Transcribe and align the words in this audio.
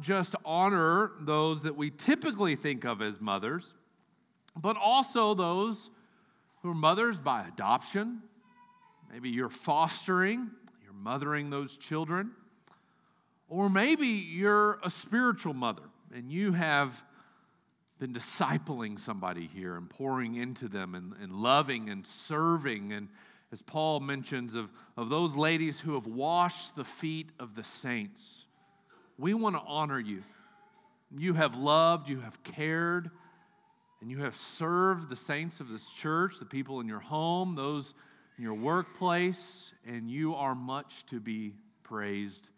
just 0.00 0.34
honor 0.44 1.12
those 1.20 1.62
that 1.62 1.76
we 1.76 1.90
typically 1.90 2.56
think 2.56 2.84
of 2.84 3.02
as 3.02 3.20
mothers, 3.20 3.74
but 4.56 4.76
also 4.76 5.34
those 5.34 5.90
who 6.62 6.70
are 6.70 6.74
mothers 6.74 7.18
by 7.18 7.46
adoption. 7.46 8.22
Maybe 9.12 9.30
you're 9.30 9.48
fostering, 9.48 10.50
you're 10.82 10.92
mothering 10.92 11.50
those 11.50 11.76
children. 11.76 12.32
Or 13.48 13.70
maybe 13.70 14.08
you're 14.08 14.80
a 14.82 14.90
spiritual 14.90 15.54
mother 15.54 15.84
and 16.12 16.30
you 16.30 16.52
have 16.52 17.02
been 17.98 18.12
discipling 18.12 18.98
somebody 18.98 19.46
here 19.46 19.76
and 19.76 19.88
pouring 19.88 20.34
into 20.34 20.68
them 20.68 20.94
and, 20.94 21.14
and 21.22 21.32
loving 21.32 21.88
and 21.88 22.06
serving. 22.06 22.92
And 22.92 23.08
as 23.52 23.62
Paul 23.62 24.00
mentions, 24.00 24.54
of, 24.54 24.72
of 24.96 25.08
those 25.08 25.34
ladies 25.36 25.80
who 25.80 25.94
have 25.94 26.06
washed 26.06 26.74
the 26.74 26.84
feet 26.84 27.30
of 27.38 27.54
the 27.54 27.64
saints. 27.64 28.45
We 29.18 29.34
want 29.34 29.56
to 29.56 29.62
honor 29.66 29.98
you. 29.98 30.22
You 31.16 31.34
have 31.34 31.54
loved, 31.54 32.08
you 32.08 32.20
have 32.20 32.42
cared, 32.42 33.10
and 34.00 34.10
you 34.10 34.18
have 34.18 34.34
served 34.34 35.08
the 35.08 35.16
saints 35.16 35.60
of 35.60 35.68
this 35.68 35.88
church, 35.88 36.38
the 36.38 36.44
people 36.44 36.80
in 36.80 36.88
your 36.88 37.00
home, 37.00 37.54
those 37.54 37.94
in 38.36 38.44
your 38.44 38.54
workplace, 38.54 39.72
and 39.86 40.10
you 40.10 40.34
are 40.34 40.54
much 40.54 41.06
to 41.06 41.20
be 41.20 41.54
praised 41.82 42.50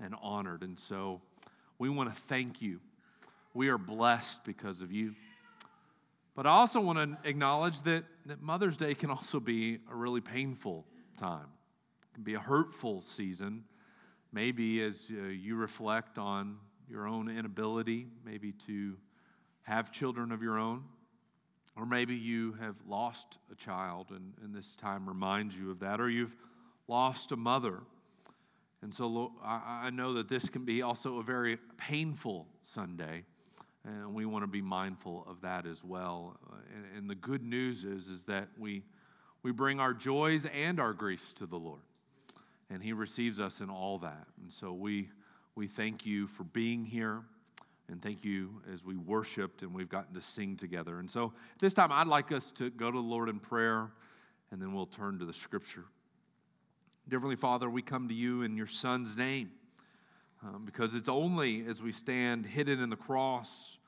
and 0.00 0.14
honored. 0.22 0.62
And 0.62 0.78
so 0.78 1.20
we 1.78 1.88
want 1.88 2.14
to 2.14 2.20
thank 2.22 2.62
you. 2.62 2.80
We 3.52 3.68
are 3.68 3.78
blessed 3.78 4.44
because 4.44 4.80
of 4.80 4.92
you. 4.92 5.14
But 6.34 6.46
I 6.46 6.50
also 6.50 6.80
want 6.80 6.98
to 6.98 7.28
acknowledge 7.28 7.80
that, 7.82 8.04
that 8.26 8.42
Mother's 8.42 8.76
Day 8.76 8.94
can 8.94 9.10
also 9.10 9.40
be 9.40 9.78
a 9.90 9.94
really 9.94 10.20
painful 10.20 10.84
time. 11.18 11.46
It 12.10 12.14
can 12.14 12.24
be 12.24 12.34
a 12.34 12.40
hurtful 12.40 13.02
season. 13.02 13.64
Maybe 14.34 14.82
as 14.82 15.06
uh, 15.12 15.28
you 15.28 15.54
reflect 15.54 16.18
on 16.18 16.56
your 16.90 17.06
own 17.06 17.28
inability, 17.28 18.08
maybe 18.26 18.50
to 18.66 18.96
have 19.62 19.92
children 19.92 20.32
of 20.32 20.42
your 20.42 20.58
own, 20.58 20.82
or 21.76 21.86
maybe 21.86 22.16
you 22.16 22.54
have 22.54 22.74
lost 22.84 23.38
a 23.52 23.54
child 23.54 24.08
and, 24.10 24.32
and 24.42 24.52
this 24.52 24.74
time 24.74 25.08
reminds 25.08 25.56
you 25.56 25.70
of 25.70 25.78
that, 25.78 26.00
or 26.00 26.10
you've 26.10 26.34
lost 26.88 27.30
a 27.30 27.36
mother. 27.36 27.78
And 28.82 28.92
so 28.92 29.30
I, 29.44 29.90
know 29.90 30.14
that 30.14 30.28
this 30.28 30.48
can 30.48 30.64
be 30.64 30.82
also 30.82 31.18
a 31.18 31.22
very 31.22 31.56
painful 31.78 32.48
Sunday. 32.58 33.22
And 33.84 34.14
we 34.14 34.26
want 34.26 34.42
to 34.42 34.48
be 34.48 34.60
mindful 34.60 35.24
of 35.28 35.42
that 35.42 35.64
as 35.64 35.84
well. 35.84 36.36
And, 36.74 36.98
and 36.98 37.08
the 37.08 37.14
good 37.14 37.44
news 37.44 37.84
is, 37.84 38.08
is 38.08 38.24
that 38.24 38.48
we, 38.58 38.82
we 39.44 39.52
bring 39.52 39.78
our 39.78 39.94
joys 39.94 40.44
and 40.46 40.80
our 40.80 40.92
griefs 40.92 41.32
to 41.34 41.46
the 41.46 41.56
Lord. 41.56 41.82
And 42.74 42.82
He 42.82 42.92
receives 42.92 43.38
us 43.38 43.60
in 43.60 43.70
all 43.70 43.98
that. 43.98 44.26
And 44.42 44.52
so 44.52 44.72
we, 44.72 45.08
we 45.54 45.68
thank 45.68 46.04
you 46.04 46.26
for 46.26 46.42
being 46.42 46.84
here. 46.84 47.22
And 47.88 48.02
thank 48.02 48.24
you 48.24 48.60
as 48.72 48.82
we 48.82 48.96
worshiped 48.96 49.62
and 49.62 49.72
we've 49.72 49.88
gotten 49.88 50.12
to 50.14 50.20
sing 50.20 50.56
together. 50.56 50.98
And 50.98 51.08
so 51.08 51.32
at 51.52 51.60
this 51.60 51.72
time, 51.72 51.92
I'd 51.92 52.08
like 52.08 52.32
us 52.32 52.50
to 52.52 52.70
go 52.70 52.90
to 52.90 52.96
the 52.96 53.06
Lord 53.06 53.28
in 53.28 53.38
prayer, 53.38 53.92
and 54.50 54.60
then 54.60 54.72
we'll 54.74 54.86
turn 54.86 55.20
to 55.20 55.24
the 55.24 55.32
scripture. 55.32 55.84
Heavenly 57.08 57.36
Father, 57.36 57.70
we 57.70 57.80
come 57.80 58.08
to 58.08 58.14
you 58.14 58.42
in 58.42 58.56
your 58.56 58.66
Son's 58.66 59.16
name 59.16 59.52
um, 60.42 60.64
because 60.64 60.96
it's 60.96 61.08
only 61.08 61.64
as 61.66 61.80
we 61.80 61.92
stand 61.92 62.44
hidden 62.44 62.80
in 62.80 62.90
the 62.90 62.96
cross, 62.96 63.78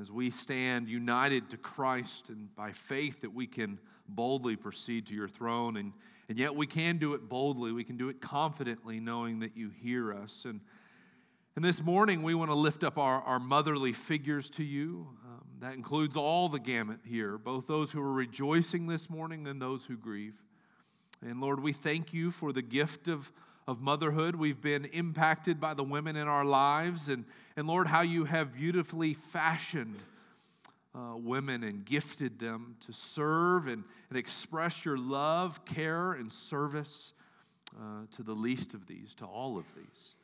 as 0.00 0.10
we 0.10 0.30
stand 0.30 0.88
united 0.88 1.50
to 1.50 1.56
Christ 1.56 2.30
and 2.30 2.54
by 2.54 2.72
faith, 2.72 3.22
that 3.22 3.34
we 3.34 3.46
can 3.46 3.78
boldly 4.08 4.56
proceed 4.56 5.06
to 5.06 5.14
your 5.14 5.28
throne. 5.28 5.76
And, 5.76 5.92
and 6.28 6.38
yet 6.38 6.54
we 6.54 6.66
can 6.66 6.98
do 6.98 7.14
it 7.14 7.28
boldly, 7.28 7.72
we 7.72 7.84
can 7.84 7.96
do 7.96 8.08
it 8.08 8.20
confidently, 8.20 9.00
knowing 9.00 9.40
that 9.40 9.56
you 9.56 9.70
hear 9.70 10.12
us. 10.12 10.44
And, 10.44 10.60
and 11.56 11.64
this 11.64 11.82
morning, 11.82 12.22
we 12.22 12.34
want 12.34 12.50
to 12.50 12.54
lift 12.54 12.84
up 12.84 12.98
our, 12.98 13.20
our 13.22 13.40
motherly 13.40 13.92
figures 13.92 14.48
to 14.50 14.64
you. 14.64 15.08
Um, 15.24 15.44
that 15.60 15.74
includes 15.74 16.16
all 16.16 16.48
the 16.48 16.60
gamut 16.60 17.00
here, 17.04 17.36
both 17.36 17.66
those 17.66 17.90
who 17.90 18.00
are 18.00 18.12
rejoicing 18.12 18.86
this 18.86 19.10
morning 19.10 19.46
and 19.46 19.60
those 19.60 19.84
who 19.86 19.96
grieve. 19.96 20.34
And 21.20 21.40
Lord, 21.40 21.60
we 21.60 21.72
thank 21.72 22.12
you 22.12 22.30
for 22.30 22.52
the 22.52 22.62
gift 22.62 23.08
of 23.08 23.32
of 23.68 23.82
motherhood. 23.82 24.34
We've 24.34 24.60
been 24.60 24.86
impacted 24.86 25.60
by 25.60 25.74
the 25.74 25.84
women 25.84 26.16
in 26.16 26.26
our 26.26 26.44
lives. 26.44 27.10
And, 27.10 27.26
and 27.54 27.68
Lord, 27.68 27.86
how 27.86 28.00
you 28.00 28.24
have 28.24 28.54
beautifully 28.54 29.12
fashioned 29.12 30.02
uh, 30.94 31.16
women 31.16 31.62
and 31.62 31.84
gifted 31.84 32.38
them 32.38 32.76
to 32.86 32.94
serve 32.94 33.66
and, 33.66 33.84
and 34.08 34.18
express 34.18 34.86
your 34.86 34.96
love, 34.96 35.66
care, 35.66 36.12
and 36.12 36.32
service 36.32 37.12
uh, 37.78 38.06
to 38.12 38.22
the 38.22 38.32
least 38.32 38.72
of 38.72 38.86
these, 38.86 39.14
to 39.16 39.26
all 39.26 39.58
of 39.58 39.66
these. 39.76 40.14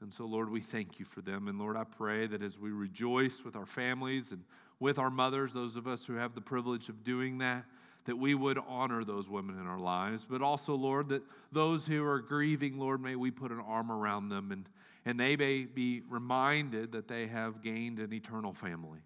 And 0.00 0.12
so, 0.12 0.24
Lord, 0.24 0.48
we 0.48 0.60
thank 0.60 1.00
you 1.00 1.04
for 1.04 1.20
them. 1.20 1.48
And 1.48 1.58
Lord, 1.58 1.76
I 1.76 1.82
pray 1.82 2.28
that 2.28 2.44
as 2.44 2.60
we 2.60 2.70
rejoice 2.70 3.42
with 3.44 3.56
our 3.56 3.66
families 3.66 4.30
and 4.30 4.44
with 4.78 5.00
our 5.00 5.10
mothers, 5.10 5.52
those 5.52 5.74
of 5.74 5.88
us 5.88 6.04
who 6.04 6.14
have 6.14 6.36
the 6.36 6.40
privilege 6.40 6.88
of 6.88 7.02
doing 7.02 7.38
that, 7.38 7.64
that 8.08 8.16
we 8.16 8.34
would 8.34 8.58
honor 8.66 9.04
those 9.04 9.28
women 9.28 9.60
in 9.60 9.66
our 9.66 9.78
lives, 9.78 10.26
but 10.28 10.40
also, 10.40 10.74
Lord, 10.74 11.10
that 11.10 11.22
those 11.52 11.86
who 11.86 12.02
are 12.02 12.20
grieving, 12.20 12.78
Lord, 12.78 13.02
may 13.02 13.16
we 13.16 13.30
put 13.30 13.52
an 13.52 13.60
arm 13.60 13.92
around 13.92 14.30
them 14.30 14.50
and, 14.50 14.66
and 15.04 15.20
they 15.20 15.36
may 15.36 15.64
be 15.64 16.00
reminded 16.08 16.92
that 16.92 17.06
they 17.06 17.26
have 17.26 17.62
gained 17.62 17.98
an 17.98 18.14
eternal 18.14 18.54
family 18.54 19.00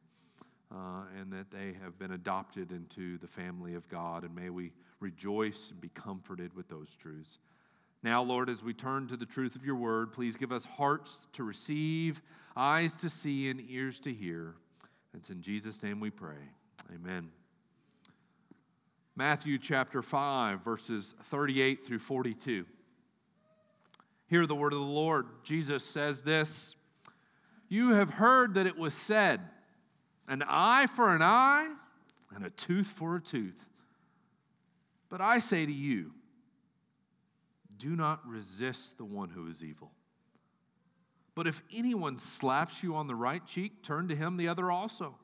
uh, 0.71 1.03
and 1.21 1.33
that 1.33 1.51
they 1.51 1.75
have 1.83 1.99
been 1.99 2.13
adopted 2.13 2.71
into 2.71 3.19
the 3.19 3.27
family 3.27 3.75
of 3.75 3.89
God. 3.89 4.23
And 4.23 4.37
may 4.37 4.51
we 4.51 4.71
rejoice 5.01 5.73
and 5.73 5.81
be 5.81 5.89
comforted 5.89 6.55
with 6.55 6.69
those 6.69 6.95
truths. 6.95 7.41
Now, 8.05 8.23
Lord, 8.23 8.49
as 8.49 8.63
we 8.63 8.73
turn 8.73 9.09
to 9.09 9.17
the 9.17 9.27
truth 9.27 9.57
of 9.57 9.65
your 9.65 9.77
word, 9.77 10.13
please 10.13 10.37
give 10.37 10.53
us 10.53 10.65
hearts 10.65 11.27
to 11.33 11.43
receive, 11.43 12.23
eyes 12.57 12.93
to 12.95 13.11
see, 13.11 13.51
and 13.51 13.61
ears 13.69 13.99
to 14.01 14.15
hear. 14.15 14.55
It's 15.13 15.31
in 15.31 15.43
Jesus' 15.43 15.83
name 15.83 15.99
we 15.99 16.11
pray. 16.11 16.39
Amen. 16.95 17.31
Matthew 19.15 19.59
chapter 19.59 20.01
5, 20.01 20.65
verses 20.65 21.15
38 21.25 21.85
through 21.85 21.99
42. 21.99 22.65
Hear 24.27 24.47
the 24.47 24.55
word 24.55 24.73
of 24.73 24.79
the 24.79 24.85
Lord. 24.85 25.27
Jesus 25.45 25.85
says 25.85 26.23
this 26.23 26.75
You 27.69 27.91
have 27.91 28.11
heard 28.11 28.55
that 28.55 28.67
it 28.67 28.79
was 28.79 28.95
said, 28.95 29.41
an 30.29 30.43
eye 30.49 30.87
for 30.87 31.15
an 31.15 31.21
eye 31.21 31.69
and 32.35 32.47
a 32.47 32.51
tooth 32.51 32.87
for 32.87 33.17
a 33.17 33.21
tooth. 33.21 33.67
But 35.11 35.21
I 35.21 35.41
say 35.41 35.67
to 35.67 35.73
you, 35.73 36.13
do 37.77 37.95
not 37.95 38.27
resist 38.27 38.97
the 38.97 39.05
one 39.05 39.29
who 39.29 39.47
is 39.47 39.63
evil. 39.63 39.93
But 41.35 41.47
if 41.47 41.63
anyone 41.71 42.17
slaps 42.17 42.83
you 42.83 42.95
on 42.95 43.09
the 43.09 43.15
right 43.15 43.45
cheek, 43.45 43.83
turn 43.83 44.09
to 44.09 44.17
him 44.17 44.39
the 44.39 44.49
other 44.49 44.71
also. 44.71 45.17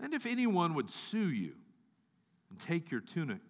And 0.00 0.12
if 0.12 0.26
anyone 0.26 0.74
would 0.74 0.90
sue 0.90 1.30
you, 1.30 1.54
and 2.50 2.58
take 2.58 2.90
your 2.90 3.00
tunic. 3.00 3.40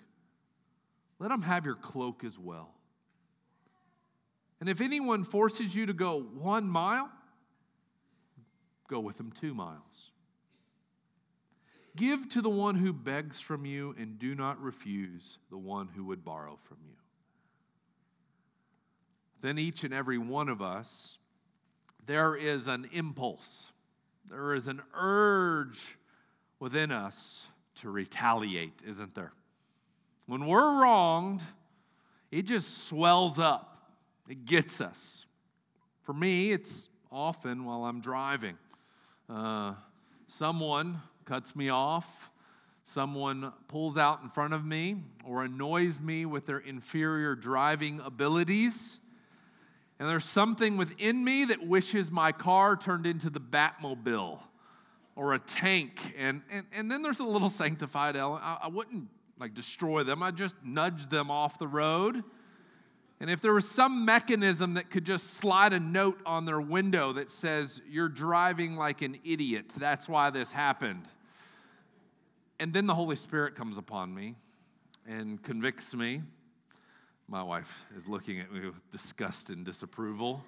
Let 1.18 1.30
him 1.30 1.42
have 1.42 1.64
your 1.64 1.74
cloak 1.74 2.24
as 2.24 2.38
well. 2.38 2.74
And 4.60 4.68
if 4.68 4.80
anyone 4.80 5.24
forces 5.24 5.74
you 5.74 5.86
to 5.86 5.92
go 5.92 6.20
one 6.20 6.68
mile, 6.68 7.10
go 8.88 9.00
with 9.00 9.18
him 9.18 9.32
two 9.32 9.54
miles. 9.54 10.10
Give 11.96 12.28
to 12.30 12.40
the 12.40 12.50
one 12.50 12.76
who 12.76 12.92
begs 12.92 13.40
from 13.40 13.64
you, 13.64 13.94
and 13.98 14.18
do 14.18 14.34
not 14.34 14.60
refuse 14.60 15.38
the 15.50 15.58
one 15.58 15.88
who 15.88 16.04
would 16.04 16.24
borrow 16.24 16.58
from 16.62 16.78
you. 16.86 16.94
Then 19.40 19.58
each 19.58 19.84
and 19.84 19.94
every 19.94 20.18
one 20.18 20.48
of 20.48 20.62
us, 20.62 21.18
there 22.06 22.36
is 22.36 22.68
an 22.68 22.88
impulse, 22.92 23.72
there 24.28 24.54
is 24.54 24.68
an 24.68 24.80
urge 24.94 25.98
within 26.60 26.90
us 26.90 27.46
to 27.80 27.90
retaliate, 27.90 28.82
isn't 28.86 29.14
there? 29.14 29.32
When 30.26 30.46
we're 30.46 30.82
wronged, 30.82 31.42
it 32.30 32.42
just 32.42 32.86
swells 32.88 33.38
up, 33.38 33.90
it 34.28 34.44
gets 34.44 34.80
us. 34.80 35.24
For 36.02 36.12
me, 36.12 36.50
it's 36.52 36.88
often 37.10 37.64
while 37.64 37.84
I'm 37.84 38.00
driving. 38.00 38.58
Uh, 39.28 39.74
someone 40.26 41.00
cuts 41.24 41.54
me 41.54 41.68
off, 41.68 42.30
someone 42.82 43.52
pulls 43.68 43.96
out 43.96 44.22
in 44.22 44.28
front 44.28 44.54
of 44.54 44.64
me, 44.64 45.02
or 45.24 45.44
annoys 45.44 46.00
me 46.00 46.26
with 46.26 46.46
their 46.46 46.58
inferior 46.58 47.34
driving 47.34 48.00
abilities. 48.00 48.98
And 49.98 50.08
there's 50.08 50.24
something 50.24 50.76
within 50.76 51.24
me 51.24 51.46
that 51.46 51.66
wishes 51.66 52.10
my 52.10 52.32
car 52.32 52.76
turned 52.76 53.06
into 53.06 53.30
the 53.30 53.40
Batmobile 53.40 54.40
or 55.18 55.34
a 55.34 55.38
tank. 55.40 56.14
And, 56.16 56.42
and, 56.48 56.64
and 56.72 56.90
then 56.90 57.02
there's 57.02 57.18
a 57.18 57.24
little 57.24 57.50
sanctified 57.50 58.16
element. 58.16 58.44
I, 58.44 58.58
I 58.62 58.68
wouldn't 58.68 59.08
like 59.38 59.52
destroy 59.52 60.02
them, 60.04 60.22
I'd 60.22 60.36
just 60.36 60.56
nudge 60.64 61.08
them 61.08 61.30
off 61.30 61.58
the 61.58 61.68
road. 61.68 62.24
And 63.20 63.28
if 63.28 63.40
there 63.40 63.52
was 63.52 63.68
some 63.68 64.04
mechanism 64.04 64.74
that 64.74 64.90
could 64.90 65.04
just 65.04 65.34
slide 65.34 65.72
a 65.72 65.80
note 65.80 66.20
on 66.24 66.44
their 66.44 66.60
window 66.60 67.12
that 67.14 67.30
says, 67.30 67.82
You're 67.88 68.08
driving 68.08 68.76
like 68.76 69.02
an 69.02 69.18
idiot, 69.24 69.72
that's 69.76 70.08
why 70.08 70.30
this 70.30 70.52
happened. 70.52 71.04
And 72.60 72.72
then 72.72 72.86
the 72.86 72.94
Holy 72.94 73.16
Spirit 73.16 73.54
comes 73.54 73.76
upon 73.76 74.14
me 74.14 74.36
and 75.06 75.42
convicts 75.42 75.94
me. 75.94 76.22
My 77.28 77.42
wife 77.42 77.84
is 77.96 78.08
looking 78.08 78.40
at 78.40 78.52
me 78.52 78.66
with 78.66 78.90
disgust 78.90 79.50
and 79.50 79.64
disapproval. 79.64 80.44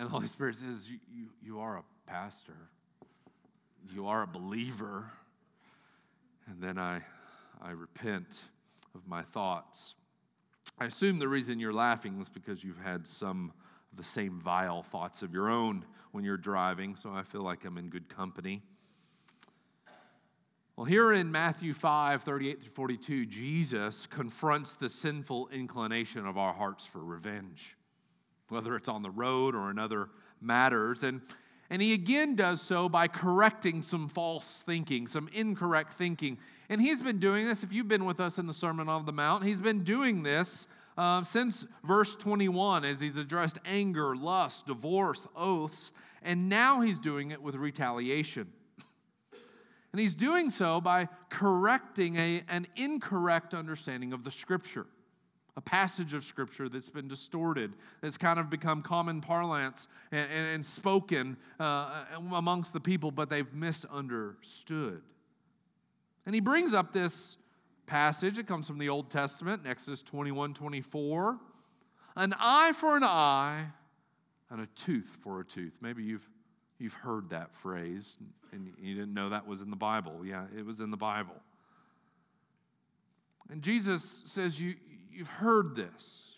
And 0.00 0.08
the 0.08 0.12
Holy 0.12 0.28
Spirit 0.28 0.56
says, 0.56 0.88
You, 0.88 1.26
you, 1.44 1.60
are 1.60 1.76
a 1.76 1.82
pastor, 2.10 2.56
you 3.92 4.06
are 4.06 4.22
a 4.22 4.26
believer. 4.26 5.10
And 6.46 6.62
then 6.62 6.78
I, 6.78 7.02
I 7.60 7.72
repent 7.72 8.44
of 8.94 9.06
my 9.06 9.20
thoughts. 9.20 9.94
I 10.78 10.86
assume 10.86 11.18
the 11.18 11.28
reason 11.28 11.60
you're 11.60 11.74
laughing 11.74 12.18
is 12.18 12.30
because 12.30 12.64
you've 12.64 12.80
had 12.80 13.06
some 13.06 13.52
of 13.92 13.98
the 13.98 14.02
same 14.02 14.40
vile 14.40 14.82
thoughts 14.82 15.20
of 15.20 15.34
your 15.34 15.50
own 15.50 15.84
when 16.12 16.24
you're 16.24 16.38
driving, 16.38 16.96
so 16.96 17.12
I 17.12 17.22
feel 17.22 17.42
like 17.42 17.66
I'm 17.66 17.76
in 17.76 17.90
good 17.90 18.08
company. 18.08 18.62
Well, 20.76 20.86
here 20.86 21.12
in 21.12 21.30
Matthew 21.30 21.74
5 21.74 22.22
38 22.22 22.62
through 22.62 22.70
42, 22.70 23.26
Jesus 23.26 24.06
confronts 24.06 24.76
the 24.76 24.88
sinful 24.88 25.50
inclination 25.52 26.26
of 26.26 26.38
our 26.38 26.54
hearts 26.54 26.86
for 26.86 27.04
revenge, 27.04 27.76
whether 28.50 28.76
it's 28.76 28.88
on 28.88 29.02
the 29.02 29.10
road 29.10 29.54
or 29.54 29.70
in 29.70 29.78
other 29.78 30.08
matters. 30.40 31.02
And, 31.02 31.20
and 31.70 31.80
he 31.80 31.94
again 31.94 32.36
does 32.36 32.60
so 32.60 32.88
by 32.88 33.08
correcting 33.08 33.82
some 33.82 34.08
false 34.08 34.62
thinking, 34.66 35.06
some 35.06 35.28
incorrect 35.32 35.92
thinking. 35.92 36.38
And 36.68 36.80
he's 36.80 37.00
been 37.00 37.18
doing 37.18 37.46
this, 37.46 37.62
if 37.62 37.72
you've 37.72 37.88
been 37.88 38.04
with 38.04 38.20
us 38.20 38.38
in 38.38 38.46
the 38.46 38.54
Sermon 38.54 38.88
on 38.88 39.06
the 39.06 39.12
Mount, 39.12 39.44
he's 39.44 39.60
been 39.60 39.84
doing 39.84 40.22
this 40.22 40.68
uh, 40.96 41.22
since 41.22 41.66
verse 41.84 42.14
21 42.16 42.84
as 42.84 43.00
he's 43.00 43.16
addressed 43.16 43.58
anger, 43.64 44.14
lust, 44.14 44.66
divorce, 44.66 45.26
oaths, 45.34 45.92
and 46.22 46.48
now 46.48 46.80
he's 46.80 46.98
doing 46.98 47.30
it 47.30 47.42
with 47.42 47.54
retaliation. 47.54 48.46
And 49.92 50.00
he's 50.00 50.14
doing 50.14 50.50
so 50.50 50.80
by 50.80 51.08
correcting 51.30 52.16
a, 52.16 52.42
an 52.48 52.66
incorrect 52.76 53.54
understanding 53.54 54.12
of 54.12 54.22
the 54.22 54.30
scripture, 54.30 54.86
a 55.60 55.62
passage 55.62 56.14
of 56.14 56.24
scripture 56.24 56.70
that's 56.70 56.88
been 56.88 57.06
distorted, 57.06 57.74
that's 58.00 58.16
kind 58.16 58.38
of 58.38 58.48
become 58.48 58.80
common 58.80 59.20
parlance 59.20 59.88
and, 60.10 60.26
and, 60.30 60.46
and 60.54 60.64
spoken 60.64 61.36
uh, 61.58 62.04
amongst 62.32 62.72
the 62.72 62.80
people, 62.80 63.10
but 63.10 63.28
they've 63.28 63.52
misunderstood. 63.52 65.02
And 66.24 66.34
he 66.34 66.40
brings 66.40 66.72
up 66.72 66.94
this 66.94 67.36
passage. 67.84 68.38
It 68.38 68.46
comes 68.46 68.66
from 68.66 68.78
the 68.78 68.88
Old 68.88 69.10
Testament, 69.10 69.62
Exodus 69.66 70.00
21 70.00 70.54
24. 70.54 71.38
An 72.16 72.34
eye 72.38 72.72
for 72.72 72.96
an 72.96 73.04
eye 73.04 73.66
and 74.48 74.62
a 74.62 74.66
tooth 74.74 75.18
for 75.22 75.40
a 75.40 75.44
tooth. 75.44 75.74
Maybe 75.82 76.02
you've, 76.02 76.26
you've 76.78 76.94
heard 76.94 77.28
that 77.30 77.54
phrase 77.54 78.16
and 78.52 78.72
you 78.80 78.94
didn't 78.94 79.12
know 79.12 79.28
that 79.28 79.46
was 79.46 79.60
in 79.60 79.68
the 79.68 79.76
Bible. 79.76 80.24
Yeah, 80.24 80.44
it 80.56 80.64
was 80.64 80.80
in 80.80 80.90
the 80.90 80.96
Bible. 80.96 81.36
And 83.50 83.62
Jesus 83.62 84.22
says, 84.26 84.60
you, 84.60 84.76
You've 85.20 85.28
heard 85.28 85.76
this. 85.76 86.32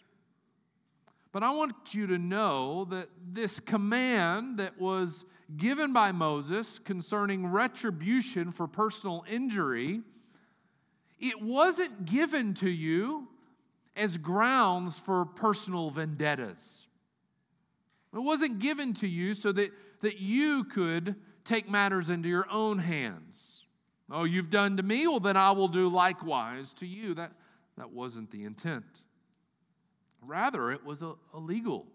But 1.31 1.45
I 1.45 1.53
want 1.53 1.95
you 1.95 2.09
to 2.09 2.19
know 2.19 2.85
that 2.87 3.07
this 3.25 3.61
command 3.61 4.59
that 4.59 4.77
was 4.77 5.25
given 5.57 5.93
by 5.93 6.11
Moses 6.11 6.81
concerning 6.81 7.47
retribution 7.47 8.51
for 8.51 8.67
personal 8.67 9.25
injury, 9.31 10.01
it 11.21 11.41
wasn't 11.41 12.07
given 12.07 12.55
to 12.55 12.69
you 12.69 13.29
as 13.95 14.19
grounds 14.19 14.99
for 14.99 15.27
personal 15.27 15.91
vendettas. 15.91 16.89
It 18.13 18.19
wasn't 18.19 18.59
given 18.59 18.95
to 18.95 19.07
you 19.07 19.35
so 19.35 19.53
that, 19.53 19.71
that 20.01 20.19
you 20.19 20.65
could 20.65 21.15
take 21.45 21.71
matters 21.71 22.11
into 22.11 22.29
your 22.29 22.51
own 22.51 22.81
hands. 22.81 23.61
Oh, 24.11 24.25
you've 24.25 24.51
done 24.51 24.77
to 24.79 24.83
me, 24.83 25.07
well, 25.07 25.21
then 25.21 25.37
I 25.37 25.53
will 25.53 25.69
do 25.69 25.89
likewise 25.89 26.73
to 26.75 26.87
you. 26.87 27.15
That, 27.15 27.31
that 27.77 27.91
wasn't 27.91 28.31
the 28.31 28.45
intent. 28.45 28.85
Rather, 30.21 30.71
it 30.71 30.85
was 30.85 31.03
a, 31.03 31.15
a 31.35 31.39
legal, 31.39 31.87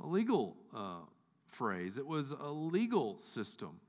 a 0.00 0.06
legal 0.06 0.56
uh, 0.74 1.00
phrase. 1.48 1.98
It 1.98 2.06
was 2.06 2.32
a 2.32 2.50
legal 2.50 3.18
system 3.18 3.80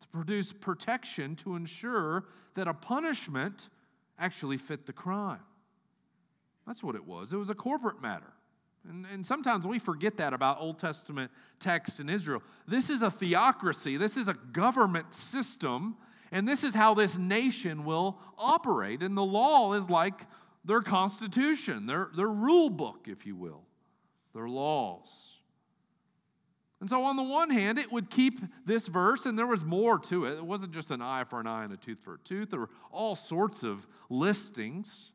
to 0.00 0.08
produce 0.08 0.52
protection 0.52 1.36
to 1.36 1.56
ensure 1.56 2.24
that 2.54 2.66
a 2.66 2.74
punishment 2.74 3.68
actually 4.18 4.56
fit 4.56 4.86
the 4.86 4.92
crime. 4.92 5.40
That's 6.66 6.82
what 6.82 6.94
it 6.94 7.06
was. 7.06 7.32
It 7.32 7.36
was 7.36 7.50
a 7.50 7.54
corporate 7.54 8.02
matter. 8.02 8.32
And, 8.88 9.06
and 9.12 9.26
sometimes 9.26 9.66
we 9.66 9.78
forget 9.78 10.16
that 10.16 10.32
about 10.32 10.60
Old 10.60 10.78
Testament 10.78 11.30
texts 11.58 12.00
in 12.00 12.08
Israel. 12.08 12.42
This 12.66 12.90
is 12.90 13.02
a 13.02 13.10
theocracy, 13.10 13.96
this 13.96 14.16
is 14.16 14.28
a 14.28 14.34
government 14.34 15.12
system, 15.12 15.96
and 16.32 16.46
this 16.46 16.62
is 16.62 16.74
how 16.74 16.94
this 16.94 17.18
nation 17.18 17.84
will 17.84 18.18
operate. 18.38 19.02
And 19.02 19.16
the 19.16 19.24
law 19.24 19.72
is 19.72 19.90
like 19.90 20.26
their 20.64 20.80
constitution, 20.80 21.86
their, 21.86 22.08
their 22.16 22.28
rule 22.28 22.70
book, 22.70 23.06
if 23.06 23.26
you 23.26 23.34
will, 23.34 23.64
their 24.34 24.48
laws. 24.48 25.36
And 26.80 26.88
so, 26.88 27.04
on 27.04 27.16
the 27.16 27.22
one 27.22 27.50
hand, 27.50 27.78
it 27.78 27.92
would 27.92 28.08
keep 28.08 28.40
this 28.64 28.86
verse, 28.86 29.26
and 29.26 29.38
there 29.38 29.46
was 29.46 29.64
more 29.64 29.98
to 29.98 30.24
it. 30.24 30.38
It 30.38 30.46
wasn't 30.46 30.72
just 30.72 30.90
an 30.90 31.02
eye 31.02 31.24
for 31.24 31.38
an 31.38 31.46
eye 31.46 31.64
and 31.64 31.72
a 31.74 31.76
tooth 31.76 31.98
for 32.00 32.14
a 32.14 32.18
tooth. 32.18 32.50
There 32.50 32.60
were 32.60 32.70
all 32.90 33.14
sorts 33.14 33.62
of 33.62 33.86
listings. 34.08 35.10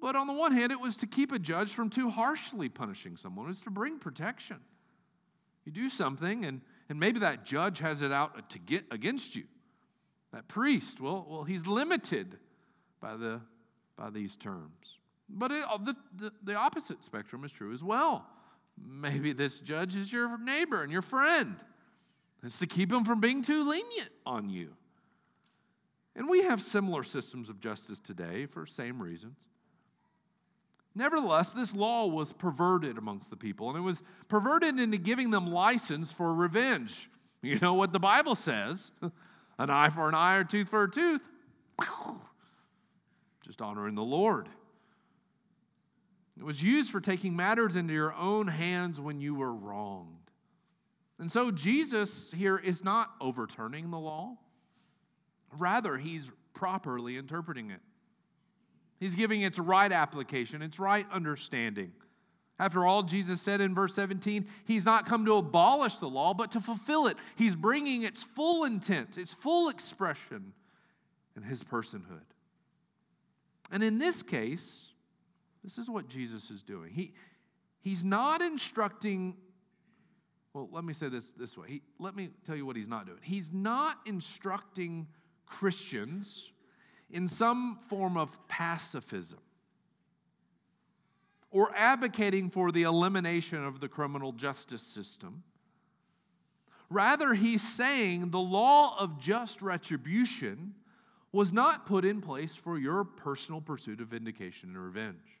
But 0.00 0.16
on 0.16 0.26
the 0.26 0.32
one 0.32 0.50
hand, 0.50 0.72
it 0.72 0.80
was 0.80 0.96
to 0.98 1.06
keep 1.06 1.30
a 1.30 1.38
judge 1.38 1.72
from 1.72 1.90
too 1.90 2.10
harshly 2.10 2.68
punishing 2.68 3.16
someone, 3.16 3.46
it 3.46 3.48
was 3.48 3.60
to 3.60 3.70
bring 3.70 3.98
protection. 3.98 4.56
You 5.64 5.70
do 5.70 5.88
something, 5.88 6.44
and, 6.44 6.62
and 6.90 6.98
maybe 6.98 7.20
that 7.20 7.44
judge 7.44 7.78
has 7.78 8.02
it 8.02 8.12
out 8.12 8.50
to 8.50 8.58
get 8.58 8.84
against 8.90 9.36
you. 9.36 9.44
That 10.32 10.48
priest, 10.48 11.00
well, 11.00 11.24
well 11.28 11.44
he's 11.44 11.66
limited 11.66 12.36
by, 13.00 13.16
the, 13.16 13.40
by 13.96 14.10
these 14.10 14.36
terms. 14.36 14.98
But 15.28 15.52
it, 15.52 15.64
uh, 15.70 15.78
the, 15.78 15.94
the, 16.16 16.32
the 16.42 16.54
opposite 16.56 17.04
spectrum 17.04 17.44
is 17.44 17.52
true 17.52 17.72
as 17.72 17.84
well. 17.84 18.26
Maybe 18.84 19.32
this 19.32 19.60
judge 19.60 19.94
is 19.94 20.12
your 20.12 20.36
neighbor 20.38 20.82
and 20.82 20.90
your 20.90 21.02
friend. 21.02 21.56
It's 22.42 22.58
to 22.58 22.66
keep 22.66 22.92
him 22.92 23.04
from 23.04 23.20
being 23.20 23.42
too 23.42 23.68
lenient 23.68 24.10
on 24.26 24.50
you. 24.50 24.70
And 26.16 26.28
we 26.28 26.42
have 26.42 26.60
similar 26.60 27.04
systems 27.04 27.48
of 27.48 27.60
justice 27.60 28.00
today 28.00 28.46
for 28.46 28.66
same 28.66 29.00
reasons. 29.00 29.38
Nevertheless, 31.00 31.48
this 31.48 31.74
law 31.74 32.08
was 32.08 32.34
perverted 32.34 32.98
amongst 32.98 33.30
the 33.30 33.36
people, 33.36 33.70
and 33.70 33.78
it 33.78 33.80
was 33.80 34.02
perverted 34.28 34.78
into 34.78 34.98
giving 34.98 35.30
them 35.30 35.50
license 35.50 36.12
for 36.12 36.34
revenge. 36.34 37.08
You 37.40 37.58
know 37.58 37.72
what 37.72 37.94
the 37.94 37.98
Bible 37.98 38.34
says 38.34 38.90
an 39.58 39.70
eye 39.70 39.88
for 39.88 40.10
an 40.10 40.14
eye 40.14 40.34
or 40.34 40.44
tooth 40.44 40.68
for 40.68 40.82
a 40.82 40.90
tooth. 40.90 41.26
Just 43.46 43.62
honoring 43.62 43.94
the 43.94 44.04
Lord. 44.04 44.50
It 46.36 46.44
was 46.44 46.62
used 46.62 46.90
for 46.90 47.00
taking 47.00 47.34
matters 47.34 47.76
into 47.76 47.94
your 47.94 48.12
own 48.12 48.46
hands 48.46 49.00
when 49.00 49.22
you 49.22 49.34
were 49.34 49.54
wronged. 49.54 50.30
And 51.18 51.32
so 51.32 51.50
Jesus 51.50 52.30
here 52.30 52.58
is 52.58 52.84
not 52.84 53.08
overturning 53.22 53.90
the 53.90 53.98
law, 53.98 54.36
rather, 55.56 55.96
he's 55.96 56.30
properly 56.52 57.16
interpreting 57.16 57.70
it. 57.70 57.80
He's 59.00 59.14
giving 59.14 59.40
its 59.40 59.58
right 59.58 59.90
application, 59.90 60.60
its 60.60 60.78
right 60.78 61.06
understanding. 61.10 61.92
After 62.58 62.84
all, 62.84 63.02
Jesus 63.02 63.40
said 63.40 63.62
in 63.62 63.74
verse 63.74 63.94
17, 63.94 64.46
He's 64.66 64.84
not 64.84 65.06
come 65.06 65.24
to 65.24 65.36
abolish 65.36 65.96
the 65.96 66.08
law, 66.08 66.34
but 66.34 66.50
to 66.50 66.60
fulfill 66.60 67.06
it. 67.06 67.16
He's 67.34 67.56
bringing 67.56 68.02
its 68.02 68.22
full 68.22 68.64
intent, 68.64 69.16
its 69.16 69.32
full 69.32 69.70
expression 69.70 70.52
in 71.34 71.42
His 71.42 71.62
personhood. 71.62 72.20
And 73.72 73.82
in 73.82 73.98
this 73.98 74.22
case, 74.22 74.88
this 75.64 75.78
is 75.78 75.88
what 75.88 76.06
Jesus 76.06 76.50
is 76.50 76.62
doing. 76.62 76.92
He, 76.92 77.14
he's 77.80 78.04
not 78.04 78.42
instructing, 78.42 79.36
well, 80.52 80.68
let 80.70 80.84
me 80.84 80.92
say 80.92 81.08
this 81.08 81.32
this 81.32 81.56
way. 81.56 81.68
He, 81.68 81.82
let 81.98 82.14
me 82.14 82.28
tell 82.44 82.56
you 82.56 82.66
what 82.66 82.76
He's 82.76 82.88
not 82.88 83.06
doing. 83.06 83.20
He's 83.22 83.50
not 83.50 83.96
instructing 84.04 85.06
Christians 85.46 86.50
in 87.12 87.28
some 87.28 87.78
form 87.88 88.16
of 88.16 88.36
pacifism 88.48 89.38
or 91.50 91.72
advocating 91.74 92.50
for 92.50 92.70
the 92.70 92.82
elimination 92.82 93.64
of 93.64 93.80
the 93.80 93.88
criminal 93.88 94.32
justice 94.32 94.82
system. 94.82 95.42
Rather, 96.88 97.34
he's 97.34 97.62
saying 97.62 98.30
the 98.30 98.38
law 98.38 98.96
of 98.98 99.18
just 99.20 99.62
retribution 99.62 100.74
was 101.32 101.52
not 101.52 101.86
put 101.86 102.04
in 102.04 102.20
place 102.20 102.56
for 102.56 102.78
your 102.78 103.04
personal 103.04 103.60
pursuit 103.60 104.00
of 104.00 104.08
vindication 104.08 104.70
and 104.70 104.84
revenge. 104.84 105.40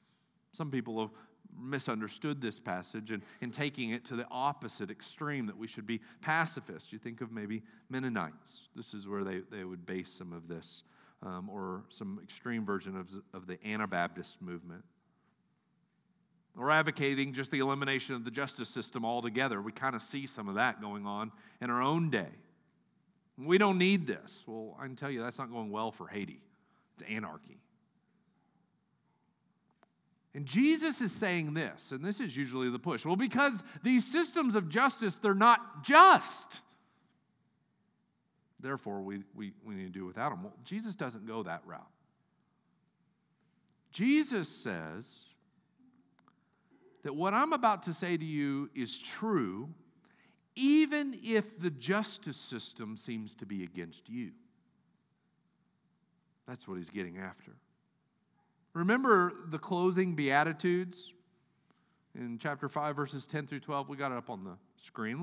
Some 0.52 0.70
people 0.70 1.00
have 1.00 1.10
misunderstood 1.58 2.40
this 2.40 2.60
passage 2.60 3.10
and 3.10 3.22
in 3.40 3.50
taking 3.50 3.90
it 3.90 4.04
to 4.04 4.14
the 4.14 4.26
opposite 4.30 4.90
extreme 4.90 5.46
that 5.46 5.56
we 5.56 5.66
should 5.66 5.86
be 5.86 6.00
pacifists. 6.20 6.92
You 6.92 6.98
think 7.00 7.20
of 7.20 7.32
maybe 7.32 7.62
Mennonites. 7.88 8.68
This 8.76 8.94
is 8.94 9.08
where 9.08 9.24
they, 9.24 9.40
they 9.50 9.64
would 9.64 9.84
base 9.84 10.08
some 10.08 10.32
of 10.32 10.46
this 10.46 10.84
um, 11.22 11.48
or 11.50 11.84
some 11.88 12.20
extreme 12.22 12.64
version 12.64 12.96
of, 12.96 13.10
of 13.34 13.46
the 13.46 13.58
Anabaptist 13.66 14.40
movement. 14.40 14.84
Or 16.56 16.70
advocating 16.70 17.32
just 17.32 17.50
the 17.50 17.60
elimination 17.60 18.14
of 18.14 18.24
the 18.24 18.30
justice 18.30 18.68
system 18.68 19.04
altogether. 19.04 19.62
We 19.62 19.72
kind 19.72 19.94
of 19.94 20.02
see 20.02 20.26
some 20.26 20.48
of 20.48 20.56
that 20.56 20.80
going 20.80 21.06
on 21.06 21.30
in 21.60 21.70
our 21.70 21.80
own 21.80 22.10
day. 22.10 22.28
We 23.38 23.56
don't 23.56 23.78
need 23.78 24.06
this. 24.06 24.44
Well, 24.46 24.76
I 24.78 24.86
can 24.86 24.96
tell 24.96 25.10
you 25.10 25.22
that's 25.22 25.38
not 25.38 25.50
going 25.50 25.70
well 25.70 25.92
for 25.92 26.08
Haiti. 26.08 26.42
It's 26.94 27.08
anarchy. 27.08 27.60
And 30.34 30.46
Jesus 30.46 31.00
is 31.00 31.10
saying 31.10 31.54
this, 31.54 31.90
and 31.90 32.04
this 32.04 32.20
is 32.20 32.36
usually 32.36 32.70
the 32.70 32.78
push. 32.78 33.04
Well, 33.04 33.16
because 33.16 33.62
these 33.82 34.06
systems 34.06 34.54
of 34.54 34.68
justice, 34.68 35.18
they're 35.18 35.34
not 35.34 35.82
just. 35.82 36.60
Therefore, 38.60 39.00
we, 39.00 39.22
we, 39.34 39.52
we 39.64 39.74
need 39.74 39.92
to 39.92 39.98
do 39.98 40.04
without 40.04 40.30
them. 40.30 40.44
Well, 40.44 40.54
Jesus 40.64 40.94
doesn't 40.94 41.26
go 41.26 41.42
that 41.42 41.62
route. 41.66 41.86
Jesus 43.90 44.48
says 44.48 45.24
that 47.02 47.14
what 47.14 47.34
I'm 47.34 47.52
about 47.52 47.82
to 47.84 47.94
say 47.94 48.16
to 48.16 48.24
you 48.24 48.70
is 48.74 48.98
true, 48.98 49.68
even 50.54 51.18
if 51.22 51.58
the 51.58 51.70
justice 51.70 52.36
system 52.36 52.96
seems 52.96 53.34
to 53.36 53.46
be 53.46 53.64
against 53.64 54.08
you. 54.08 54.32
That's 56.46 56.68
what 56.68 56.76
he's 56.76 56.90
getting 56.90 57.18
after. 57.18 57.52
Remember 58.74 59.32
the 59.48 59.58
closing 59.58 60.14
Beatitudes 60.14 61.12
in 62.14 62.38
chapter 62.38 62.68
5, 62.68 62.94
verses 62.94 63.26
10 63.26 63.46
through 63.46 63.60
12? 63.60 63.88
We 63.88 63.96
got 63.96 64.12
it 64.12 64.18
up 64.18 64.30
on 64.30 64.44
the 64.44 64.56
screen. 64.76 65.22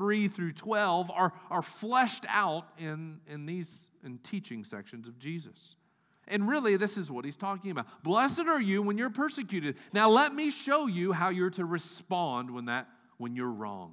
3 0.00 0.28
through 0.28 0.52
12, 0.52 1.10
are, 1.10 1.30
are 1.50 1.60
fleshed 1.60 2.24
out 2.26 2.68
in, 2.78 3.20
in 3.26 3.44
these 3.44 3.90
in 4.02 4.16
teaching 4.16 4.64
sections 4.64 5.06
of 5.06 5.18
Jesus. 5.18 5.76
And 6.26 6.48
really, 6.48 6.78
this 6.78 6.96
is 6.96 7.10
what 7.10 7.26
he's 7.26 7.36
talking 7.36 7.70
about. 7.70 8.02
Blessed 8.02 8.46
are 8.48 8.62
you 8.62 8.80
when 8.80 8.96
you're 8.96 9.10
persecuted. 9.10 9.76
Now, 9.92 10.08
let 10.08 10.34
me 10.34 10.50
show 10.50 10.86
you 10.86 11.12
how 11.12 11.28
you're 11.28 11.50
to 11.50 11.66
respond 11.66 12.50
when, 12.50 12.64
that, 12.64 12.88
when 13.18 13.36
you're 13.36 13.50
wronged, 13.50 13.92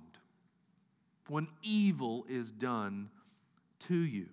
when 1.28 1.50
evil 1.62 2.26
is 2.30 2.52
done 2.52 3.10
to 3.80 3.98
you. 3.98 4.28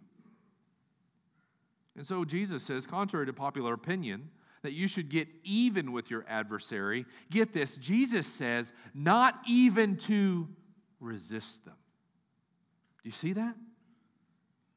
And 1.96 2.06
so 2.06 2.24
Jesus 2.24 2.62
says, 2.62 2.86
contrary 2.86 3.26
to 3.26 3.32
popular 3.32 3.74
opinion, 3.74 4.30
that 4.62 4.74
you 4.74 4.86
should 4.86 5.08
get 5.08 5.26
even 5.42 5.90
with 5.90 6.08
your 6.08 6.24
adversary. 6.28 7.04
Get 7.32 7.52
this, 7.52 7.74
Jesus 7.78 8.28
says, 8.28 8.72
not 8.94 9.40
even 9.48 9.96
to 9.96 10.46
resist 11.04 11.64
them. 11.64 11.76
Do 13.02 13.08
you 13.08 13.12
see 13.12 13.34
that? 13.34 13.54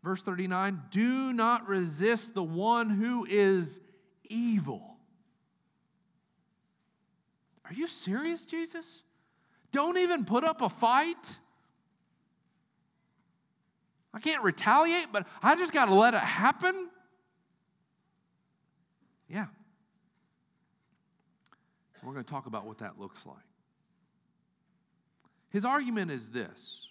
Verse 0.04 0.22
39 0.24 0.84
do 0.92 1.34
not 1.34 1.68
resist 1.68 2.34
the 2.34 2.44
one 2.44 2.90
who 2.90 3.26
is 3.28 3.82
evil. 4.26 4.98
Are 7.66 7.74
you 7.74 7.88
serious, 7.88 8.46
Jesus? 8.46 9.04
Don't 9.72 9.98
even 9.98 10.24
put 10.24 10.44
up 10.44 10.62
a 10.62 10.70
fight. 10.70 11.40
I 14.14 14.20
can't 14.20 14.44
retaliate, 14.44 15.08
but 15.12 15.28
I 15.44 15.56
just 15.56 15.74
got 15.74 15.86
to 15.86 15.94
let 15.94 16.14
it 16.14 16.22
happen. 16.22 16.90
Yeah. 19.28 19.48
We're 22.02 22.14
going 22.14 22.24
to 22.24 22.32
talk 22.32 22.46
about 22.46 22.66
what 22.66 22.78
that 22.78 22.98
looks 22.98 23.26
like. 23.26 23.36
His 25.50 25.66
argument 25.66 26.12
is 26.12 26.32
this 26.32 26.84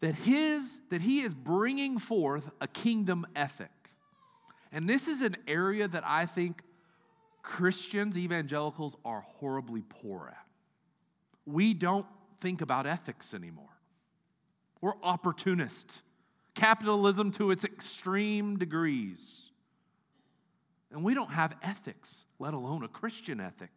that 0.00 0.14
his 0.14 0.80
that 0.90 1.02
he 1.02 1.20
is 1.20 1.34
bringing 1.34 1.98
forth 1.98 2.50
a 2.60 2.68
kingdom 2.68 3.26
ethic. 3.34 3.70
And 4.70 4.88
this 4.88 5.08
is 5.08 5.22
an 5.22 5.36
area 5.46 5.88
that 5.88 6.04
I 6.06 6.26
think 6.26 6.62
Christians, 7.42 8.18
evangelicals 8.18 8.96
are 9.04 9.22
horribly 9.22 9.82
poor 9.88 10.28
at. 10.28 10.46
We 11.46 11.72
don't 11.72 12.06
think 12.40 12.60
about 12.60 12.86
ethics 12.86 13.32
anymore. 13.32 13.78
We're 14.80 14.92
opportunist. 15.02 16.02
Capitalism 16.54 17.30
to 17.32 17.50
its 17.50 17.64
extreme 17.64 18.58
degrees. 18.58 19.50
And 20.90 21.02
we 21.02 21.14
don't 21.14 21.30
have 21.30 21.56
ethics, 21.62 22.24
let 22.38 22.54
alone 22.54 22.84
a 22.84 22.88
Christian 22.88 23.40
ethic. 23.40 23.70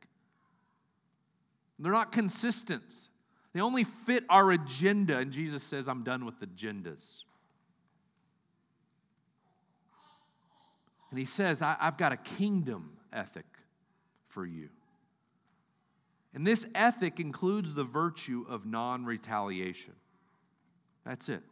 They're 1.80 1.92
not 1.92 2.12
consistent. 2.12 3.10
They 3.54 3.62
only 3.62 3.84
fit 3.84 4.24
our 4.30 4.52
agenda, 4.52 5.18
and 5.18 5.32
Jesus 5.32 5.62
says, 5.64 5.88
I'm 5.88 6.04
done 6.04 6.26
with 6.26 6.40
agendas. 6.40 7.20
And 11.10 11.20
he 11.20 11.26
says, 11.26 11.62
I, 11.62 11.76
have 11.80 11.98
got 11.98 12.14
a 12.14 12.18
kingdom 12.18 12.94
ethic 13.12 13.46
for 14.28 14.46
you. 14.46 14.70
And 16.34 16.48
this 16.48 16.66
ethic 16.74 17.20
includes 17.20 17.74
the 17.74 17.84
virtue 17.84 18.46
of 18.48 18.66
non 18.66 19.04
retaliation. 19.04 19.94
That's 21.04 21.28
it 21.28 21.44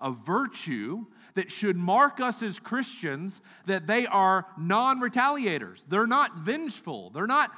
a 0.00 0.10
virtue 0.10 1.04
that 1.34 1.50
should 1.50 1.76
mark 1.76 2.20
us 2.20 2.42
as 2.42 2.58
Christians 2.58 3.40
that 3.66 3.86
they 3.86 4.06
are 4.06 4.46
non 4.58 5.00
retaliators. 5.00 5.84
They're 5.88 6.06
not 6.06 6.38
vengeful. 6.38 7.10
They're 7.10 7.26
not 7.26 7.50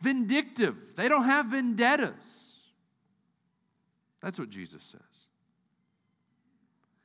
vindictive. 0.00 0.76
They 0.96 1.08
don't 1.08 1.24
have 1.24 1.46
vendettas. 1.46 2.49
That's 4.22 4.38
what 4.38 4.50
Jesus 4.50 4.82
says. 4.84 5.00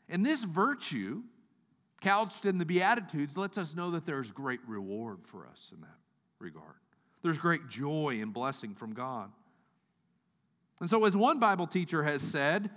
And 0.10 0.26
this 0.26 0.44
virtue, 0.44 1.24
couched 2.02 2.46
in 2.46 2.58
the 2.58 2.66
Beatitudes, 2.66 3.38
lets 3.38 3.58
us 3.58 3.76
know 3.76 3.92
that 3.92 4.06
there's 4.06 4.32
great 4.32 4.60
reward 4.68 5.20
for 5.24 5.48
us 5.48 5.72
in 5.74 5.82
that 5.82 5.98
regard. 6.40 6.76
There's 7.24 7.38
great 7.38 7.68
joy 7.68 8.20
and 8.22 8.34
blessing 8.34 8.76
from 8.76 8.94
God. 8.94 9.32
And 10.80 10.90
so, 10.90 11.06
as 11.06 11.16
one 11.16 11.40
Bible 11.40 11.66
teacher 11.66 12.04
has 12.04 12.22
said, 12.22 12.70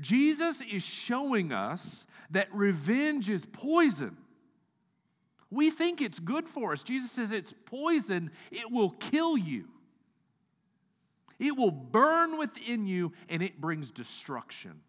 Jesus 0.00 0.62
is 0.62 0.82
showing 0.82 1.52
us 1.52 2.06
that 2.30 2.48
revenge 2.54 3.28
is 3.28 3.44
poison. 3.44 4.16
We 5.50 5.70
think 5.70 6.00
it's 6.00 6.18
good 6.18 6.48
for 6.48 6.72
us. 6.72 6.82
Jesus 6.82 7.10
says 7.10 7.32
it's 7.32 7.54
poison, 7.66 8.30
it 8.50 8.70
will 8.70 8.90
kill 8.90 9.36
you. 9.36 9.68
It 11.42 11.56
will 11.56 11.72
burn 11.72 12.38
within 12.38 12.86
you 12.86 13.12
and 13.28 13.42
it 13.42 13.60
brings 13.60 13.90
destruction. 13.90 14.80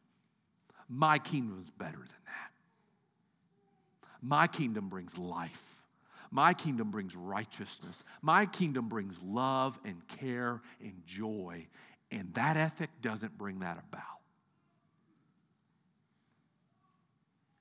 My 0.88 1.18
kingdom 1.18 1.60
is 1.60 1.72
better 1.72 1.98
than 1.98 2.08
that. 2.08 2.52
My 4.22 4.46
kingdom 4.46 4.88
brings 4.88 5.18
life. 5.18 5.82
My 6.30 6.54
kingdom 6.54 6.92
brings 6.92 7.16
righteousness. 7.16 8.04
My 8.22 8.46
kingdom 8.46 8.88
brings 8.88 9.18
love 9.24 9.80
and 9.84 10.08
care 10.08 10.62
and 10.80 11.02
joy. 11.08 11.66
And 12.12 12.32
that 12.36 12.56
ethic 12.56 12.92
doesn't 13.02 13.36
bring 13.36 13.62
that 13.62 13.84
about. 13.90 14.04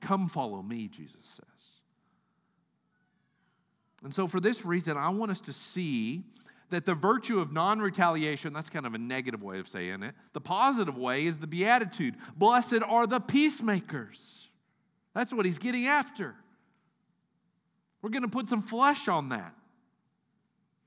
Come 0.02 0.28
follow 0.28 0.60
me, 0.62 0.88
Jesus 0.88 1.24
says. 1.24 1.46
And 4.04 4.12
so, 4.12 4.26
for 4.26 4.40
this 4.40 4.66
reason, 4.66 4.98
I 4.98 5.08
want 5.08 5.30
us 5.30 5.40
to 5.42 5.54
see 5.54 6.24
that 6.72 6.86
the 6.86 6.94
virtue 6.94 7.38
of 7.38 7.52
non 7.52 7.80
retaliation, 7.80 8.52
that's 8.52 8.68
kind 8.68 8.86
of 8.86 8.94
a 8.94 8.98
negative 8.98 9.42
way 9.42 9.58
of 9.60 9.68
saying 9.68 10.02
it. 10.02 10.14
The 10.32 10.40
positive 10.40 10.96
way 10.98 11.26
is 11.26 11.38
the 11.38 11.46
beatitude. 11.46 12.16
Blessed 12.36 12.82
are 12.86 13.06
the 13.06 13.20
peacemakers. 13.20 14.48
That's 15.14 15.32
what 15.32 15.46
he's 15.46 15.58
getting 15.58 15.86
after. 15.86 16.34
We're 18.00 18.10
going 18.10 18.22
to 18.22 18.28
put 18.28 18.48
some 18.48 18.62
flesh 18.62 19.06
on 19.06 19.28
that. 19.28 19.54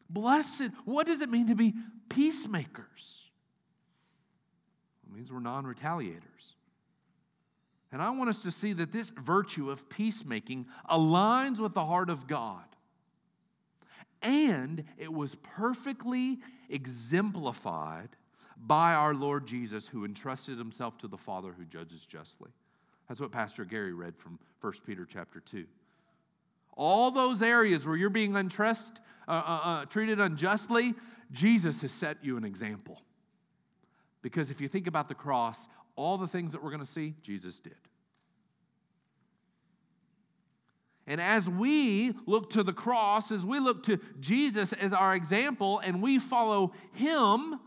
Blessed, 0.10 0.70
what 0.86 1.08
does 1.08 1.22
it 1.22 1.30
mean 1.30 1.48
to 1.48 1.56
be 1.56 1.74
peacemakers? 2.10 3.30
It 5.08 5.16
means 5.16 5.32
we're 5.32 5.40
non 5.40 5.66
retaliators. 5.66 6.22
And 7.92 8.02
I 8.02 8.10
want 8.10 8.30
us 8.30 8.42
to 8.42 8.52
see 8.52 8.74
that 8.74 8.92
this 8.92 9.10
virtue 9.10 9.70
of 9.70 9.88
peacemaking 9.88 10.66
aligns 10.90 11.60
with 11.60 11.74
the 11.74 11.86
heart 11.86 12.10
of 12.10 12.28
God. 12.28 12.66
And 14.26 14.84
it 14.98 15.14
was 15.14 15.36
perfectly 15.36 16.40
exemplified 16.68 18.10
by 18.58 18.96
our 18.96 19.14
Lord 19.14 19.46
Jesus, 19.46 19.88
who 19.88 20.04
entrusted 20.04 20.58
himself 20.58 20.98
to 21.00 21.08
the 21.08 21.18
Father 21.18 21.54
who 21.56 21.64
judges 21.64 22.06
justly. 22.08 22.50
That's 23.08 23.22
what 23.22 23.32
Pastor 23.32 23.66
Gary 23.66 23.94
read 23.94 24.18
from 24.18 24.40
1 24.62 24.74
Peter 24.86 25.06
chapter 25.06 25.40
2. 25.40 25.66
All 26.76 27.12
those 27.12 27.44
areas 27.44 27.86
where 27.86 27.96
you're 27.96 28.10
being 28.10 28.32
untrust, 28.32 29.00
uh, 29.28 29.32
uh, 29.32 29.60
uh, 29.64 29.86
treated 29.86 30.20
unjustly, 30.20 30.96
Jesus 31.32 31.84
has 31.84 31.92
set 31.92 32.18
you 32.24 32.36
an 32.36 32.44
example. 32.44 33.02
Because 34.24 34.50
if 34.50 34.60
you 34.60 34.68
think 34.68 34.88
about 34.88 35.08
the 35.08 35.14
cross, 35.14 35.70
all 35.96 36.18
the 36.18 36.28
things 36.28 36.52
that 36.52 36.64
we're 36.64 36.72
going 36.72 36.80
to 36.80 36.86
see, 36.86 37.14
Jesus 37.22 37.60
did. 37.60 37.76
And 41.08 41.22
as 41.22 41.48
we 41.50 42.14
look 42.26 42.52
to 42.52 42.64
the 42.64 42.74
cross, 42.74 43.32
as 43.32 43.46
we 43.46 43.60
look 43.60 43.84
to 43.84 44.00
Jesus 44.20 44.74
as 44.74 44.92
our 44.92 45.16
example, 45.16 45.80
and 45.80 46.02
we 46.02 46.18
follow 46.18 46.74
him, 46.94 47.60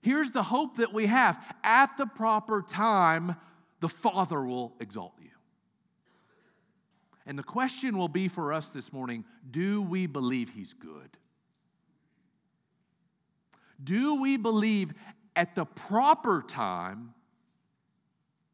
here's 0.00 0.30
the 0.30 0.44
hope 0.44 0.76
that 0.76 0.92
we 0.92 1.06
have. 1.06 1.42
At 1.64 1.96
the 1.96 2.06
proper 2.06 2.62
time, 2.62 3.34
the 3.80 3.88
Father 3.88 4.44
will 4.44 4.74
exalt 4.80 5.14
you. 5.20 5.30
And 7.26 7.36
the 7.36 7.42
question 7.42 7.98
will 7.98 8.08
be 8.08 8.28
for 8.28 8.52
us 8.52 8.68
this 8.68 8.92
morning 8.92 9.24
do 9.50 9.82
we 9.82 10.06
believe 10.06 10.50
he's 10.50 10.72
good? 10.72 11.16
Do 13.82 14.22
we 14.22 14.36
believe 14.36 14.94
at 15.34 15.54
the 15.56 15.64
proper 15.64 16.42
time 16.46 17.12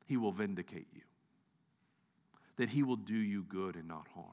he 0.06 0.16
will 0.16 0.32
vindicate 0.32 0.88
you? 0.94 1.02
That 2.56 2.68
he 2.68 2.82
will 2.82 2.96
do 2.96 3.14
you 3.14 3.42
good 3.44 3.76
and 3.76 3.88
not 3.88 4.06
harm? 4.14 4.28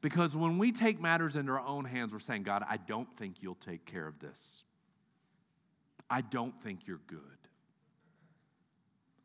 Because 0.00 0.36
when 0.36 0.58
we 0.58 0.70
take 0.72 1.00
matters 1.00 1.36
into 1.36 1.52
our 1.52 1.60
own 1.60 1.84
hands, 1.84 2.12
we're 2.12 2.18
saying, 2.20 2.42
God, 2.42 2.62
I 2.68 2.76
don't 2.76 3.08
think 3.16 3.36
you'll 3.40 3.54
take 3.56 3.86
care 3.86 4.06
of 4.06 4.18
this. 4.20 4.62
I 6.08 6.20
don't 6.20 6.60
think 6.62 6.86
you're 6.86 7.00
good. 7.06 7.20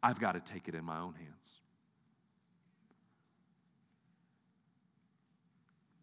I've 0.01 0.19
got 0.19 0.33
to 0.33 0.39
take 0.39 0.67
it 0.67 0.75
in 0.75 0.83
my 0.83 0.99
own 0.99 1.13
hands. 1.13 1.49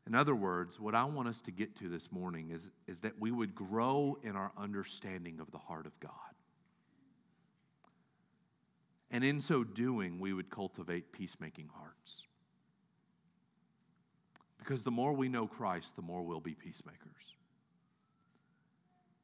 In 0.07 0.15
other 0.15 0.35
words, 0.35 0.81
what 0.81 0.95
I 0.95 1.05
want 1.05 1.29
us 1.29 1.43
to 1.43 1.51
get 1.51 1.77
to 1.77 1.89
this 1.89 2.11
morning 2.11 2.51
is, 2.51 2.71
is 2.87 3.01
that 3.01 3.21
we 3.21 3.31
would 3.31 3.55
grow 3.55 4.17
in 4.23 4.37
our 4.37 4.53
understanding 4.57 5.39
of 5.39 5.51
the 5.51 5.59
heart 5.59 5.85
of 5.85 5.99
God. 6.01 6.13
And 9.11 9.25
in 9.25 9.41
so 9.41 9.65
doing, 9.65 10.21
we 10.21 10.33
would 10.33 10.51
cultivate 10.51 11.13
peacemaking 11.13 11.71
hearts. 11.75 12.23
Because 14.59 14.83
the 14.83 14.91
more 14.91 15.13
we 15.13 15.29
know 15.29 15.47
Christ, 15.47 15.97
the 15.97 16.03
more 16.03 16.23
we'll 16.23 16.41
be 16.41 16.55
peacemakers. 16.55 17.07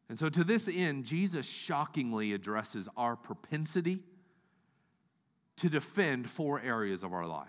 And 0.08 0.18
so, 0.18 0.28
to 0.28 0.44
this 0.44 0.68
end, 0.74 1.04
Jesus 1.04 1.46
shockingly 1.46 2.32
addresses 2.32 2.88
our 2.96 3.16
propensity 3.16 4.02
to 5.56 5.68
defend 5.68 6.30
four 6.30 6.60
areas 6.60 7.02
of 7.02 7.12
our 7.12 7.26
life. 7.26 7.48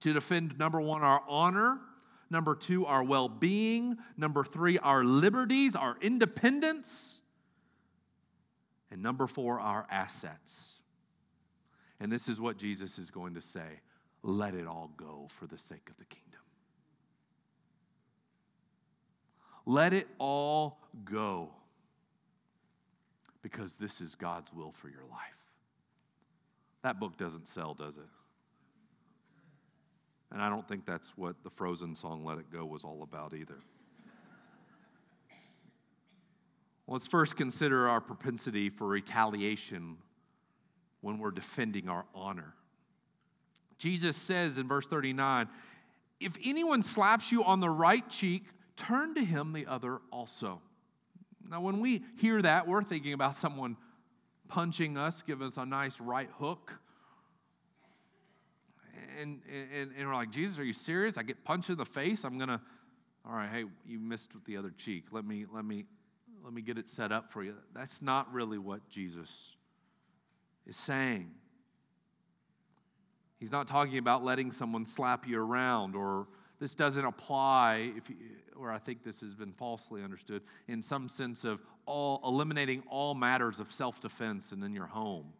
To 0.00 0.12
defend, 0.12 0.58
number 0.58 0.80
one, 0.80 1.02
our 1.02 1.22
honor 1.28 1.78
Number 2.30 2.54
two, 2.54 2.86
our 2.86 3.02
well 3.02 3.28
being. 3.28 3.98
Number 4.16 4.44
three, 4.44 4.78
our 4.78 5.04
liberties, 5.04 5.74
our 5.74 5.96
independence. 6.00 7.20
And 8.92 9.02
number 9.02 9.26
four, 9.26 9.58
our 9.58 9.86
assets. 9.90 10.76
And 12.00 12.10
this 12.10 12.28
is 12.28 12.40
what 12.40 12.56
Jesus 12.56 12.98
is 12.98 13.10
going 13.10 13.34
to 13.34 13.42
say 13.42 13.80
let 14.22 14.54
it 14.54 14.66
all 14.66 14.90
go 14.96 15.28
for 15.30 15.46
the 15.46 15.58
sake 15.58 15.88
of 15.88 15.96
the 15.96 16.04
kingdom. 16.04 16.40
Let 19.64 19.92
it 19.92 20.08
all 20.18 20.78
go 21.04 21.50
because 23.42 23.76
this 23.76 24.00
is 24.00 24.14
God's 24.14 24.52
will 24.52 24.72
for 24.72 24.88
your 24.88 25.04
life. 25.10 25.20
That 26.82 26.98
book 26.98 27.16
doesn't 27.16 27.46
sell, 27.46 27.74
does 27.74 27.96
it? 27.96 28.02
And 30.32 30.40
I 30.40 30.48
don't 30.48 30.66
think 30.66 30.84
that's 30.84 31.16
what 31.16 31.42
the 31.42 31.50
Frozen 31.50 31.94
song 31.94 32.24
Let 32.24 32.38
It 32.38 32.50
Go 32.52 32.64
was 32.64 32.84
all 32.84 33.02
about 33.02 33.34
either. 33.34 33.58
Let's 36.86 37.06
first 37.06 37.36
consider 37.36 37.88
our 37.88 38.00
propensity 38.00 38.68
for 38.68 38.86
retaliation 38.86 39.96
when 41.00 41.18
we're 41.18 41.30
defending 41.30 41.88
our 41.88 42.04
honor. 42.14 42.54
Jesus 43.78 44.16
says 44.16 44.58
in 44.58 44.68
verse 44.68 44.86
39 44.86 45.48
if 46.20 46.36
anyone 46.44 46.82
slaps 46.82 47.32
you 47.32 47.42
on 47.44 47.60
the 47.60 47.70
right 47.70 48.06
cheek, 48.10 48.44
turn 48.76 49.14
to 49.14 49.24
him 49.24 49.54
the 49.54 49.66
other 49.66 50.00
also. 50.12 50.60
Now, 51.48 51.62
when 51.62 51.80
we 51.80 52.02
hear 52.18 52.42
that, 52.42 52.68
we're 52.68 52.82
thinking 52.82 53.14
about 53.14 53.34
someone 53.34 53.78
punching 54.46 54.98
us, 54.98 55.22
giving 55.22 55.46
us 55.46 55.56
a 55.56 55.64
nice 55.64 55.98
right 55.98 56.28
hook 56.38 56.74
and, 59.20 59.40
and, 59.74 59.92
and 59.96 60.08
we're 60.08 60.14
like, 60.14 60.30
Jesus, 60.30 60.58
are 60.58 60.64
you 60.64 60.72
serious? 60.72 61.18
I 61.18 61.22
get 61.22 61.44
punched 61.44 61.70
in 61.70 61.76
the 61.76 61.86
face. 61.86 62.24
I'm 62.24 62.38
gonna, 62.38 62.60
all 63.26 63.34
right, 63.34 63.50
hey, 63.50 63.64
you 63.86 63.98
missed 63.98 64.34
with 64.34 64.44
the 64.44 64.56
other 64.56 64.70
cheek. 64.70 65.06
Let 65.10 65.24
me, 65.24 65.46
let 65.52 65.64
me, 65.64 65.84
let 66.42 66.52
me 66.52 66.62
get 66.62 66.78
it 66.78 66.88
set 66.88 67.12
up 67.12 67.32
for 67.32 67.42
you. 67.42 67.54
That's 67.74 68.00
not 68.00 68.32
really 68.32 68.58
what 68.58 68.88
Jesus 68.88 69.56
is 70.70 70.76
saying. 70.76 71.30
He's 73.38 73.52
not 73.52 73.66
talking 73.66 73.98
about 73.98 74.24
letting 74.24 74.52
someone 74.52 74.86
slap 74.86 75.26
you 75.26 75.42
around, 75.42 75.96
or 75.96 76.28
this 76.60 76.74
doesn't 76.74 77.04
apply, 77.04 77.92
if 77.96 78.08
you, 78.08 78.16
or 78.56 78.70
I 78.70 78.78
think 78.78 79.02
this 79.02 79.20
has 79.20 79.34
been 79.34 79.52
falsely 79.52 80.02
understood, 80.02 80.42
in 80.68 80.82
some 80.82 81.08
sense 81.08 81.44
of 81.44 81.60
all 81.86 82.20
eliminating 82.24 82.82
all 82.88 83.14
matters 83.14 83.58
of 83.60 83.72
self 83.72 84.00
defense 84.00 84.52
and 84.52 84.62
in 84.62 84.72
your 84.72 84.86
home 84.86 85.32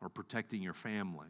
or 0.00 0.08
protecting 0.08 0.62
your 0.62 0.74
family. 0.74 1.28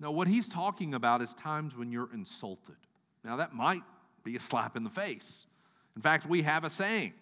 No, 0.00 0.10
what 0.10 0.26
he's 0.26 0.48
talking 0.48 0.94
about 0.94 1.20
is 1.20 1.34
times 1.34 1.76
when 1.76 1.92
you're 1.92 2.12
insulted. 2.12 2.76
Now, 3.24 3.36
that 3.36 3.52
might 3.52 3.82
be 4.24 4.36
a 4.36 4.40
slap 4.40 4.76
in 4.76 4.84
the 4.84 4.90
face. 4.90 5.46
In 5.94 6.02
fact, 6.02 6.26
we 6.26 6.42
have 6.42 6.64
a 6.64 6.70
saying. 6.70 7.12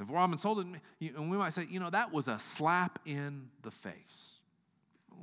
If 0.00 0.10
I'm 0.14 0.32
insulted, 0.32 0.80
and 1.00 1.30
we 1.30 1.36
might 1.36 1.52
say, 1.52 1.66
you 1.68 1.80
know, 1.80 1.90
that 1.90 2.12
was 2.12 2.28
a 2.28 2.38
slap 2.38 3.00
in 3.04 3.48
the 3.62 3.70
face. 3.70 4.34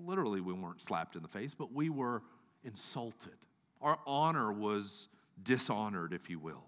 Literally, 0.06 0.42
we 0.42 0.52
weren't 0.54 0.82
slapped 0.82 1.16
in 1.16 1.22
the 1.22 1.30
face, 1.30 1.56
but 1.56 1.72
we 1.72 1.90
were 1.90 2.22
insulted. 2.66 3.38
Our 3.82 3.98
honor 4.06 4.52
was 4.52 5.08
dishonored, 5.42 6.12
if 6.12 6.30
you 6.30 6.40
will. 6.40 6.66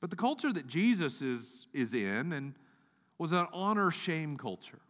But 0.00 0.10
the 0.10 0.16
culture 0.16 0.52
that 0.52 0.66
Jesus 0.66 1.22
is, 1.22 1.66
is 1.72 1.94
in 1.94 2.32
and 2.32 2.54
was 3.16 3.32
an 3.32 3.46
honor 3.52 3.90
shame 3.90 4.36
culture. 4.36 4.80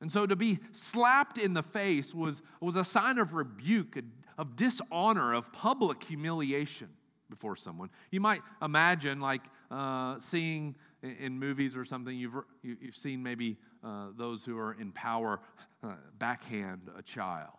And 0.00 0.10
so 0.10 0.26
to 0.26 0.36
be 0.36 0.58
slapped 0.72 1.38
in 1.38 1.54
the 1.54 1.62
face 1.62 2.14
was, 2.14 2.40
was 2.60 2.76
a 2.76 2.84
sign 2.84 3.18
of 3.18 3.34
rebuke, 3.34 3.98
of 4.38 4.56
dishonor, 4.56 5.34
of 5.34 5.52
public 5.52 6.02
humiliation 6.02 6.88
before 7.30 7.56
someone. 7.56 7.90
You 8.10 8.20
might 8.20 8.40
imagine, 8.62 9.20
like 9.20 9.42
uh, 9.70 10.18
seeing 10.18 10.76
in 11.02 11.38
movies 11.38 11.76
or 11.76 11.84
something, 11.84 12.16
you've, 12.16 12.34
you've 12.62 12.96
seen 12.96 13.22
maybe 13.22 13.56
uh, 13.84 14.08
those 14.16 14.44
who 14.44 14.58
are 14.58 14.72
in 14.80 14.92
power 14.92 15.40
uh, 15.82 15.94
backhand 16.18 16.90
a 16.96 17.02
child, 17.02 17.50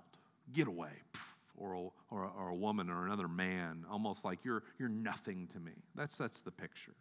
get 0.51 0.67
away, 0.67 0.91
or 1.55 1.73
a, 1.73 1.79
or, 1.79 2.32
or 2.38 2.49
a 2.49 2.55
woman 2.55 2.89
or 2.89 3.05
another 3.05 3.27
man, 3.27 3.86
almost 3.89 4.25
like 4.25 4.39
you're, 4.43 4.63
you're 4.77 4.89
nothing 4.89 5.47
to 5.53 5.60
me. 5.60 5.71
That's, 5.95 6.17
that's 6.17 6.41
the 6.41 6.51
picture 6.51 6.95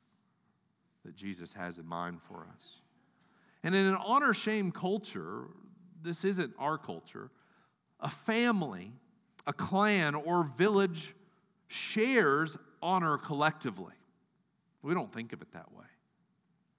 that 1.04 1.16
Jesus 1.16 1.52
has 1.52 1.78
in 1.78 1.86
mind 1.86 2.20
for 2.22 2.46
us. 2.54 2.80
And 3.62 3.74
in 3.74 3.86
an 3.86 3.96
honor 3.96 4.34
shame 4.34 4.70
culture, 4.70 5.48
this 6.02 6.24
isn't 6.24 6.52
our 6.58 6.78
culture, 6.78 7.30
a 8.00 8.10
family, 8.10 8.92
a 9.46 9.52
clan, 9.52 10.14
or 10.14 10.44
village 10.44 11.14
shares 11.68 12.56
honor 12.82 13.18
collectively. 13.18 13.94
We 14.82 14.94
don't 14.94 15.12
think 15.12 15.32
of 15.32 15.42
it 15.42 15.52
that 15.52 15.72
way. 15.72 15.84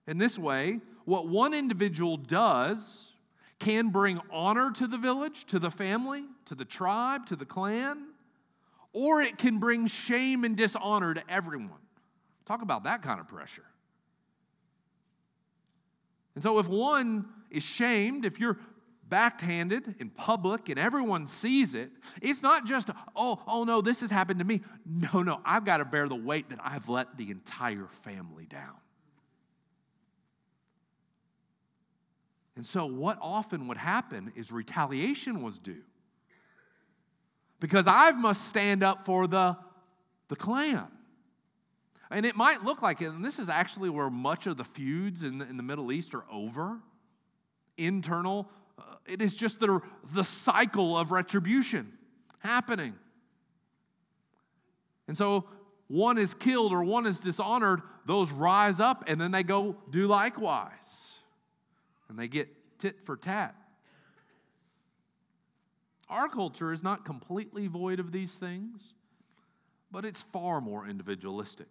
In 0.08 0.18
this 0.18 0.38
way, 0.38 0.80
what 1.06 1.28
one 1.28 1.54
individual 1.54 2.18
does 2.18 3.12
can 3.60 3.90
bring 3.90 4.20
honor 4.32 4.72
to 4.72 4.88
the 4.88 4.98
village, 4.98 5.46
to 5.48 5.60
the 5.60 5.70
family, 5.70 6.24
to 6.46 6.56
the 6.56 6.66
tribe, 6.66 7.26
to 7.28 7.36
the 7.36 7.46
clan, 7.46 8.08
or 8.94 9.22
it 9.22 9.38
can 9.38 9.60
bring 9.60 9.86
shame 9.88 10.44
and 10.44 10.56
dishonor 10.56 11.14
to 11.14 11.24
everyone. 11.30 11.72
Talk 12.46 12.62
about 12.62 12.86
that 12.86 13.02
kind 13.02 13.20
of 13.20 13.28
pressure. 13.28 13.66
And 16.34 16.44
so, 16.44 16.58
if 16.58 16.68
one 16.68 17.28
is 17.52 17.64
shamed, 17.64 18.26
if 18.26 18.40
you're 18.40 18.58
backhanded 19.10 19.96
in 20.00 20.10
public 20.10 20.70
and 20.70 20.80
everyone 20.80 21.28
sees 21.28 21.76
it, 21.76 21.90
it's 22.22 22.44
not 22.44 22.66
just, 22.66 22.90
oh, 23.16 23.42
oh 23.48 23.64
no, 23.64 23.82
this 23.82 24.02
has 24.02 24.12
happened 24.12 24.40
to 24.40 24.46
me. 24.46 24.62
No, 24.86 25.24
no, 25.24 25.42
I've 25.44 25.66
got 25.66 25.78
to 25.78 25.86
bear 25.86 26.08
the 26.08 26.16
weight 26.16 26.50
that 26.50 26.60
I've 26.64 26.90
let 26.90 27.18
the 27.18 27.32
entire 27.32 27.88
family 28.04 28.46
down. 28.46 28.76
And 32.56 32.66
so, 32.66 32.86
what 32.86 33.18
often 33.22 33.70
would 33.70 33.78
happen 33.78 34.34
is 34.36 34.52
retaliation 34.52 35.42
was 35.42 35.58
due. 35.60 35.84
Because 37.62 37.88
I 37.88 38.12
must 38.12 38.48
stand 38.48 38.84
up 38.84 39.06
for 39.06 39.28
the, 39.28 39.56
the 40.28 40.36
clan. 40.36 40.88
And 42.12 42.26
it 42.26 42.36
might 42.36 42.64
look 42.64 42.82
like 42.82 43.02
and 43.02 43.24
this 43.24 43.40
is 43.40 43.50
actually 43.50 43.90
where 43.90 44.10
much 44.10 44.48
of 44.48 44.58
the 44.58 44.64
feuds 44.64 45.24
in 45.24 45.38
the, 45.38 45.48
in 45.48 45.58
the 45.58 45.64
Middle 45.64 45.92
East 45.92 46.14
are 46.14 46.26
over. 46.32 46.80
Internal, 47.78 48.50
it 49.08 49.22
is 49.22 49.36
just 49.36 49.60
the, 49.60 49.82
the 50.14 50.24
cycle 50.24 50.98
of 50.98 51.12
retribution 51.12 51.92
happening. 52.40 52.94
And 55.08 55.18
so 55.18 55.46
one 55.88 56.18
is 56.18 56.34
killed 56.34 56.72
or 56.72 56.84
one 56.84 57.06
is 57.06 57.20
dishonored, 57.20 57.82
those 58.06 58.32
rise 58.32 58.80
up 58.80 59.04
and 59.08 59.20
then 59.20 59.32
they 59.32 59.44
go 59.44 59.76
do 59.90 60.08
likewise. 60.08 61.18
And 62.10 62.18
they 62.18 62.28
get 62.28 62.48
tit 62.78 63.06
for 63.06 63.18
tat. 63.18 63.56
Our 66.10 66.28
culture 66.28 66.74
is 66.74 66.84
not 66.84 67.06
completely 67.06 67.68
void 67.68 68.00
of 68.00 68.12
these 68.12 68.36
things, 68.36 68.94
but 69.92 70.06
it's 70.06 70.24
far 70.24 70.60
more 70.60 70.88
individualistic. 70.88 71.68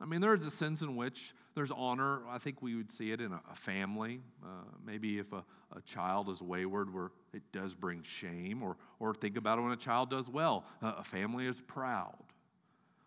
I 0.00 0.06
mean, 0.06 0.20
there 0.20 0.34
is 0.34 0.44
a 0.44 0.50
sense 0.50 0.82
in 0.82 0.96
which 0.96 1.34
there's 1.54 1.70
honor. 1.70 2.22
I 2.28 2.38
think 2.38 2.62
we 2.62 2.74
would 2.74 2.90
see 2.90 3.12
it 3.12 3.20
in 3.20 3.32
a, 3.32 3.40
a 3.50 3.54
family. 3.54 4.20
Uh, 4.42 4.48
maybe 4.84 5.18
if 5.18 5.32
a, 5.32 5.44
a 5.74 5.80
child 5.82 6.28
is 6.28 6.42
wayward, 6.42 6.92
where 6.92 7.10
it 7.32 7.42
does 7.52 7.74
bring 7.74 8.02
shame, 8.02 8.62
or, 8.62 8.76
or 8.98 9.14
think 9.14 9.36
about 9.36 9.58
it 9.58 9.62
when 9.62 9.72
a 9.72 9.76
child 9.76 10.10
does 10.10 10.28
well. 10.28 10.64
Uh, 10.82 10.94
a 10.98 11.04
family 11.04 11.46
is 11.46 11.60
proud. 11.60 12.16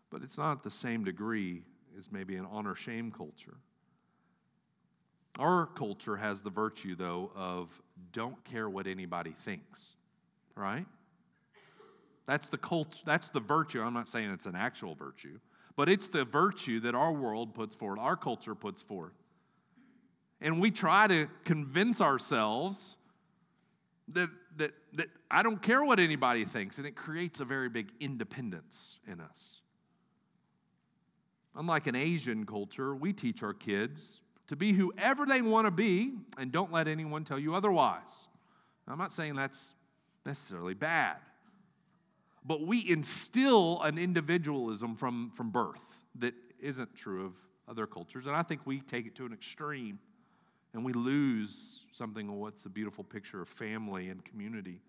But 0.09 0.23
it's 0.23 0.37
not 0.37 0.63
the 0.63 0.71
same 0.71 1.03
degree 1.03 1.63
as 1.97 2.11
maybe 2.11 2.35
an 2.35 2.47
honor 2.49 2.75
shame 2.75 3.11
culture. 3.11 3.57
Our 5.39 5.67
culture 5.67 6.15
has 6.15 6.41
the 6.41 6.49
virtue, 6.49 6.95
though, 6.95 7.31
of 7.35 7.81
don't 8.11 8.43
care 8.43 8.69
what 8.69 8.87
anybody 8.87 9.35
thinks, 9.37 9.95
right? 10.55 10.85
That's 12.25 12.49
the 12.49 12.57
culture, 12.57 13.03
that's 13.05 13.29
the 13.29 13.39
virtue. 13.39 13.81
I'm 13.81 13.93
not 13.93 14.07
saying 14.07 14.31
it's 14.31 14.47
an 14.47 14.55
actual 14.55 14.95
virtue, 14.95 15.39
but 15.77 15.87
it's 15.87 16.07
the 16.07 16.25
virtue 16.25 16.81
that 16.81 16.95
our 16.95 17.13
world 17.13 17.53
puts 17.53 17.75
forward, 17.75 17.99
our 17.99 18.17
culture 18.17 18.55
puts 18.55 18.81
forth. 18.81 19.13
And 20.41 20.59
we 20.59 20.71
try 20.71 21.07
to 21.07 21.27
convince 21.45 22.01
ourselves 22.01 22.97
that, 24.09 24.29
that, 24.57 24.71
that 24.93 25.07
I 25.29 25.43
don't 25.43 25.61
care 25.61 25.83
what 25.83 25.99
anybody 25.99 26.45
thinks, 26.45 26.79
and 26.79 26.87
it 26.87 26.95
creates 26.95 27.39
a 27.39 27.45
very 27.45 27.69
big 27.69 27.91
independence 27.99 28.97
in 29.07 29.21
us. 29.21 29.61
Unlike 31.55 31.87
an 31.87 31.95
Asian 31.95 32.45
culture, 32.45 32.95
we 32.95 33.13
teach 33.13 33.43
our 33.43 33.53
kids 33.53 34.21
to 34.47 34.55
be 34.55 34.73
whoever 34.73 35.25
they 35.25 35.41
want 35.41 35.67
to 35.67 35.71
be 35.71 36.13
and 36.37 36.51
don't 36.51 36.71
let 36.71 36.87
anyone 36.87 37.23
tell 37.23 37.39
you 37.39 37.53
otherwise. 37.53 38.27
Now, 38.85 38.93
I'm 38.93 38.99
not 38.99 39.11
saying 39.11 39.35
that's 39.35 39.73
necessarily 40.25 40.73
bad, 40.73 41.17
but 42.47 42.65
we 42.65 42.89
instill 42.89 43.81
an 43.81 43.97
individualism 43.97 44.95
from, 44.95 45.31
from 45.31 45.51
birth 45.51 45.99
that 46.15 46.33
isn't 46.59 46.95
true 46.95 47.25
of 47.25 47.33
other 47.67 47.85
cultures. 47.85 48.25
And 48.25 48.35
I 48.35 48.41
think 48.41 48.61
we 48.65 48.79
take 48.79 49.05
it 49.05 49.15
to 49.15 49.25
an 49.25 49.33
extreme 49.33 49.99
and 50.73 50.85
we 50.85 50.93
lose 50.93 51.85
something 51.91 52.29
of 52.29 52.35
what's 52.35 52.65
a 52.65 52.69
beautiful 52.69 53.03
picture 53.03 53.41
of 53.41 53.49
family 53.49 54.09
and 54.09 54.23
community. 54.23 54.81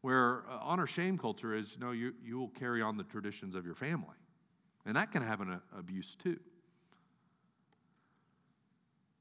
Where 0.00 0.44
uh, 0.50 0.58
honor 0.62 0.86
shame 0.86 1.18
culture 1.18 1.54
is, 1.54 1.78
know, 1.78 1.90
you, 1.92 2.14
you 2.24 2.38
will 2.38 2.48
carry 2.48 2.80
on 2.80 2.96
the 2.96 3.04
traditions 3.04 3.54
of 3.54 3.66
your 3.66 3.74
family. 3.74 4.16
And 4.86 4.96
that 4.96 5.12
can 5.12 5.22
have 5.22 5.40
an 5.40 5.50
uh, 5.50 5.58
abuse 5.78 6.16
too. 6.16 6.40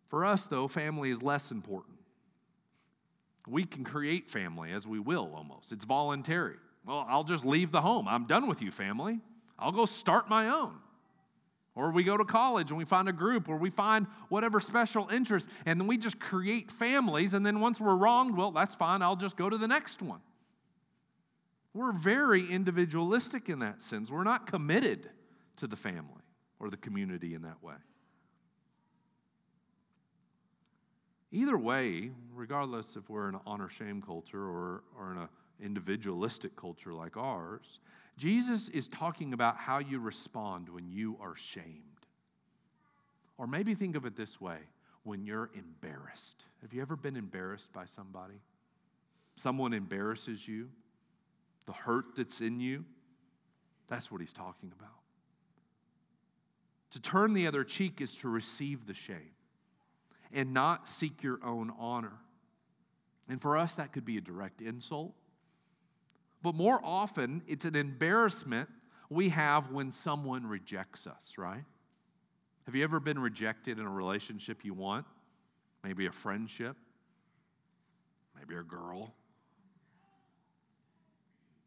For 0.08 0.26
us, 0.26 0.48
though, 0.48 0.68
family 0.68 1.10
is 1.10 1.22
less 1.22 1.52
important. 1.52 1.98
We 3.48 3.66
can 3.66 3.84
create 3.84 4.30
family 4.30 4.72
as 4.72 4.88
we 4.88 5.00
will 5.00 5.32
almost. 5.36 5.72
It's 5.72 5.86
voluntary. 5.86 6.58
Well, 6.86 7.06
I'll 7.10 7.24
just 7.24 7.46
leave 7.46 7.72
the 7.72 7.82
home. 7.82 8.08
I'm 8.08 8.26
done 8.26 8.48
with 8.48 8.62
you, 8.62 8.72
family. 8.72 9.20
I'll 9.58 9.72
go 9.72 9.86
start 9.86 10.30
my 10.30 10.48
own. 10.50 10.76
Or 11.74 11.92
we 11.92 12.04
go 12.04 12.18
to 12.18 12.26
college 12.26 12.70
and 12.70 12.78
we 12.78 12.86
find 12.86 13.08
a 13.08 13.14
group 13.14 13.48
or 13.48 13.58
we 13.58 13.70
find 13.70 14.08
whatever 14.30 14.60
special 14.60 15.08
interest, 15.10 15.50
and 15.66 15.80
then 15.80 15.88
we 15.88 15.98
just 15.98 16.20
create 16.20 16.70
families. 16.70 17.34
And 17.34 17.46
then 17.46 17.60
once 17.60 17.80
we're 17.80 17.96
wronged, 17.96 18.36
well, 18.36 18.52
that's 18.52 18.76
fine. 18.76 19.02
I'll 19.02 19.16
just 19.16 19.38
go 19.38 19.50
to 19.50 19.58
the 19.58 19.68
next 19.68 20.02
one. 20.02 20.20
We're 21.74 21.94
very 21.94 22.46
individualistic 22.50 23.48
in 23.48 23.60
that 23.60 23.82
sense. 23.82 24.12
We're 24.12 24.26
not 24.26 24.48
committed 24.48 25.10
to 25.58 25.68
the 25.68 25.78
family 25.78 26.24
or 26.60 26.70
the 26.70 26.78
community 26.78 27.34
in 27.34 27.44
that 27.44 27.64
way. 27.64 27.76
Either 31.32 31.58
way, 31.58 32.12
regardless 32.34 32.96
if 32.96 33.10
we're 33.10 33.30
in 33.30 33.36
an 33.36 33.42
honor 33.46 33.70
shame 33.70 34.02
culture 34.02 34.44
or, 34.44 34.84
or 34.98 35.12
in 35.12 35.18
an 35.18 35.30
individualistic 35.62 36.56
culture 36.56 36.94
like 36.94 37.16
ours, 37.16 37.80
Jesus 38.18 38.68
is 38.70 38.88
talking 38.88 39.34
about 39.34 39.58
how 39.58 39.80
you 39.80 40.00
respond 40.00 40.68
when 40.68 40.90
you 40.90 41.18
are 41.22 41.36
shamed. 41.36 41.82
Or 43.38 43.48
maybe 43.48 43.74
think 43.74 43.96
of 43.96 44.06
it 44.06 44.16
this 44.16 44.42
way 44.42 44.58
when 45.04 45.24
you're 45.26 45.50
embarrassed. 45.56 46.46
Have 46.62 46.74
you 46.74 46.82
ever 46.82 46.96
been 46.96 47.16
embarrassed 47.16 47.72
by 47.72 47.86
somebody? 47.86 48.42
Someone 49.38 49.74
embarrasses 49.74 50.48
you, 50.48 50.70
the 51.66 51.72
hurt 51.72 52.16
that's 52.16 52.42
in 52.42 52.60
you. 52.60 52.86
That's 53.88 54.12
what 54.12 54.22
he's 54.22 54.34
talking 54.34 54.72
about. 54.78 54.90
To 56.92 57.00
turn 57.00 57.34
the 57.34 57.48
other 57.48 57.64
cheek 57.64 58.02
is 58.02 58.16
to 58.18 58.30
receive 58.30 58.86
the 58.86 58.94
shame 58.94 59.32
and 60.34 60.54
not 60.54 60.88
seek 60.88 61.24
your 61.24 61.40
own 61.44 61.72
honor. 61.78 62.14
And 63.30 63.42
for 63.42 63.58
us, 63.58 63.76
that 63.76 63.94
could 63.94 64.06
be 64.06 64.18
a 64.18 64.22
direct 64.22 64.62
insult. 64.62 65.14
But 66.42 66.56
more 66.56 66.80
often, 66.84 67.44
it's 67.48 67.66
an 67.66 67.76
embarrassment 67.76 68.70
we 69.10 69.30
have 69.30 69.72
when 69.72 69.92
someone 69.92 70.48
rejects 70.48 71.06
us, 71.06 71.34
right? 71.38 71.64
Have 72.66 72.76
you 72.76 72.84
ever 72.84 73.00
been 73.00 73.20
rejected 73.20 73.80
in 73.80 73.86
a 73.86 73.90
relationship 73.90 74.64
you 74.64 74.74
want? 74.74 75.06
Maybe 75.84 76.06
a 76.06 76.12
friendship, 76.12 76.78
maybe 78.38 78.56
a 78.56 78.64
girl, 78.64 79.14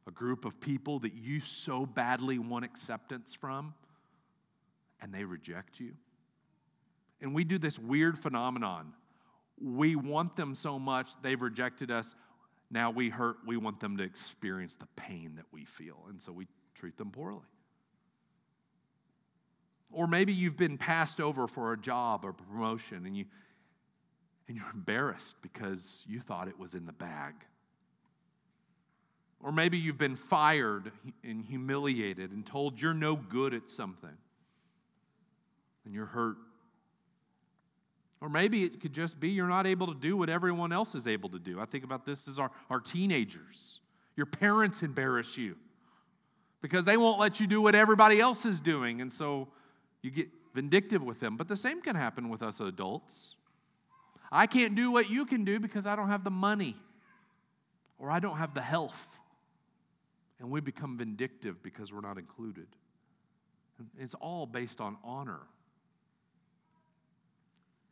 a 0.07 0.11
group 0.11 0.45
of 0.45 0.61
people 0.61 1.01
that 1.01 1.15
you 1.15 1.41
so 1.41 1.85
badly 1.85 2.39
want 2.39 2.65
acceptance 2.65 3.35
from, 3.35 3.75
and 5.01 5.13
they 5.13 5.25
reject 5.25 5.81
you. 5.81 5.95
And 7.25 7.35
we 7.35 7.43
do 7.43 7.57
this 7.57 7.79
weird 7.79 8.19
phenomenon. 8.19 8.93
We 9.59 9.97
want 9.97 10.37
them 10.37 10.55
so 10.55 10.79
much, 10.79 11.11
they've 11.23 11.41
rejected 11.41 11.91
us. 11.91 12.15
Now 12.71 12.91
we 12.91 13.09
hurt, 13.09 13.39
we 13.47 13.57
want 13.57 13.81
them 13.81 13.97
to 13.97 14.05
experience 14.05 14.75
the 14.75 14.89
pain 14.95 15.37
that 15.37 15.47
we 15.51 15.65
feel. 15.65 16.05
And 16.11 16.21
so 16.21 16.33
we 16.33 16.47
treat 16.75 16.99
them 16.99 17.11
poorly. 17.11 17.41
Or 19.91 20.07
maybe 20.07 20.35
you've 20.35 20.59
been 20.59 20.77
passed 20.77 21.19
over 21.19 21.47
for 21.47 21.73
a 21.73 21.79
job 21.79 22.27
or 22.27 22.35
promotion 22.35 23.07
and 23.07 23.17
you 23.17 23.25
and 24.47 24.59
you're 24.59 24.71
embarrassed 24.75 25.37
because 25.41 26.05
you 26.07 26.21
thought 26.21 26.49
it 26.49 26.59
was 26.59 26.75
in 26.75 26.85
the 26.85 26.93
bag. 26.93 27.33
Or 29.41 29.51
maybe 29.51 29.79
you've 29.79 29.97
been 29.97 30.17
fired 30.17 30.93
and 31.23 31.43
humiliated 31.43 32.33
and 32.33 32.45
told 32.45 32.79
you're 32.79 32.93
no 32.93 33.17
good 33.17 33.55
at 33.55 33.71
something. 33.71 34.19
And 35.87 35.95
you're 35.95 36.05
hurt 36.05 36.37
or 38.25 38.31
maybe 38.31 38.65
it 38.65 38.81
could 38.81 38.95
just 38.95 39.21
be 39.21 39.29
you're 39.29 39.47
not 39.47 39.67
able 39.67 39.87
to 39.87 39.95
do 39.95 40.17
what 40.17 40.31
everyone 40.31 40.73
else 40.73 40.95
is 40.95 41.07
able 41.07 41.29
to 41.29 41.39
do. 41.39 41.61
I 41.61 41.67
think 41.67 41.85
about 41.85 42.07
this 42.07 42.27
as 42.27 42.39
our, 42.39 42.51
our 42.71 42.81
teenagers. 42.81 43.81
Your 44.17 44.25
parents 44.25 44.83
embarrass 44.83 45.37
you 45.37 45.57
because 46.63 46.87
they 46.87 46.97
won't 46.97 47.21
let 47.21 47.39
you 47.39 47.47
do 47.47 47.61
what 47.61 47.75
everybody 47.75 48.21
else 48.21 48.47
is 48.47 48.61
doing. 48.61 49.03
And 49.03 49.13
so 49.13 49.49
you 50.01 50.11
get 50.11 50.29
vindictive 50.55 51.03
with 51.03 51.21
them. 51.21 51.37
But 51.37 51.49
the 51.49 51.57
same 51.59 51.83
can 51.83 51.97
happen 51.97 52.31
with 52.31 52.43
us 52.43 52.61
adults. 52.61 53.35
I 54.33 54.47
can't 54.47 54.75
do 54.75 54.91
what 54.91 55.11
you 55.11 55.27
can 55.27 55.45
do 55.45 55.61
because 55.61 55.87
I 55.87 55.95
don't 55.95 56.09
have 56.09 56.25
the 56.25 56.31
money 56.31 56.77
or 57.99 58.11
I 58.11 58.21
don't 58.21 58.39
have 58.39 58.55
the 58.55 58.63
health. 58.63 59.21
And 60.41 60.51
we 60.51 60.63
become 60.63 60.97
vindictive 60.97 61.63
because 61.63 61.93
we're 61.93 62.01
not 62.01 62.17
included. 62.17 62.69
It's 63.99 64.15
all 64.15 64.47
based 64.47 64.81
on 64.81 64.97
honor. 65.05 65.41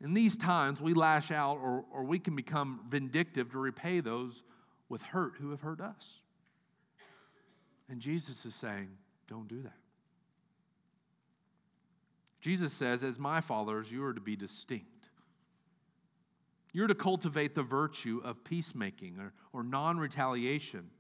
In 0.03 0.15
these 0.15 0.37
times, 0.37 0.81
we 0.81 0.95
lash 0.95 1.31
out 1.31 1.59
or, 1.63 1.85
or 1.93 2.03
we 2.03 2.19
can 2.19 2.35
become 2.35 2.81
vindictive 2.89 3.53
to 3.53 3.59
repay 3.59 4.01
those 4.01 4.43
with 4.89 5.01
hurt 5.03 5.35
who 5.39 5.51
have 5.51 5.61
hurt 5.61 5.81
us. 5.81 6.19
And 7.89 8.01
Jesus 8.01 8.45
is 8.45 8.55
saying, 8.55 8.89
don't 9.29 9.47
do 9.47 9.63
that. 9.63 9.77
Jesus 12.41 12.73
says, 12.73 13.05
as 13.05 13.21
my 13.21 13.41
followers, 13.41 13.93
you 13.93 14.05
are 14.05 14.13
to 14.13 14.21
be 14.21 14.35
distinct. 14.35 15.09
You're 16.73 16.89
to 16.89 16.95
cultivate 16.95 17.55
the 17.55 17.63
virtue 17.63 18.21
of 18.25 18.43
peacemaking 18.43 19.19
or, 19.21 19.33
or 19.53 19.63
non 19.63 19.99
retaliation. 19.99 20.91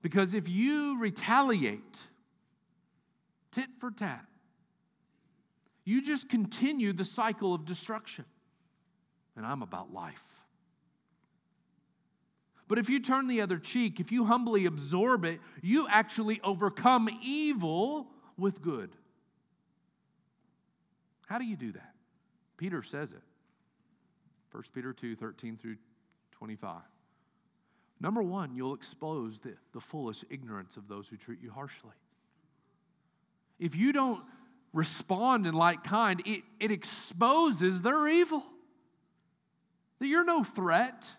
Because 0.00 0.32
if 0.32 0.48
you 0.48 0.98
retaliate, 0.98 2.00
tit 3.50 3.68
for 3.78 3.90
tat, 3.90 4.24
you 5.86 6.02
just 6.02 6.28
continue 6.28 6.92
the 6.92 7.04
cycle 7.04 7.54
of 7.54 7.64
destruction. 7.64 8.26
And 9.36 9.46
I'm 9.46 9.62
about 9.62 9.92
life. 9.92 10.22
But 12.68 12.78
if 12.78 12.90
you 12.90 12.98
turn 12.98 13.28
the 13.28 13.40
other 13.40 13.58
cheek, 13.58 14.00
if 14.00 14.10
you 14.10 14.24
humbly 14.24 14.66
absorb 14.66 15.24
it, 15.24 15.40
you 15.62 15.86
actually 15.88 16.40
overcome 16.42 17.08
evil 17.22 18.08
with 18.36 18.60
good. 18.60 18.90
How 21.26 21.38
do 21.38 21.44
you 21.44 21.56
do 21.56 21.72
that? 21.72 21.94
Peter 22.56 22.82
says 22.82 23.12
it. 23.12 23.22
1 24.50 24.64
Peter 24.74 24.92
2 24.92 25.14
13 25.14 25.56
through 25.56 25.76
25. 26.32 26.80
Number 28.00 28.22
one, 28.22 28.54
you'll 28.54 28.74
expose 28.74 29.38
the, 29.38 29.54
the 29.72 29.80
foolish 29.80 30.24
ignorance 30.30 30.76
of 30.76 30.88
those 30.88 31.06
who 31.08 31.16
treat 31.16 31.40
you 31.40 31.50
harshly. 31.50 31.94
If 33.58 33.76
you 33.76 33.92
don't 33.92 34.22
respond 34.76 35.46
in 35.46 35.54
like 35.54 35.82
kind, 35.82 36.20
it, 36.26 36.42
it 36.60 36.70
exposes 36.70 37.80
their 37.80 38.06
evil. 38.06 38.44
That 39.98 40.08
you're 40.08 40.24
no 40.24 40.44
threat. 40.44 41.10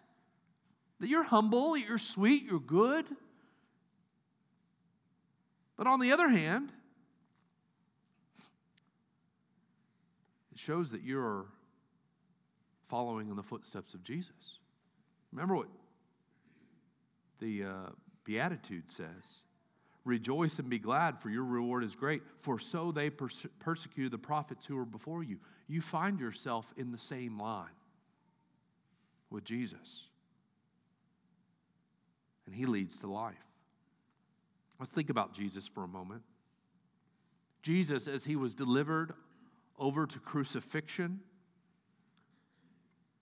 that 1.00 1.10
you're 1.10 1.24
humble, 1.24 1.78
you're 1.78 1.98
sweet, 1.98 2.44
you're 2.44 2.60
good. 2.60 3.06
But 5.76 5.88
on 5.88 6.00
the 6.00 6.12
other 6.12 6.28
hand, 6.28 6.72
it 10.52 10.60
shows 10.60 10.92
that 10.92 11.04
you're 11.04 11.46
following 12.88 13.30
in 13.30 13.36
the 13.36 13.44
footsteps 13.44 13.94
of 13.94 14.04
Jesus. 14.04 14.60
Remember 15.32 15.56
what 15.56 15.68
the 17.40 17.64
uh, 17.64 17.90
Beatitude 18.24 18.90
says 18.90 19.42
Rejoice 20.08 20.58
and 20.58 20.70
be 20.70 20.80
glad, 20.80 21.20
for 21.20 21.30
your 21.30 21.44
reward 21.44 21.84
is 21.84 21.94
great. 21.94 22.22
For 22.40 22.60
so 22.60 22.94
they 22.94 23.10
perse- 23.10 23.46
persecuted 23.60 24.12
the 24.12 24.18
prophets 24.18 24.66
who 24.66 24.78
were 24.78 24.86
before 24.86 25.22
you. 25.22 25.38
You 25.68 25.82
find 25.82 26.18
yourself 26.18 26.74
in 26.78 26.94
the 26.94 26.98
same 26.98 27.38
line 27.38 27.76
with 29.30 29.44
Jesus. 29.44 30.06
And 32.46 32.56
he 32.56 32.66
leads 32.66 33.02
to 33.02 33.08
life. 33.08 33.36
Let's 34.80 34.94
think 34.94 35.10
about 35.10 35.34
Jesus 35.34 35.68
for 35.68 35.84
a 35.84 35.90
moment. 35.90 36.22
Jesus, 37.62 38.08
as 38.08 38.24
he 38.24 38.38
was 38.38 38.56
delivered 38.56 39.14
over 39.78 40.08
to 40.08 40.20
crucifixion, 40.20 41.20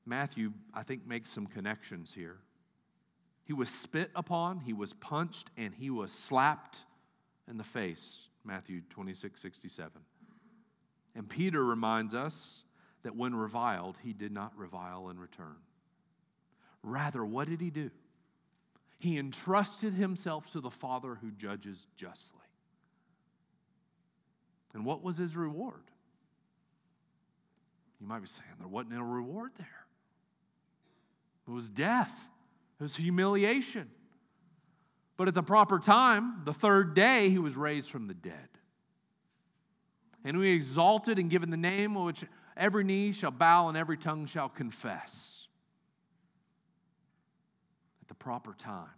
Matthew, 0.05 0.53
I 0.71 0.83
think, 0.83 1.07
makes 1.07 1.31
some 1.31 1.47
connections 1.47 2.13
here. 2.13 2.37
He 3.45 3.53
was 3.53 3.69
spit 3.69 4.09
upon, 4.15 4.59
he 4.59 4.73
was 4.73 4.93
punched, 4.93 5.49
and 5.55 5.73
he 5.73 5.89
was 5.89 6.11
slapped 6.11 6.83
in 7.47 7.57
the 7.57 7.63
face. 7.63 8.27
Matthew 8.43 8.81
26, 8.89 9.39
67. 9.39 9.91
And 11.15 11.29
Peter 11.29 11.63
reminds 11.63 12.13
us 12.13 12.63
that 13.03 13.15
when 13.15 13.35
reviled, 13.35 13.97
he 14.03 14.13
did 14.13 14.31
not 14.31 14.51
revile 14.57 15.09
in 15.09 15.19
return. 15.19 15.55
Rather, 16.83 17.23
what 17.23 17.47
did 17.47 17.61
he 17.61 17.69
do? 17.69 17.91
He 18.97 19.17
entrusted 19.17 19.93
himself 19.93 20.51
to 20.51 20.59
the 20.59 20.71
Father 20.71 21.15
who 21.21 21.31
judges 21.31 21.87
justly. 21.95 22.39
And 24.73 24.85
what 24.85 25.03
was 25.03 25.17
his 25.17 25.35
reward? 25.35 25.83
You 28.01 28.07
might 28.07 28.19
be 28.19 28.27
saying 28.27 28.49
there 28.59 28.67
wasn't 28.67 28.99
a 28.99 29.03
reward 29.03 29.51
there. 29.57 29.85
It 31.47 31.51
was 31.51 31.69
death. 31.69 32.27
It 32.79 32.83
was 32.83 32.95
humiliation. 32.95 33.89
But 35.17 35.27
at 35.27 35.33
the 35.33 35.43
proper 35.43 35.79
time, 35.79 36.41
the 36.43 36.53
third 36.53 36.93
day, 36.93 37.29
he 37.29 37.39
was 37.39 37.55
raised 37.55 37.89
from 37.89 38.07
the 38.07 38.13
dead. 38.13 38.49
And 40.25 40.37
we 40.37 40.49
exalted 40.49 41.19
and 41.19 41.29
given 41.29 41.51
the 41.51 41.57
name 41.57 41.95
which 41.95 42.25
every 42.57 42.83
knee 42.83 43.11
shall 43.11 43.31
bow 43.31 43.69
and 43.69 43.77
every 43.77 43.97
tongue 43.97 44.25
shall 44.25 44.49
confess. 44.49 45.47
At 48.01 48.07
the 48.09 48.15
proper 48.15 48.53
time. 48.53 48.89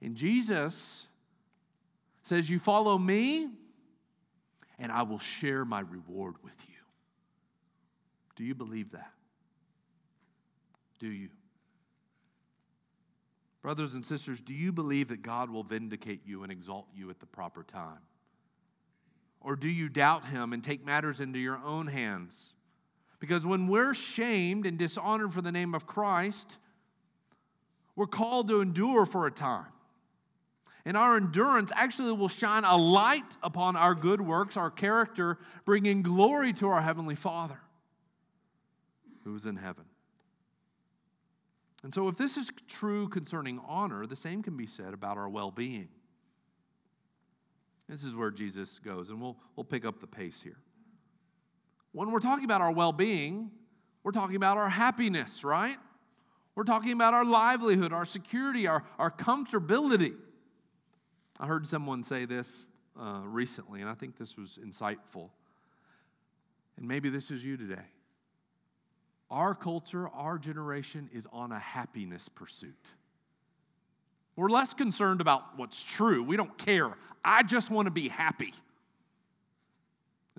And 0.00 0.16
Jesus 0.16 1.06
says, 2.24 2.50
You 2.50 2.58
follow 2.58 2.98
me, 2.98 3.48
and 4.78 4.90
I 4.90 5.02
will 5.02 5.20
share 5.20 5.64
my 5.64 5.80
reward 5.80 6.34
with 6.42 6.56
you. 6.66 6.74
Do 8.34 8.44
you 8.44 8.54
believe 8.54 8.90
that? 8.92 9.12
Do 10.98 11.06
you? 11.06 11.28
Brothers 13.62 13.94
and 13.94 14.04
sisters, 14.04 14.40
do 14.40 14.52
you 14.52 14.72
believe 14.72 15.08
that 15.08 15.22
God 15.22 15.48
will 15.48 15.62
vindicate 15.62 16.26
you 16.26 16.42
and 16.42 16.50
exalt 16.50 16.86
you 16.94 17.10
at 17.10 17.20
the 17.20 17.26
proper 17.26 17.62
time? 17.62 18.00
Or 19.40 19.56
do 19.56 19.68
you 19.68 19.88
doubt 19.88 20.28
Him 20.28 20.52
and 20.52 20.62
take 20.62 20.84
matters 20.84 21.20
into 21.20 21.38
your 21.38 21.58
own 21.64 21.86
hands? 21.86 22.52
Because 23.20 23.46
when 23.46 23.68
we're 23.68 23.94
shamed 23.94 24.66
and 24.66 24.76
dishonored 24.76 25.32
for 25.32 25.42
the 25.42 25.52
name 25.52 25.74
of 25.74 25.86
Christ, 25.86 26.58
we're 27.94 28.06
called 28.06 28.48
to 28.48 28.60
endure 28.60 29.06
for 29.06 29.26
a 29.26 29.30
time. 29.30 29.66
And 30.84 30.96
our 30.96 31.16
endurance 31.16 31.70
actually 31.76 32.12
will 32.12 32.28
shine 32.28 32.64
a 32.64 32.76
light 32.76 33.36
upon 33.44 33.76
our 33.76 33.94
good 33.94 34.20
works, 34.20 34.56
our 34.56 34.70
character, 34.70 35.38
bringing 35.64 36.02
glory 36.02 36.52
to 36.54 36.68
our 36.68 36.82
Heavenly 36.82 37.14
Father 37.14 37.60
who 39.24 39.34
is 39.34 39.46
in 39.46 39.56
heaven. 39.56 39.84
And 41.82 41.92
so, 41.92 42.08
if 42.08 42.16
this 42.16 42.36
is 42.36 42.50
true 42.68 43.08
concerning 43.08 43.60
honor, 43.66 44.06
the 44.06 44.16
same 44.16 44.42
can 44.42 44.56
be 44.56 44.66
said 44.66 44.94
about 44.94 45.18
our 45.18 45.28
well 45.28 45.50
being. 45.50 45.88
This 47.88 48.04
is 48.04 48.14
where 48.14 48.30
Jesus 48.30 48.78
goes, 48.78 49.10
and 49.10 49.20
we'll, 49.20 49.36
we'll 49.56 49.64
pick 49.64 49.84
up 49.84 50.00
the 50.00 50.06
pace 50.06 50.40
here. 50.40 50.58
When 51.92 52.10
we're 52.10 52.20
talking 52.20 52.44
about 52.44 52.60
our 52.60 52.72
well 52.72 52.92
being, 52.92 53.50
we're 54.02 54.12
talking 54.12 54.36
about 54.36 54.56
our 54.56 54.68
happiness, 54.68 55.44
right? 55.44 55.76
We're 56.54 56.64
talking 56.64 56.92
about 56.92 57.14
our 57.14 57.24
livelihood, 57.24 57.92
our 57.92 58.04
security, 58.04 58.66
our, 58.66 58.84
our 58.98 59.10
comfortability. 59.10 60.14
I 61.40 61.46
heard 61.46 61.66
someone 61.66 62.04
say 62.04 62.24
this 62.24 62.70
uh, 62.98 63.22
recently, 63.24 63.80
and 63.80 63.88
I 63.88 63.94
think 63.94 64.18
this 64.18 64.36
was 64.36 64.58
insightful. 64.64 65.30
And 66.76 66.86
maybe 66.86 67.08
this 67.08 67.30
is 67.30 67.44
you 67.44 67.56
today. 67.56 67.86
Our 69.32 69.54
culture, 69.54 70.10
our 70.10 70.36
generation 70.36 71.08
is 71.10 71.26
on 71.32 71.52
a 71.52 71.58
happiness 71.58 72.28
pursuit. 72.28 72.76
We're 74.36 74.50
less 74.50 74.74
concerned 74.74 75.22
about 75.22 75.56
what's 75.56 75.82
true. 75.82 76.22
We 76.22 76.36
don't 76.36 76.56
care. 76.58 76.92
I 77.24 77.42
just 77.42 77.70
want 77.70 77.86
to 77.86 77.90
be 77.90 78.08
happy. 78.08 78.52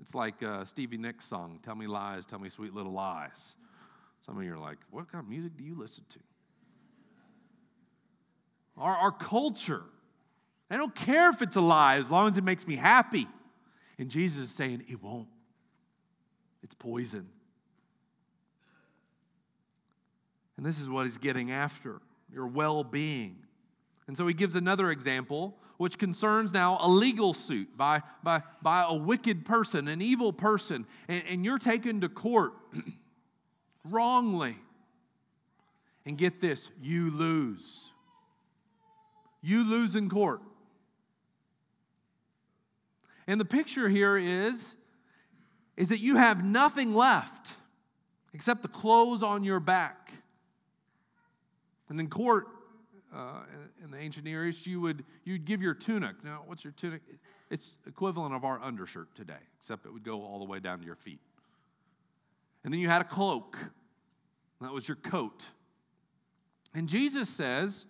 It's 0.00 0.14
like 0.14 0.40
uh, 0.44 0.64
Stevie 0.64 0.96
Nicks' 0.96 1.24
song, 1.24 1.58
Tell 1.60 1.74
Me 1.74 1.88
Lies, 1.88 2.24
Tell 2.24 2.38
Me 2.38 2.48
Sweet 2.48 2.72
Little 2.72 2.92
Lies. 2.92 3.56
Some 4.20 4.38
of 4.38 4.44
you 4.44 4.54
are 4.54 4.58
like, 4.58 4.78
What 4.92 5.10
kind 5.10 5.24
of 5.24 5.28
music 5.28 5.56
do 5.56 5.64
you 5.64 5.76
listen 5.76 6.04
to? 6.10 6.18
Our, 8.78 8.94
our 8.94 9.12
culture, 9.12 9.82
I 10.70 10.76
don't 10.76 10.94
care 10.94 11.30
if 11.30 11.42
it's 11.42 11.56
a 11.56 11.60
lie 11.60 11.96
as 11.96 12.12
long 12.12 12.28
as 12.28 12.38
it 12.38 12.44
makes 12.44 12.64
me 12.64 12.76
happy. 12.76 13.26
And 13.98 14.08
Jesus 14.08 14.44
is 14.44 14.50
saying, 14.52 14.84
It 14.88 15.02
won't. 15.02 15.28
It's 16.62 16.74
poison. 16.74 17.26
And 20.56 20.64
this 20.64 20.80
is 20.80 20.88
what 20.88 21.04
he's 21.04 21.18
getting 21.18 21.50
after 21.50 22.00
your 22.32 22.46
well 22.46 22.84
being. 22.84 23.36
And 24.06 24.16
so 24.16 24.26
he 24.26 24.34
gives 24.34 24.54
another 24.54 24.90
example, 24.90 25.56
which 25.78 25.98
concerns 25.98 26.52
now 26.52 26.78
a 26.80 26.88
legal 26.88 27.32
suit 27.32 27.76
by, 27.76 28.02
by, 28.22 28.42
by 28.62 28.84
a 28.86 28.94
wicked 28.94 29.44
person, 29.44 29.88
an 29.88 30.02
evil 30.02 30.32
person, 30.32 30.86
and, 31.08 31.22
and 31.28 31.44
you're 31.44 31.58
taken 31.58 32.00
to 32.02 32.08
court 32.08 32.52
wrongly. 33.84 34.56
And 36.06 36.18
get 36.18 36.40
this, 36.40 36.70
you 36.82 37.10
lose. 37.10 37.88
You 39.40 39.64
lose 39.64 39.96
in 39.96 40.10
court. 40.10 40.42
And 43.26 43.40
the 43.40 43.46
picture 43.46 43.88
here 43.88 44.18
is, 44.18 44.74
is 45.78 45.88
that 45.88 46.00
you 46.00 46.16
have 46.16 46.44
nothing 46.44 46.94
left 46.94 47.54
except 48.34 48.62
the 48.62 48.68
clothes 48.68 49.22
on 49.22 49.44
your 49.44 49.60
back. 49.60 50.12
And 51.94 52.00
in 52.00 52.10
court, 52.10 52.48
uh, 53.14 53.42
in 53.80 53.92
the 53.92 53.98
ancient 53.98 54.24
Near 54.24 54.44
East, 54.48 54.66
you 54.66 54.80
would 54.80 55.04
you'd 55.22 55.44
give 55.44 55.62
your 55.62 55.74
tunic. 55.74 56.24
Now, 56.24 56.42
what's 56.44 56.64
your 56.64 56.72
tunic? 56.72 57.02
It's 57.50 57.78
equivalent 57.86 58.34
of 58.34 58.44
our 58.44 58.60
undershirt 58.60 59.14
today, 59.14 59.38
except 59.56 59.86
it 59.86 59.92
would 59.92 60.02
go 60.02 60.24
all 60.24 60.40
the 60.40 60.44
way 60.44 60.58
down 60.58 60.80
to 60.80 60.84
your 60.84 60.96
feet. 60.96 61.20
And 62.64 62.74
then 62.74 62.80
you 62.80 62.88
had 62.88 63.00
a 63.00 63.04
cloak. 63.04 63.56
That 64.60 64.72
was 64.72 64.88
your 64.88 64.96
coat. 64.96 65.46
And 66.74 66.88
Jesus 66.88 67.28
says, 67.28 67.86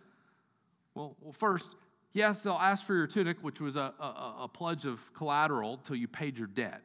well, 0.95 1.17
well 1.23 1.33
first, 1.33 1.71
yes, 2.12 2.43
they'll 2.43 2.53
ask 2.53 2.85
for 2.85 2.95
your 2.95 3.07
tunic, 3.07 3.38
which 3.40 3.59
was 3.59 3.77
a, 3.77 3.95
a, 3.99 4.35
a 4.40 4.51
pledge 4.53 4.85
of 4.85 5.14
collateral 5.14 5.79
till 5.79 5.97
you 5.97 6.09
paid 6.09 6.37
your 6.37 6.49
debt. 6.49 6.83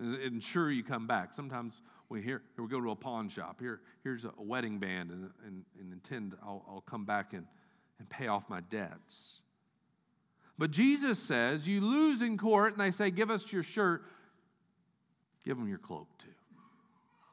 Ensure 0.00 0.72
you 0.72 0.82
come 0.82 1.06
back. 1.06 1.32
Sometimes 1.32 1.82
we 2.08 2.22
here, 2.22 2.42
here 2.54 2.64
we 2.64 2.70
go 2.70 2.80
to 2.80 2.90
a 2.90 2.96
pawn 2.96 3.28
shop. 3.28 3.60
Here, 3.60 3.80
here's 4.02 4.24
a 4.24 4.32
wedding 4.38 4.78
band, 4.78 5.10
and, 5.10 5.30
and, 5.44 5.64
and 5.80 5.92
intend 5.92 6.34
I'll, 6.42 6.64
I'll 6.68 6.82
come 6.82 7.04
back 7.04 7.32
and, 7.32 7.46
and 7.98 8.08
pay 8.08 8.28
off 8.28 8.48
my 8.48 8.60
debts. 8.60 9.40
But 10.58 10.70
Jesus 10.70 11.18
says, 11.18 11.66
you 11.66 11.80
lose 11.80 12.22
in 12.22 12.38
court, 12.38 12.72
and 12.72 12.80
they 12.80 12.90
say, 12.90 13.10
give 13.10 13.30
us 13.30 13.52
your 13.52 13.62
shirt, 13.62 14.04
give 15.44 15.58
them 15.58 15.68
your 15.68 15.78
cloak 15.78 16.08
too. 16.18 16.28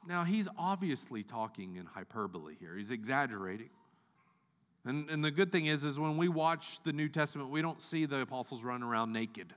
Now, 0.06 0.26
he's 0.26 0.50
obviously 0.58 1.24
talking 1.24 1.78
in 1.78 1.86
hyperbole 1.86 2.56
here. 2.60 2.76
He's 2.76 2.92
exaggerating. 2.92 3.70
And, 4.86 5.10
and 5.10 5.24
the 5.24 5.32
good 5.32 5.52
thing 5.52 5.68
is, 5.68 5.86
is 5.86 5.98
when 5.98 6.18
we 6.18 6.28
watch 6.28 6.84
the 6.84 6.92
New 6.92 7.08
Testament, 7.08 7.50
we 7.50 7.62
don't 7.62 7.82
see 7.82 8.06
the 8.06 8.20
apostles 8.20 8.64
running 8.64 8.84
around 8.84 9.14
naked, 9.14 9.54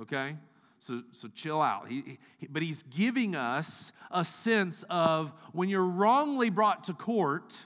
okay? 0.00 0.36
So, 0.84 1.02
so 1.12 1.28
chill 1.28 1.62
out. 1.62 1.88
He, 1.88 2.18
he, 2.36 2.46
but 2.46 2.62
he's 2.62 2.82
giving 2.82 3.34
us 3.34 3.90
a 4.10 4.22
sense 4.22 4.84
of 4.90 5.32
when 5.54 5.70
you're 5.70 5.86
wrongly 5.86 6.50
brought 6.50 6.84
to 6.84 6.92
court 6.92 7.56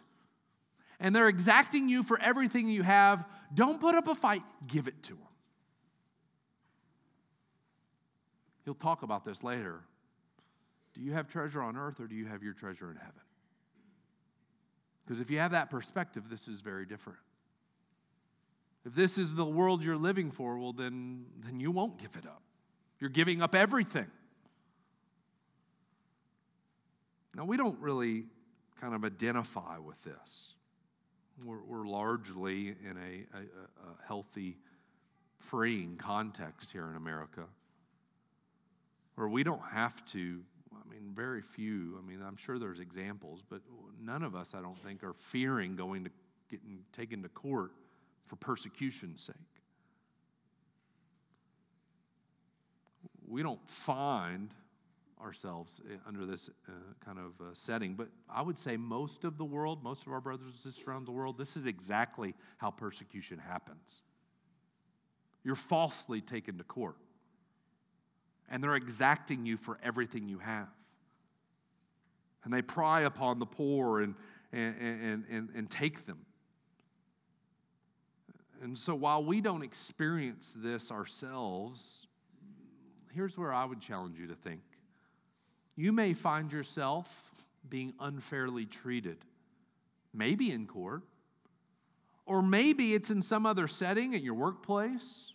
and 1.00 1.16
they're 1.16 1.26
exacting 1.26 1.88
you 1.88 2.04
for 2.04 2.20
everything 2.20 2.68
you 2.68 2.84
have, 2.84 3.28
don't 3.52 3.80
put 3.80 3.96
up 3.96 4.06
a 4.06 4.14
fight, 4.14 4.42
give 4.68 4.86
it 4.86 5.02
to 5.02 5.14
them. 5.14 5.22
He'll 8.64 8.74
talk 8.74 9.02
about 9.02 9.24
this 9.24 9.42
later. 9.42 9.80
Do 10.94 11.00
you 11.00 11.12
have 11.14 11.26
treasure 11.26 11.60
on 11.60 11.76
earth 11.76 11.98
or 11.98 12.06
do 12.06 12.14
you 12.14 12.26
have 12.26 12.44
your 12.44 12.52
treasure 12.52 12.88
in 12.88 12.98
heaven? 12.98 13.20
Because 15.04 15.20
if 15.20 15.28
you 15.28 15.40
have 15.40 15.50
that 15.50 15.70
perspective, 15.70 16.30
this 16.30 16.46
is 16.46 16.60
very 16.60 16.86
different. 16.86 17.18
If 18.86 18.94
this 18.94 19.18
is 19.18 19.34
the 19.34 19.44
world 19.44 19.82
you're 19.82 19.96
living 19.96 20.30
for, 20.30 20.56
well, 20.56 20.72
then, 20.72 21.24
then 21.44 21.58
you 21.58 21.72
won't 21.72 21.98
give 21.98 22.14
it 22.14 22.24
up. 22.24 22.42
You're 23.00 23.10
giving 23.10 23.42
up 23.42 23.54
everything. 23.54 24.06
Now, 27.34 27.44
we 27.44 27.56
don't 27.56 27.78
really 27.78 28.24
kind 28.80 28.94
of 28.94 29.04
identify 29.04 29.78
with 29.78 30.02
this. 30.02 30.54
We're, 31.44 31.62
we're 31.62 31.86
largely 31.86 32.68
in 32.68 32.96
a, 32.96 33.36
a, 33.36 33.40
a 33.40 34.06
healthy, 34.06 34.56
freeing 35.38 35.96
context 35.96 36.72
here 36.72 36.88
in 36.88 36.96
America 36.96 37.44
where 39.14 39.28
we 39.28 39.42
don't 39.42 39.62
have 39.72 40.04
to 40.12 40.40
I 40.72 40.90
mean, 40.90 41.12
very 41.14 41.42
few. 41.42 41.98
I 41.98 42.06
mean, 42.06 42.20
I'm 42.26 42.36
sure 42.36 42.58
there's 42.58 42.80
examples, 42.80 43.42
but 43.48 43.60
none 44.00 44.22
of 44.22 44.34
us, 44.34 44.54
I 44.54 44.60
don't 44.60 44.80
think, 44.82 45.02
are 45.02 45.14
fearing 45.14 45.76
going 45.76 46.04
to 46.04 46.10
getting 46.50 46.80
taken 46.92 47.22
to 47.22 47.28
court 47.28 47.72
for 48.26 48.36
persecution's 48.36 49.22
sake. 49.22 49.57
We 53.28 53.42
don't 53.42 53.66
find 53.68 54.54
ourselves 55.20 55.80
eh, 55.90 55.96
under 56.06 56.24
this 56.24 56.48
uh, 56.68 56.72
kind 57.04 57.18
of 57.18 57.40
uh, 57.40 57.50
setting, 57.52 57.94
but 57.94 58.08
I 58.30 58.42
would 58.42 58.58
say 58.58 58.76
most 58.76 59.24
of 59.24 59.36
the 59.36 59.44
world, 59.44 59.82
most 59.82 60.06
of 60.06 60.12
our 60.12 60.20
brothers 60.20 60.46
and 60.46 60.56
sisters 60.56 60.84
around 60.86 61.06
the 61.06 61.12
world, 61.12 61.36
this 61.36 61.56
is 61.56 61.66
exactly 61.66 62.34
how 62.56 62.70
persecution 62.70 63.38
happens. 63.38 64.02
You're 65.44 65.56
falsely 65.56 66.20
taken 66.20 66.58
to 66.58 66.64
court, 66.64 66.96
and 68.48 68.62
they're 68.62 68.76
exacting 68.76 69.44
you 69.44 69.56
for 69.56 69.78
everything 69.82 70.28
you 70.28 70.38
have. 70.38 70.68
And 72.44 72.52
they 72.52 72.62
pry 72.62 73.02
upon 73.02 73.38
the 73.38 73.46
poor 73.46 74.00
and, 74.00 74.14
and, 74.52 74.74
and, 74.80 75.24
and, 75.28 75.48
and 75.54 75.70
take 75.70 76.06
them. 76.06 76.24
And 78.62 78.76
so 78.76 78.94
while 78.94 79.22
we 79.22 79.40
don't 79.40 79.62
experience 79.62 80.56
this 80.58 80.90
ourselves, 80.90 82.07
here's 83.18 83.36
where 83.36 83.52
I 83.52 83.64
would 83.64 83.80
challenge 83.80 84.16
you 84.16 84.28
to 84.28 84.36
think. 84.36 84.60
You 85.74 85.92
may 85.92 86.14
find 86.14 86.52
yourself 86.52 87.08
being 87.68 87.92
unfairly 87.98 88.64
treated, 88.64 89.18
maybe 90.14 90.52
in 90.52 90.68
court, 90.68 91.02
or 92.26 92.42
maybe 92.42 92.94
it's 92.94 93.10
in 93.10 93.20
some 93.20 93.44
other 93.44 93.66
setting 93.66 94.14
at 94.14 94.22
your 94.22 94.34
workplace 94.34 95.32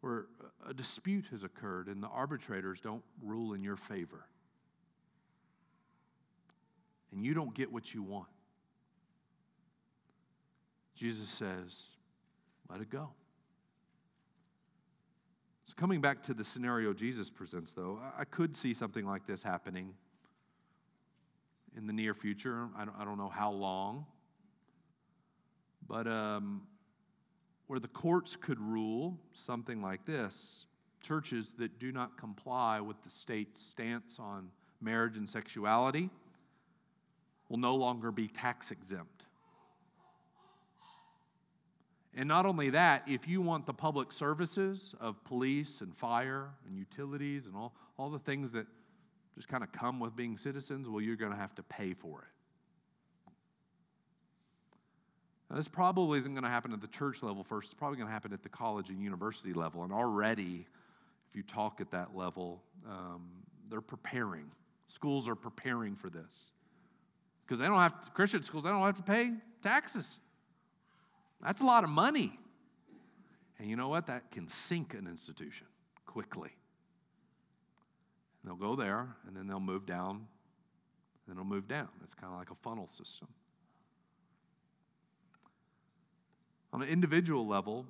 where 0.00 0.26
a 0.68 0.74
dispute 0.74 1.26
has 1.30 1.44
occurred 1.44 1.86
and 1.86 2.02
the 2.02 2.08
arbitrators 2.08 2.80
don't 2.80 3.04
rule 3.22 3.52
in 3.52 3.62
your 3.62 3.76
favor. 3.76 4.24
And 7.12 7.24
you 7.24 7.32
don't 7.32 7.54
get 7.54 7.70
what 7.70 7.94
you 7.94 8.02
want. 8.02 8.28
Jesus 10.96 11.28
says, 11.28 11.90
let 12.68 12.80
it 12.80 12.90
go. 12.90 13.10
So, 15.70 15.76
coming 15.76 16.00
back 16.00 16.20
to 16.24 16.34
the 16.34 16.42
scenario 16.42 16.92
Jesus 16.92 17.30
presents, 17.30 17.74
though, 17.74 18.00
I 18.18 18.24
could 18.24 18.56
see 18.56 18.74
something 18.74 19.06
like 19.06 19.24
this 19.24 19.44
happening 19.44 19.94
in 21.76 21.86
the 21.86 21.92
near 21.92 22.12
future. 22.12 22.66
I 22.76 22.84
don't, 22.84 22.96
I 22.98 23.04
don't 23.04 23.16
know 23.16 23.28
how 23.28 23.52
long. 23.52 24.04
But 25.86 26.08
um, 26.08 26.62
where 27.68 27.78
the 27.78 27.86
courts 27.86 28.34
could 28.34 28.58
rule 28.58 29.16
something 29.32 29.80
like 29.80 30.04
this 30.04 30.66
churches 31.02 31.52
that 31.58 31.78
do 31.78 31.92
not 31.92 32.18
comply 32.18 32.80
with 32.80 33.00
the 33.04 33.10
state's 33.10 33.60
stance 33.60 34.18
on 34.18 34.48
marriage 34.80 35.16
and 35.16 35.30
sexuality 35.30 36.10
will 37.48 37.58
no 37.58 37.76
longer 37.76 38.10
be 38.10 38.26
tax 38.26 38.72
exempt. 38.72 39.26
And 42.14 42.28
not 42.28 42.44
only 42.44 42.70
that, 42.70 43.04
if 43.06 43.28
you 43.28 43.40
want 43.40 43.66
the 43.66 43.72
public 43.72 44.10
services 44.10 44.94
of 45.00 45.22
police 45.24 45.80
and 45.80 45.94
fire 45.94 46.48
and 46.66 46.76
utilities 46.76 47.46
and 47.46 47.54
all, 47.54 47.72
all 47.96 48.10
the 48.10 48.18
things 48.18 48.52
that 48.52 48.66
just 49.36 49.48
kind 49.48 49.62
of 49.62 49.70
come 49.70 50.00
with 50.00 50.16
being 50.16 50.36
citizens, 50.36 50.88
well, 50.88 51.00
you're 51.00 51.16
going 51.16 51.30
to 51.30 51.38
have 51.38 51.54
to 51.54 51.62
pay 51.62 51.94
for 51.94 52.22
it. 52.22 52.28
Now, 55.48 55.56
this 55.56 55.68
probably 55.68 56.18
isn't 56.18 56.32
going 56.32 56.44
to 56.44 56.50
happen 56.50 56.72
at 56.72 56.80
the 56.80 56.88
church 56.88 57.22
level 57.22 57.42
first. 57.42 57.66
It's 57.66 57.74
probably 57.74 57.96
going 57.96 58.08
to 58.08 58.12
happen 58.12 58.32
at 58.32 58.42
the 58.42 58.48
college 58.48 58.88
and 58.88 59.00
university 59.00 59.52
level. 59.52 59.82
And 59.82 59.92
already, 59.92 60.66
if 61.28 61.36
you 61.36 61.42
talk 61.42 61.80
at 61.80 61.90
that 61.90 62.16
level, 62.16 62.62
um, 62.88 63.28
they're 63.68 63.80
preparing. 63.80 64.50
Schools 64.88 65.28
are 65.28 65.34
preparing 65.34 65.94
for 65.94 66.08
this. 66.08 66.46
Because 67.44 67.60
they 67.60 67.66
don't 67.66 67.80
have 67.80 68.00
to, 68.02 68.10
Christian 68.10 68.42
schools, 68.42 68.64
they 68.64 68.70
don't 68.70 68.82
have 68.82 68.96
to 68.96 69.02
pay 69.02 69.32
taxes. 69.60 70.18
That's 71.42 71.60
a 71.60 71.64
lot 71.64 71.84
of 71.84 71.90
money. 71.90 72.38
And 73.58 73.68
you 73.68 73.76
know 73.76 73.88
what? 73.88 74.06
That 74.06 74.30
can 74.30 74.48
sink 74.48 74.94
an 74.94 75.06
institution 75.06 75.66
quickly. 76.06 76.50
They'll 78.44 78.54
go 78.54 78.74
there, 78.74 79.08
and 79.26 79.36
then 79.36 79.46
they'll 79.46 79.60
move 79.60 79.84
down, 79.84 80.26
then 81.26 81.36
they'll 81.36 81.44
move 81.44 81.68
down. 81.68 81.88
It's 82.02 82.14
kind 82.14 82.32
of 82.32 82.38
like 82.38 82.50
a 82.50 82.54
funnel 82.54 82.86
system. 82.86 83.28
On 86.72 86.80
an 86.80 86.88
individual 86.88 87.46
level, 87.46 87.84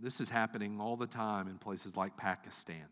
this 0.00 0.20
is 0.20 0.30
happening 0.30 0.80
all 0.80 0.96
the 0.96 1.06
time 1.06 1.48
in 1.48 1.58
places 1.58 1.96
like 1.96 2.16
Pakistan. 2.16 2.86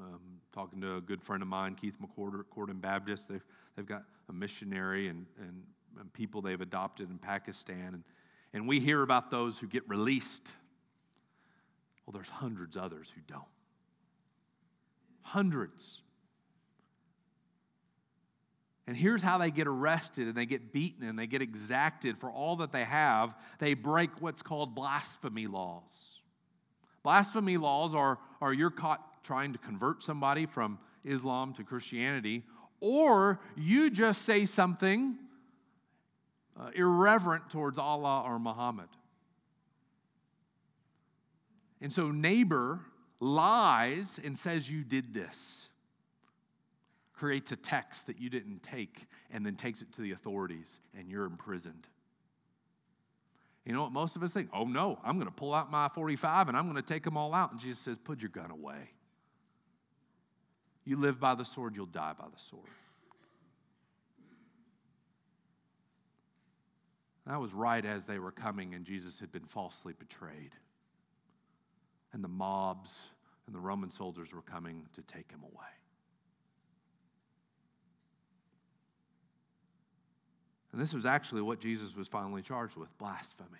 Um, 0.00 0.20
talking 0.54 0.80
to 0.80 0.96
a 0.96 1.00
good 1.00 1.22
friend 1.22 1.42
of 1.42 1.48
mine, 1.48 1.74
Keith 1.74 1.96
McCord, 2.00 2.42
Corden 2.56 2.80
Baptist, 2.80 3.28
they've, 3.28 3.44
they've 3.76 3.86
got 3.86 4.04
a 4.28 4.32
missionary 4.32 5.08
and, 5.08 5.26
and 5.38 5.64
and 5.98 6.12
people 6.12 6.40
they've 6.40 6.60
adopted 6.60 7.10
in 7.10 7.18
Pakistan. 7.18 7.94
And, 7.94 8.04
and 8.52 8.68
we 8.68 8.80
hear 8.80 9.02
about 9.02 9.30
those 9.30 9.58
who 9.58 9.66
get 9.66 9.88
released. 9.88 10.52
Well, 12.06 12.12
there's 12.12 12.28
hundreds 12.28 12.76
others 12.76 13.12
who 13.14 13.20
don't. 13.26 13.44
Hundreds. 15.22 16.00
And 18.86 18.96
here's 18.96 19.20
how 19.20 19.36
they 19.36 19.50
get 19.50 19.66
arrested 19.66 20.28
and 20.28 20.34
they 20.34 20.46
get 20.46 20.72
beaten 20.72 21.06
and 21.06 21.18
they 21.18 21.26
get 21.26 21.42
exacted 21.42 22.16
for 22.18 22.30
all 22.30 22.56
that 22.56 22.72
they 22.72 22.84
have. 22.84 23.34
They 23.58 23.74
break 23.74 24.10
what's 24.20 24.40
called 24.40 24.74
blasphemy 24.74 25.46
laws. 25.46 26.20
Blasphemy 27.02 27.58
laws 27.58 27.94
are, 27.94 28.18
are 28.40 28.54
you're 28.54 28.70
caught 28.70 29.22
trying 29.22 29.52
to 29.52 29.58
convert 29.58 30.02
somebody 30.02 30.46
from 30.46 30.78
Islam 31.04 31.52
to 31.52 31.64
Christianity, 31.64 32.44
or 32.80 33.40
you 33.56 33.90
just 33.90 34.22
say 34.22 34.46
something 34.46 35.18
uh, 36.58 36.70
irreverent 36.74 37.50
towards 37.50 37.78
Allah 37.78 38.22
or 38.26 38.38
Muhammad. 38.38 38.88
And 41.80 41.92
so, 41.92 42.10
neighbor 42.10 42.80
lies 43.20 44.20
and 44.24 44.36
says 44.36 44.70
you 44.70 44.82
did 44.82 45.14
this, 45.14 45.68
creates 47.12 47.52
a 47.52 47.56
text 47.56 48.08
that 48.08 48.20
you 48.20 48.28
didn't 48.30 48.62
take, 48.62 49.06
and 49.30 49.46
then 49.46 49.54
takes 49.54 49.82
it 49.82 49.92
to 49.92 50.00
the 50.00 50.12
authorities, 50.12 50.80
and 50.96 51.08
you're 51.08 51.24
imprisoned. 51.24 51.86
You 53.64 53.74
know 53.74 53.82
what 53.82 53.92
most 53.92 54.16
of 54.16 54.22
us 54.22 54.32
think? 54.32 54.48
Oh 54.52 54.64
no, 54.64 54.98
I'm 55.04 55.16
going 55.16 55.26
to 55.26 55.32
pull 55.32 55.52
out 55.52 55.70
my 55.70 55.88
45 55.88 56.48
and 56.48 56.56
I'm 56.56 56.64
going 56.64 56.82
to 56.82 56.82
take 56.82 57.02
them 57.02 57.18
all 57.18 57.34
out. 57.34 57.52
And 57.52 57.60
Jesus 57.60 57.78
says, 57.78 57.98
Put 57.98 58.22
your 58.22 58.30
gun 58.30 58.50
away. 58.50 58.92
You 60.86 60.96
live 60.96 61.20
by 61.20 61.34
the 61.34 61.44
sword, 61.44 61.76
you'll 61.76 61.84
die 61.84 62.14
by 62.18 62.24
the 62.34 62.40
sword. 62.40 62.64
That 67.28 67.40
was 67.40 67.52
right 67.52 67.84
as 67.84 68.06
they 68.06 68.18
were 68.18 68.32
coming, 68.32 68.74
and 68.74 68.86
Jesus 68.86 69.20
had 69.20 69.30
been 69.30 69.44
falsely 69.44 69.92
betrayed. 69.92 70.54
And 72.14 72.24
the 72.24 72.28
mobs 72.28 73.08
and 73.46 73.54
the 73.54 73.60
Roman 73.60 73.90
soldiers 73.90 74.32
were 74.32 74.42
coming 74.42 74.86
to 74.94 75.02
take 75.02 75.30
him 75.30 75.40
away. 75.42 75.66
And 80.72 80.80
this 80.80 80.94
was 80.94 81.04
actually 81.04 81.42
what 81.42 81.60
Jesus 81.60 81.94
was 81.94 82.08
finally 82.08 82.40
charged 82.40 82.76
with 82.76 82.96
blasphemy. 82.96 83.58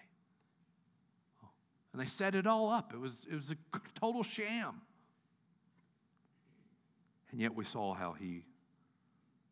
And 1.92 2.00
they 2.00 2.06
set 2.06 2.34
it 2.34 2.46
all 2.46 2.70
up. 2.70 2.94
It 2.94 3.00
was, 3.00 3.26
it 3.30 3.34
was 3.34 3.50
a 3.50 3.80
total 4.00 4.22
sham. 4.22 4.80
And 7.32 7.40
yet 7.40 7.54
we 7.54 7.64
saw 7.64 7.92
how 7.92 8.12
he 8.12 8.44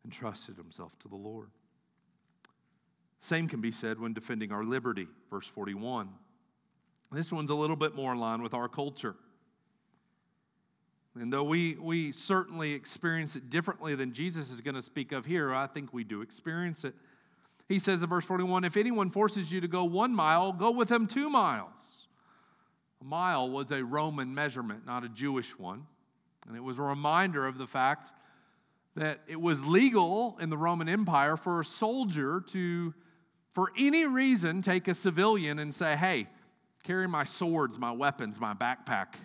entrusted 0.03 0.57
himself 0.57 0.97
to 0.99 1.07
the 1.07 1.15
Lord. 1.15 1.49
Same 3.19 3.47
can 3.47 3.61
be 3.61 3.71
said 3.71 3.99
when 3.99 4.13
defending 4.13 4.51
our 4.51 4.63
liberty, 4.63 5.07
verse 5.29 5.47
41. 5.47 6.09
This 7.11 7.31
one's 7.31 7.49
a 7.49 7.55
little 7.55 7.75
bit 7.75 7.95
more 7.95 8.13
in 8.13 8.19
line 8.19 8.41
with 8.41 8.53
our 8.53 8.67
culture. 8.67 9.15
And 11.15 11.33
though 11.33 11.43
we, 11.43 11.75
we 11.75 12.11
certainly 12.11 12.73
experience 12.73 13.35
it 13.35 13.49
differently 13.49 13.95
than 13.95 14.13
Jesus 14.13 14.51
is 14.51 14.61
going 14.61 14.75
to 14.75 14.81
speak 14.81 15.11
of 15.11 15.25
here, 15.25 15.53
I 15.53 15.65
think 15.67 15.93
we 15.93 16.03
do 16.03 16.21
experience 16.21 16.83
it. 16.83 16.93
He 17.67 17.79
says 17.79 18.03
in 18.03 18.09
verse 18.09 18.25
41 18.25 18.63
If 18.63 18.77
anyone 18.77 19.09
forces 19.09 19.51
you 19.51 19.61
to 19.61 19.67
go 19.67 19.83
one 19.83 20.13
mile, 20.13 20.53
go 20.53 20.71
with 20.71 20.91
him 20.91 21.07
two 21.07 21.29
miles. 21.29 22.07
A 23.01 23.03
mile 23.03 23.49
was 23.49 23.71
a 23.71 23.83
Roman 23.83 24.33
measurement, 24.33 24.85
not 24.85 25.03
a 25.03 25.09
Jewish 25.09 25.57
one. 25.57 25.85
And 26.47 26.55
it 26.55 26.63
was 26.63 26.79
a 26.79 26.83
reminder 26.83 27.45
of 27.45 27.57
the 27.57 27.67
fact 27.67 28.11
that 28.95 29.19
it 29.27 29.39
was 29.39 29.63
legal 29.65 30.37
in 30.39 30.49
the 30.49 30.57
Roman 30.57 30.89
Empire 30.89 31.37
for 31.37 31.59
a 31.59 31.65
soldier 31.65 32.41
to, 32.47 32.93
for 33.57 33.71
any 33.75 34.05
reason, 34.05 34.61
take 34.61 34.87
a 34.87 34.93
civilian 34.93 35.57
and 35.57 35.73
say, 35.73 35.95
hey, 35.95 36.27
carry 36.83 37.07
my 37.07 37.23
swords, 37.23 37.79
my 37.79 37.91
weapons, 37.91 38.39
my 38.39 38.53
backpack. 38.53 39.15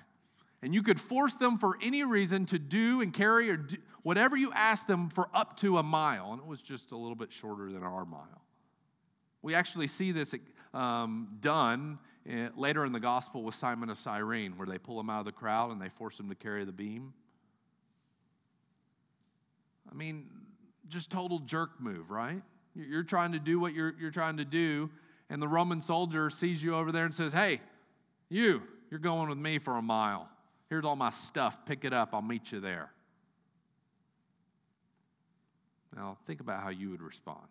And 0.62 0.74
you 0.74 0.82
could 0.82 0.98
force 0.98 1.34
them 1.34 1.58
for 1.58 1.76
any 1.82 2.02
reason 2.02 2.46
to 2.46 2.58
do 2.58 3.02
and 3.02 3.12
carry 3.12 3.50
or 3.50 3.58
do 3.58 3.76
whatever 4.02 4.34
you 4.34 4.50
asked 4.54 4.86
them 4.86 5.10
for 5.10 5.28
up 5.34 5.58
to 5.58 5.76
a 5.76 5.82
mile. 5.82 6.32
And 6.32 6.40
it 6.40 6.46
was 6.46 6.62
just 6.62 6.92
a 6.92 6.96
little 6.96 7.14
bit 7.14 7.30
shorter 7.30 7.70
than 7.70 7.82
our 7.82 8.06
mile. 8.06 8.40
We 9.42 9.54
actually 9.54 9.88
see 9.88 10.12
this 10.12 10.34
um, 10.72 11.36
done 11.40 11.98
eh, 12.26 12.48
later 12.56 12.86
in 12.86 12.92
the 12.92 13.00
gospel 13.00 13.42
with 13.42 13.54
Simon 13.54 13.90
of 13.90 14.00
Cyrene, 14.00 14.56
where 14.56 14.66
they 14.66 14.78
pull 14.78 14.98
him 14.98 15.10
out 15.10 15.18
of 15.18 15.26
the 15.26 15.32
crowd 15.32 15.72
and 15.72 15.82
they 15.82 15.90
force 15.90 16.18
him 16.18 16.30
to 16.30 16.34
carry 16.34 16.64
the 16.64 16.72
beam. 16.72 17.12
I 19.90 19.94
mean, 19.94 20.30
just 20.88 21.10
total 21.10 21.38
jerk 21.40 21.78
move, 21.82 22.10
right? 22.10 22.40
You're 22.74 23.02
trying 23.02 23.32
to 23.32 23.38
do 23.38 23.60
what 23.60 23.74
you're, 23.74 23.94
you're 24.00 24.10
trying 24.10 24.38
to 24.38 24.44
do, 24.44 24.90
and 25.28 25.42
the 25.42 25.48
Roman 25.48 25.80
soldier 25.80 26.30
sees 26.30 26.62
you 26.62 26.74
over 26.74 26.92
there 26.92 27.04
and 27.04 27.14
says, 27.14 27.32
Hey, 27.32 27.60
you, 28.28 28.62
you're 28.90 29.00
going 29.00 29.28
with 29.28 29.38
me 29.38 29.58
for 29.58 29.76
a 29.76 29.82
mile. 29.82 30.28
Here's 30.68 30.84
all 30.84 30.96
my 30.96 31.10
stuff. 31.10 31.66
Pick 31.66 31.84
it 31.84 31.92
up. 31.92 32.10
I'll 32.12 32.22
meet 32.22 32.50
you 32.50 32.60
there. 32.60 32.90
Now, 35.94 36.16
think 36.26 36.40
about 36.40 36.62
how 36.62 36.70
you 36.70 36.90
would 36.90 37.02
respond. 37.02 37.46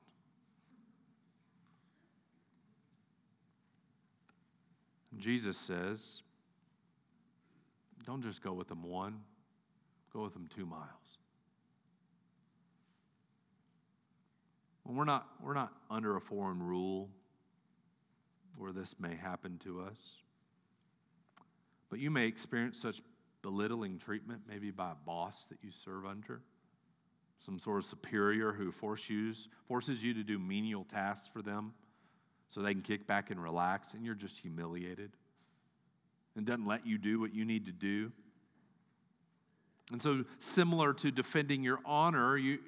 Jesus 5.17 5.57
says, 5.57 6.23
don't 8.03 8.23
just 8.23 8.41
go 8.41 8.53
with 8.53 8.67
them 8.67 8.83
one, 8.83 9.21
go 10.13 10.23
with 10.23 10.33
them 10.33 10.47
two 10.53 10.65
miles. 10.65 11.20
We're 14.95 15.05
not, 15.05 15.27
we're 15.43 15.53
not 15.53 15.71
under 15.89 16.17
a 16.17 16.21
foreign 16.21 16.61
rule 16.61 17.09
where 18.57 18.71
this 18.71 18.95
may 18.99 19.15
happen 19.15 19.57
to 19.63 19.81
us. 19.81 19.97
But 21.89 21.99
you 21.99 22.11
may 22.11 22.27
experience 22.27 22.79
such 22.79 23.01
belittling 23.41 23.97
treatment, 23.97 24.41
maybe 24.47 24.71
by 24.71 24.91
a 24.91 24.95
boss 25.05 25.47
that 25.47 25.57
you 25.61 25.71
serve 25.71 26.05
under, 26.05 26.41
some 27.39 27.57
sort 27.57 27.79
of 27.79 27.85
superior 27.85 28.53
who 28.53 28.71
force 28.71 29.09
you, 29.09 29.33
forces 29.67 30.03
you 30.03 30.13
to 30.13 30.23
do 30.23 30.37
menial 30.37 30.83
tasks 30.83 31.27
for 31.27 31.41
them 31.41 31.73
so 32.47 32.61
they 32.61 32.73
can 32.73 32.83
kick 32.83 33.07
back 33.07 33.31
and 33.31 33.41
relax, 33.41 33.93
and 33.93 34.05
you're 34.05 34.13
just 34.13 34.39
humiliated 34.39 35.11
and 36.35 36.45
doesn't 36.45 36.67
let 36.67 36.85
you 36.85 36.97
do 36.97 37.19
what 37.19 37.33
you 37.33 37.45
need 37.45 37.65
to 37.65 37.71
do. 37.71 38.11
And 39.91 40.01
so, 40.01 40.23
similar 40.39 40.93
to 40.95 41.11
defending 41.11 41.63
your 41.63 41.79
honor, 41.85 42.37
you, 42.37 42.59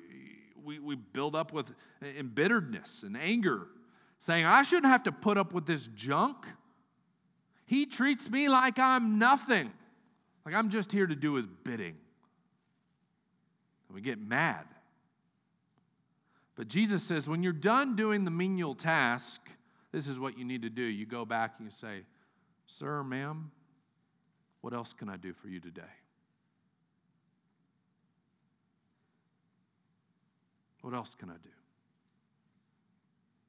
we, 0.64 0.80
we 0.80 0.96
build 0.96 1.36
up 1.36 1.54
with 1.54 1.74
embitteredness 2.02 3.04
and 3.04 3.18
anger, 3.18 3.68
saying, 4.20 4.46
I 4.46 4.64
shouldn't 4.64 4.92
have 4.92 5.04
to 5.04 5.12
put 5.12 5.38
up 5.38 5.54
with 5.54 5.66
this 5.66 5.88
junk. 5.96 6.38
He 7.66 7.86
treats 7.86 8.30
me 8.30 8.50
like 8.50 8.80
I'm 8.80 9.18
nothing, 9.20 9.72
like 10.46 10.56
I'm 10.56 10.70
just 10.70 10.92
here 10.92 11.08
to 11.08 11.16
do 11.16 11.36
his 11.36 11.46
bidding. 11.64 11.96
And 13.88 13.96
we 13.96 14.02
get 14.02 14.20
mad. 14.20 14.66
But 16.56 16.68
Jesus 16.68 17.02
says, 17.04 17.28
when 17.28 17.42
you're 17.42 17.52
done 17.52 17.96
doing 17.96 18.26
the 18.26 18.32
menial 18.32 18.76
task, 18.76 19.42
this 19.92 20.08
is 20.08 20.20
what 20.20 20.38
you 20.38 20.46
need 20.46 20.62
to 20.64 20.70
do. 20.70 20.84
You 20.84 21.06
go 21.06 21.26
back 21.26 21.56
and 21.58 21.68
you 21.68 21.72
say, 21.72 22.02
Sir, 22.66 23.04
ma'am, 23.04 23.52
what 24.62 24.74
else 24.74 24.94
can 24.94 25.10
I 25.10 25.18
do 25.18 25.34
for 25.34 25.48
you 25.48 25.60
today? 25.60 25.82
What 30.84 30.94
else 30.94 31.16
can 31.16 31.30
I 31.30 31.36
do? 31.36 31.50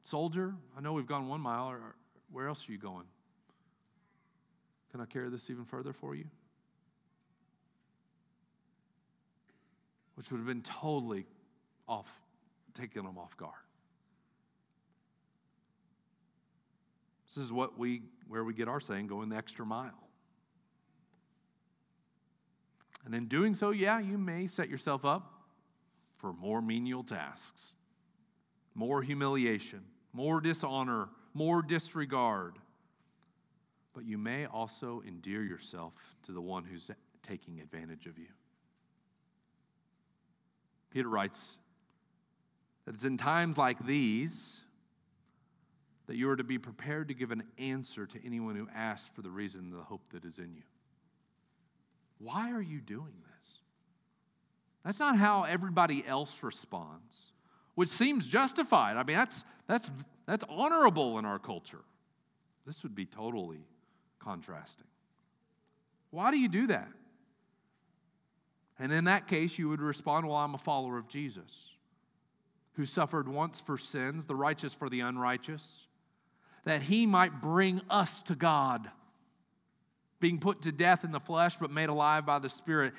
Soldier, 0.05 0.55
I 0.79 0.81
know 0.81 0.93
we've 0.93 1.07
gone 1.07 1.27
one 1.27 1.41
mile. 1.41 1.67
Or 1.67 1.97
where 2.31 2.47
else 2.47 2.69
are 2.69 2.73
you 2.73 2.79
going? 2.79 3.07
Can 4.93 5.01
I 5.01 5.05
carry 5.05 5.29
this 5.29 5.51
even 5.51 5.65
further 5.65 5.93
for 5.93 6.15
you? 6.15 6.27
Which 10.15 10.31
would 10.31 10.39
have 10.39 10.47
been 10.47 10.63
totally 10.63 11.27
off, 11.89 12.21
taking 12.73 13.03
them 13.03 13.19
off 13.19 13.37
guard. 13.37 13.53
This 17.35 17.45
is 17.45 17.53
what 17.53 17.77
we, 17.77 18.03
where 18.29 18.45
we 18.45 18.55
get 18.55 18.69
our 18.69 18.79
saying, 18.79 19.09
going 19.09 19.29
the 19.29 19.37
extra 19.37 19.67
mile. 19.67 20.09
And 23.05 23.13
in 23.13 23.27
doing 23.27 23.55
so, 23.55 23.71
yeah, 23.71 23.99
you 23.99 24.19
may 24.19 24.47
set 24.47 24.69
yourself 24.69 25.05
up 25.05 25.34
for 26.25 26.33
more 26.33 26.63
menial 26.63 27.05
tasks, 27.05 27.75
more 28.75 29.03
humiliation, 29.03 29.83
more 30.15 30.41
dishonor, 30.41 31.11
more 31.35 31.61
disregard. 31.61 32.55
But 33.93 34.07
you 34.07 34.17
may 34.17 34.47
also 34.47 35.03
endear 35.07 35.43
yourself 35.43 35.93
to 36.23 36.33
the 36.33 36.41
one 36.41 36.65
who's 36.65 36.91
taking 37.23 37.61
advantage 37.61 38.07
of 38.07 38.17
you. 38.17 38.29
Peter 40.91 41.11
writes 41.11 41.59
that 42.87 42.95
it's 42.95 43.05
in 43.05 43.19
times 43.19 43.59
like 43.59 43.85
these 43.85 44.63
that 46.07 46.17
you 46.17 46.31
are 46.31 46.37
to 46.37 46.45
be 46.45 46.57
prepared 46.57 47.09
to 47.09 47.15
give 47.15 47.33
an 47.33 47.43
answer 47.59 48.07
to 48.07 48.19
anyone 48.25 48.57
who 48.57 48.67
asks 48.75 49.11
for 49.15 49.21
the 49.21 49.31
reason 49.31 49.69
the 49.69 49.77
hope 49.77 50.09
that 50.13 50.25
is 50.25 50.39
in 50.39 50.55
you. 50.55 50.63
Why 52.17 52.51
are 52.51 52.63
you 52.63 52.81
doing 52.81 53.13
this? 53.37 53.59
That's 54.85 55.01
not 55.01 55.17
how 55.17 55.45
everybody 55.45 56.05
else 56.07 56.43
responds, 56.43 57.33
which 57.75 57.89
seems 57.89 58.27
justified. 58.27 58.97
I 58.97 59.05
mean, 59.05 59.17
that's, 59.17 59.45
that's, 59.67 59.91
that's 60.27 60.45
honorable 60.49 61.19
in 61.19 61.25
our 61.25 61.39
culture. 61.39 61.85
This 62.67 62.83
would 62.83 62.95
be 62.95 63.07
totally 63.07 63.67
contrasting. 64.19 64.87
Why 66.11 66.31
do 66.31 66.39
you 66.39 66.49
do 66.49 66.67
that? 66.69 66.89
And 68.79 68.93
in 68.93 69.05
that 69.05 69.29
case, 69.29 69.59
you 69.59 69.69
would 69.69 69.81
respond, 69.81 70.27
Well, 70.27 70.37
I'm 70.37 70.55
a 70.55 70.59
follower 70.59 70.99
of 70.99 71.09
Jesus, 71.09 71.71
who 72.73 72.87
suffered 72.87 73.29
once 73.29 73.61
for 73.61 73.79
sins, 73.79 74.27
the 74.27 74.35
righteous 74.35 74.75
for 74.75 74.89
the 74.89 75.01
unrighteous, 75.01 75.87
that 76.65 76.83
he 76.83 77.07
might 77.07 77.41
bring 77.41 77.81
us 77.89 78.23
to 78.25 78.35
God, 78.35 78.91
being 80.21 80.39
put 80.39 80.63
to 80.63 80.73
death 80.73 81.05
in 81.05 81.13
the 81.13 81.21
flesh, 81.21 81.57
but 81.57 81.71
made 81.71 81.89
alive 81.89 82.25
by 82.25 82.39
the 82.39 82.49
Spirit. 82.49 82.95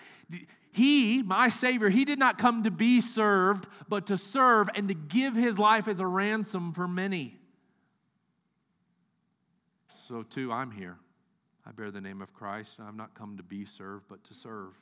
He, 0.71 1.23
my 1.23 1.47
Savior, 1.47 1.89
he 1.89 2.05
did 2.05 2.19
not 2.19 2.37
come 2.37 2.63
to 2.63 2.71
be 2.71 3.01
served, 3.01 3.65
but 3.87 4.07
to 4.07 4.17
serve 4.17 4.67
and 4.75 4.89
to 4.89 4.93
give 4.93 5.35
his 5.35 5.57
life 5.57 5.87
as 5.87 5.99
a 5.99 6.07
ransom 6.07 6.73
for 6.73 6.87
many. 6.87 7.37
So, 9.87 10.23
too, 10.23 10.51
I'm 10.51 10.71
here. 10.71 10.97
I 11.65 11.71
bear 11.71 11.89
the 11.89 12.01
name 12.01 12.21
of 12.21 12.33
Christ, 12.33 12.77
and 12.77 12.87
I've 12.87 12.95
not 12.95 13.15
come 13.15 13.37
to 13.37 13.43
be 13.43 13.65
served, 13.65 14.05
but 14.07 14.23
to 14.25 14.33
serve, 14.33 14.73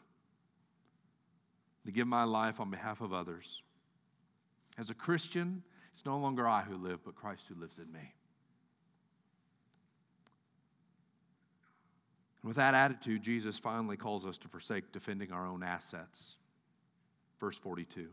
to 1.85 1.91
give 1.91 2.07
my 2.07 2.23
life 2.23 2.59
on 2.59 2.69
behalf 2.69 2.99
of 2.99 3.13
others. 3.13 3.61
As 4.77 4.89
a 4.89 4.93
Christian, 4.93 5.63
it's 5.91 6.05
no 6.05 6.17
longer 6.17 6.47
I 6.47 6.61
who 6.61 6.75
live, 6.75 6.99
but 7.05 7.15
Christ 7.15 7.45
who 7.47 7.55
lives 7.59 7.79
in 7.79 7.91
me. 7.91 8.13
And 12.43 12.49
with 12.49 12.57
that 12.57 12.75
attitude, 12.75 13.23
Jesus 13.23 13.57
finally 13.57 13.95
calls 13.95 14.25
us 14.25 14.37
to 14.39 14.49
forsake 14.49 14.91
defending 14.91 15.31
our 15.31 15.47
own 15.47 15.63
assets. 15.63 16.35
Verse 17.39 17.57
42. 17.57 18.09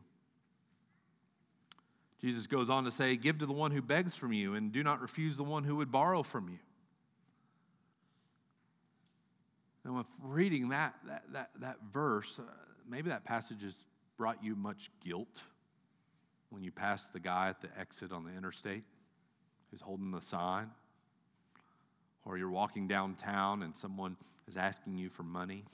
Jesus 2.21 2.47
goes 2.47 2.71
on 2.71 2.85
to 2.85 2.93
say, 2.93 3.17
Give 3.17 3.39
to 3.39 3.47
the 3.47 3.53
one 3.53 3.73
who 3.73 3.83
begs 3.83 4.15
from 4.15 4.33
you, 4.33 4.55
and 4.55 4.71
do 4.71 4.85
not 4.85 5.01
refuse 5.01 5.37
the 5.37 5.43
one 5.43 5.65
who 5.65 5.77
would 5.77 5.91
borrow 5.91 6.23
from 6.23 6.49
you. 6.49 6.59
Now, 9.85 10.01
if 10.01 10.07
reading 10.23 10.69
that, 10.69 10.95
that, 11.07 11.25
that, 11.33 11.51
that 11.61 11.77
verse, 11.93 12.39
uh, 12.39 12.43
maybe 12.89 13.11
that 13.11 13.25
passage 13.25 13.63
has 13.63 13.85
brought 14.17 14.45
you 14.45 14.55
much 14.55 14.91
guilt 15.03 15.43
when 16.51 16.63
you 16.63 16.71
pass 16.71 17.09
the 17.09 17.21
guy 17.21 17.49
at 17.49 17.61
the 17.63 17.69
exit 17.79 18.13
on 18.13 18.25
the 18.25 18.37
interstate 18.37 18.85
who's 19.71 19.81
holding 19.81 20.11
the 20.11 20.21
sign 20.21 20.71
or 22.25 22.37
you're 22.37 22.51
walking 22.51 22.87
downtown 22.87 23.63
and 23.63 23.77
someone 23.77 24.17
is 24.47 24.57
asking 24.57 24.99
you 24.99 25.09
for 25.09 25.23
money. 25.23 25.65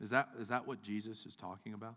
Is 0.00 0.10
that, 0.10 0.28
is 0.38 0.48
that 0.48 0.66
what 0.66 0.82
Jesus 0.82 1.26
is 1.26 1.34
talking 1.34 1.74
about? 1.74 1.96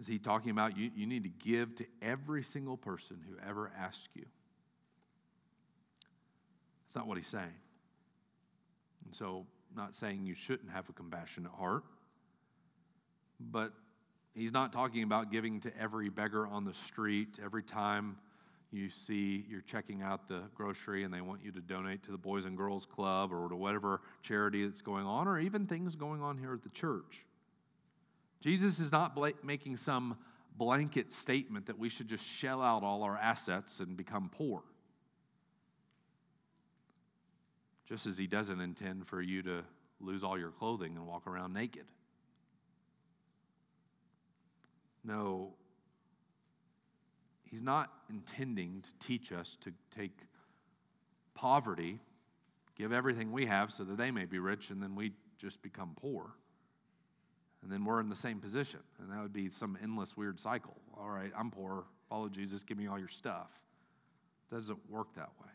Is 0.00 0.06
he 0.06 0.18
talking 0.18 0.50
about 0.50 0.76
you, 0.76 0.90
you 0.94 1.06
need 1.06 1.22
to 1.24 1.30
give 1.30 1.74
to 1.76 1.86
every 2.02 2.42
single 2.42 2.76
person 2.76 3.18
who 3.28 3.36
ever 3.48 3.70
asks 3.78 4.08
you? 4.14 4.24
That's 6.84 6.96
not 6.96 7.06
what 7.06 7.16
he's 7.16 7.28
saying. 7.28 7.54
And 9.04 9.14
so, 9.14 9.46
not 9.76 9.94
saying 9.94 10.24
you 10.24 10.34
shouldn't 10.34 10.70
have 10.70 10.88
a 10.88 10.92
compassionate 10.92 11.52
heart, 11.52 11.82
but 13.40 13.72
he's 14.34 14.52
not 14.52 14.72
talking 14.72 15.02
about 15.02 15.32
giving 15.32 15.60
to 15.60 15.72
every 15.76 16.08
beggar 16.08 16.46
on 16.46 16.64
the 16.64 16.74
street 16.74 17.38
every 17.42 17.62
time 17.62 18.16
you 18.74 18.90
see 18.90 19.46
you're 19.48 19.60
checking 19.60 20.02
out 20.02 20.28
the 20.28 20.42
grocery 20.54 21.04
and 21.04 21.14
they 21.14 21.20
want 21.20 21.44
you 21.44 21.52
to 21.52 21.60
donate 21.60 22.02
to 22.02 22.10
the 22.10 22.18
Boys 22.18 22.44
and 22.44 22.56
Girls 22.56 22.84
Club 22.84 23.32
or 23.32 23.48
to 23.48 23.56
whatever 23.56 24.00
charity 24.22 24.66
that's 24.66 24.82
going 24.82 25.06
on, 25.06 25.28
or 25.28 25.38
even 25.38 25.66
things 25.66 25.94
going 25.94 26.22
on 26.22 26.36
here 26.38 26.52
at 26.52 26.62
the 26.62 26.70
church. 26.70 27.24
Jesus 28.40 28.80
is 28.80 28.90
not 28.90 29.14
bla- 29.14 29.32
making 29.42 29.76
some 29.76 30.16
blanket 30.56 31.12
statement 31.12 31.66
that 31.66 31.78
we 31.78 31.88
should 31.88 32.08
just 32.08 32.24
shell 32.24 32.60
out 32.60 32.82
all 32.82 33.02
our 33.02 33.16
assets 33.16 33.80
and 33.80 33.96
become 33.96 34.28
poor. 34.32 34.62
Just 37.88 38.06
as 38.06 38.18
he 38.18 38.26
doesn't 38.26 38.60
intend 38.60 39.06
for 39.06 39.22
you 39.22 39.42
to 39.42 39.62
lose 40.00 40.24
all 40.24 40.38
your 40.38 40.50
clothing 40.50 40.96
and 40.96 41.06
walk 41.06 41.26
around 41.26 41.52
naked. 41.52 41.84
No, 45.04 45.54
he's 47.54 47.62
not 47.62 47.88
intending 48.10 48.82
to 48.82 48.92
teach 48.98 49.30
us 49.30 49.56
to 49.60 49.72
take 49.88 50.18
poverty, 51.34 52.00
give 52.74 52.92
everything 52.92 53.30
we 53.30 53.46
have 53.46 53.70
so 53.70 53.84
that 53.84 53.96
they 53.96 54.10
may 54.10 54.24
be 54.24 54.40
rich, 54.40 54.70
and 54.70 54.82
then 54.82 54.96
we 54.96 55.12
just 55.38 55.62
become 55.62 55.92
poor. 55.94 56.32
And 57.62 57.70
then 57.70 57.84
we're 57.84 58.00
in 58.00 58.08
the 58.08 58.16
same 58.16 58.40
position. 58.40 58.80
And 59.00 59.08
that 59.12 59.22
would 59.22 59.32
be 59.32 59.48
some 59.50 59.78
endless 59.80 60.16
weird 60.16 60.40
cycle. 60.40 60.74
All 60.98 61.08
right, 61.08 61.30
I'm 61.38 61.48
poor. 61.52 61.84
Follow 62.08 62.28
Jesus. 62.28 62.64
Give 62.64 62.76
me 62.76 62.88
all 62.88 62.98
your 62.98 63.06
stuff. 63.06 63.52
It 64.50 64.56
doesn't 64.56 64.90
work 64.90 65.14
that 65.14 65.30
way. 65.40 65.52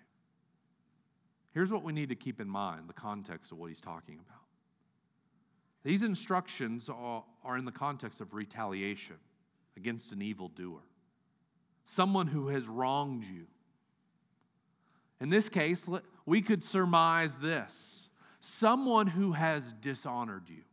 Here's 1.51 1.69
what 1.69 1.83
we 1.83 1.91
need 1.91 2.07
to 2.07 2.15
keep 2.15 2.39
in 2.39 2.47
mind 2.47 2.87
the 2.87 2.93
context 2.93 3.51
of 3.51 3.57
what 3.57 3.67
he's 3.67 3.81
talking 3.81 4.21
about. 4.25 4.39
These 5.83 6.03
instructions 6.03 6.87
are, 6.87 7.25
are 7.43 7.57
in 7.57 7.65
the 7.65 7.73
context 7.73 8.21
of 8.21 8.33
retaliation 8.33 9.17
against 9.75 10.13
an 10.13 10.21
evildoer, 10.21 10.79
someone 11.83 12.27
who 12.27 12.49
has 12.49 12.67
wronged 12.67 13.23
you. 13.23 13.47
In 15.19 15.29
this 15.29 15.49
case, 15.49 15.89
we 16.25 16.41
could 16.41 16.63
surmise 16.63 17.37
this 17.37 18.09
someone 18.39 19.07
who 19.07 19.33
has 19.33 19.73
dishonored 19.73 20.43
you 20.47 20.63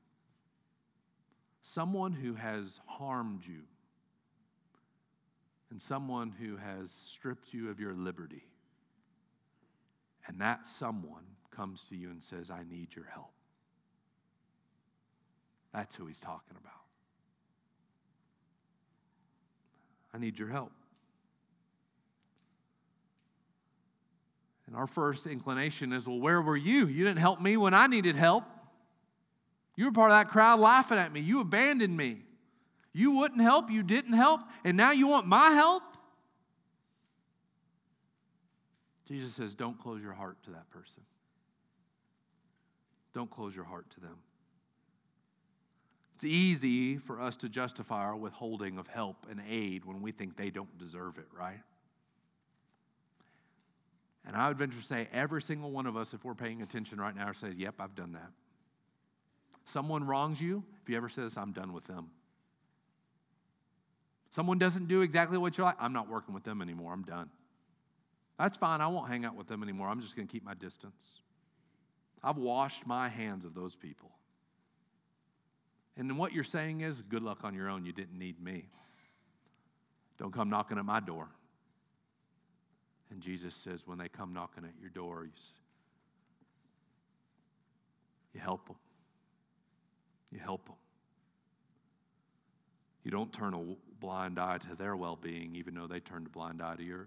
someone 1.67 2.13
who 2.13 2.35
has 2.35 2.81
harmed 2.87 3.45
you, 3.45 3.63
and 5.69 5.83
someone 5.83 6.31
who 6.31 6.57
has 6.57 6.93
stripped 6.93 7.53
you 7.53 7.69
of 7.71 7.81
your 7.81 7.93
liberty. 7.93 8.45
And 10.29 10.41
that 10.41 10.65
someone 10.65 11.25
comes 11.51 11.83
to 11.89 11.97
you 11.97 12.11
and 12.11 12.23
says, 12.23 12.53
I 12.53 12.63
need 12.71 12.95
your 12.95 13.07
help. 13.07 13.33
That's 15.75 15.97
who 15.97 16.07
he's 16.07 16.21
talking 16.21 16.57
about. 16.57 16.73
I 20.15 20.19
need 20.19 20.39
your 20.39 20.49
help. 20.49 20.73
And 24.67 24.75
our 24.75 24.87
first 24.87 25.27
inclination 25.27 25.93
is, 25.93 26.07
well, 26.07 26.19
where 26.19 26.43
were 26.43 26.57
you? 26.57 26.87
You 26.87 27.05
didn't 27.05 27.21
help 27.21 27.41
me 27.41 27.57
when 27.57 27.75
I 27.75 27.87
needed 27.87 28.17
help. 28.17 28.45
You 29.77 29.85
were 29.85 29.93
part 29.93 30.11
of 30.11 30.19
that 30.19 30.29
crowd 30.29 30.59
laughing 30.59 30.99
at 30.99 31.13
me. 31.13 31.21
You 31.21 31.41
abandoned 31.41 31.97
me. 31.97 32.23
You 32.93 33.13
wouldn't 33.13 33.43
help. 33.43 33.71
You 33.71 33.83
didn't 33.83 34.15
help. 34.15 34.41
And 34.65 34.77
now 34.77 34.91
you 34.91 35.07
want 35.07 35.27
my 35.27 35.51
help? 35.51 35.83
Jesus 39.07 39.35
says, 39.35 39.55
don't 39.55 39.79
close 39.79 40.03
your 40.03 40.15
heart 40.15 40.43
to 40.45 40.51
that 40.51 40.69
person. 40.71 41.03
Don't 43.15 43.31
close 43.31 43.55
your 43.55 43.65
heart 43.65 43.89
to 43.91 44.01
them. 44.01 44.17
It's 46.15 46.25
easy 46.25 46.97
for 46.97 47.21
us 47.21 47.37
to 47.37 47.49
justify 47.49 48.03
our 48.03 48.17
withholding 48.17 48.79
of 48.79 48.89
help 48.89 49.27
and 49.31 49.41
aid 49.49 49.85
when 49.85 50.01
we 50.01 50.11
think 50.11 50.37
they 50.37 50.51
don't 50.51 50.77
deserve 50.79 51.19
it, 51.19 51.27
right? 51.39 51.61
And 54.27 54.35
I 54.35 54.49
would 54.49 54.59
venture 54.59 54.79
to 54.79 54.85
say 54.85 55.09
every 55.13 55.41
single 55.41 55.71
one 55.71 55.87
of 55.87 55.97
us, 55.97 56.13
if 56.13 56.25
we're 56.25 56.35
paying 56.35 56.61
attention 56.61 57.01
right 57.01 57.15
now, 57.15 57.33
says, 57.33 57.57
Yep, 57.57 57.77
I've 57.79 57.95
done 57.95 58.13
that 58.13 58.31
someone 59.67 60.05
wrongs 60.05 60.41
you, 60.41 60.65
if 60.83 60.89
you 60.89 60.97
ever 60.97 61.09
say 61.09 61.23
this, 61.23 61.37
I'm 61.37 61.53
done 61.53 61.73
with 61.73 61.85
them. 61.85 62.09
Someone 64.31 64.59
doesn't 64.59 64.87
do 64.87 65.03
exactly 65.03 65.37
what 65.37 65.59
you 65.59 65.65
like, 65.65 65.77
I'm 65.79 65.93
not 65.93 66.09
working 66.09 66.33
with 66.33 66.45
them 66.45 66.63
anymore, 66.63 66.93
I'm 66.93 67.03
done. 67.03 67.29
That's 68.39 68.57
fine, 68.57 68.81
I 68.81 68.87
won't 68.87 69.09
hang 69.09 69.25
out 69.25 69.35
with 69.35 69.49
them 69.49 69.63
anymore, 69.63 69.89
I'm 69.89 70.01
just 70.01 70.17
to 70.17 70.25
keep 70.25 70.45
my 70.45 70.55
distance. 70.55 71.21
I've 72.23 72.39
washed 72.39 72.87
my 72.87 73.09
hands 73.09 73.45
of 73.45 73.55
those 73.55 73.77
people. 73.77 74.11
And 75.97 76.09
then 76.09 76.17
what 76.17 76.33
you're 76.33 76.45
saying 76.45 76.83
is, 76.83 77.03
good 77.03 77.23
luck 77.23 77.41
on 77.43 77.55
your 77.55 77.69
own, 77.69 77.85
you 77.85 77.93
didn't 77.93 78.19
need 78.19 78.41
me. 78.43 78.69
Don't 80.19 80.33
come 80.33 80.49
knocking 80.49 80.79
at 80.79 80.85
my 80.85 81.01
door. 81.01 81.29
And 83.11 83.21
Jesus 83.21 83.55
says, 83.55 83.83
when 83.87 83.99
they 83.99 84.09
come 84.09 84.33
knocking 84.33 84.65
at 84.65 84.73
your 84.81 84.91
door, 84.91 85.25
you, 85.25 85.31
you 88.35 88.41
help 88.41 88.67
them. 88.67 88.77
You 90.33 90.41
help 90.41 90.67
them. 90.67 90.77
You 93.05 93.13
don't 93.13 93.33
turn 93.33 93.55
a 93.55 93.63
blind 94.01 94.39
eye 94.39 94.59
to 94.59 94.75
their 94.75 94.97
well 94.97 95.17
being, 95.17 95.55
even 95.55 95.75
though 95.75 95.87
they 95.87 96.01
turned 96.01 96.27
a 96.27 96.31
blind 96.31 96.61
eye 96.61 96.75
to 96.75 96.83
yours. 96.83 97.07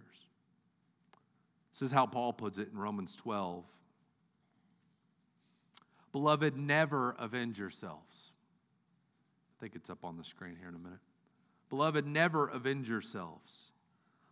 This 1.73 1.81
is 1.81 1.91
how 1.91 2.05
Paul 2.05 2.33
puts 2.33 2.57
it 2.57 2.69
in 2.71 2.77
Romans 2.77 3.15
12. 3.17 3.65
Beloved, 6.11 6.57
never 6.57 7.15
avenge 7.19 7.59
yourselves. 7.59 8.31
I 9.57 9.61
think 9.61 9.75
it's 9.75 9.89
up 9.89 10.03
on 10.03 10.17
the 10.17 10.23
screen 10.23 10.55
here 10.59 10.69
in 10.69 10.75
a 10.75 10.79
minute. 10.79 10.99
Beloved, 11.69 12.07
never 12.07 12.47
avenge 12.47 12.89
yourselves, 12.89 13.71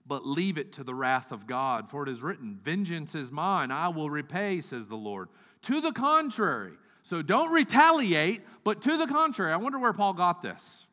but 0.08 0.26
leave 0.26 0.58
it 0.58 0.74
to 0.74 0.84
the 0.84 0.94
wrath 0.94 1.32
of 1.32 1.48
God. 1.48 1.90
For 1.90 2.04
it 2.04 2.10
is 2.10 2.22
written, 2.22 2.60
Vengeance 2.62 3.16
is 3.16 3.32
mine, 3.32 3.72
I 3.72 3.90
will 3.90 4.10
repay, 4.10 4.62
says 4.62 4.88
the 4.88 4.96
Lord. 4.96 5.30
To 5.64 5.82
the 5.82 5.92
contrary, 5.92 6.74
so 7.04 7.22
don't 7.22 7.52
retaliate, 7.52 8.42
but 8.64 8.82
to 8.84 8.98
the 8.98 9.08
contrary, 9.08 9.52
I 9.52 9.58
wonder 9.58 9.80
where 9.80 9.94
Paul 9.94 10.14
got 10.14 10.42
this. 10.42 10.86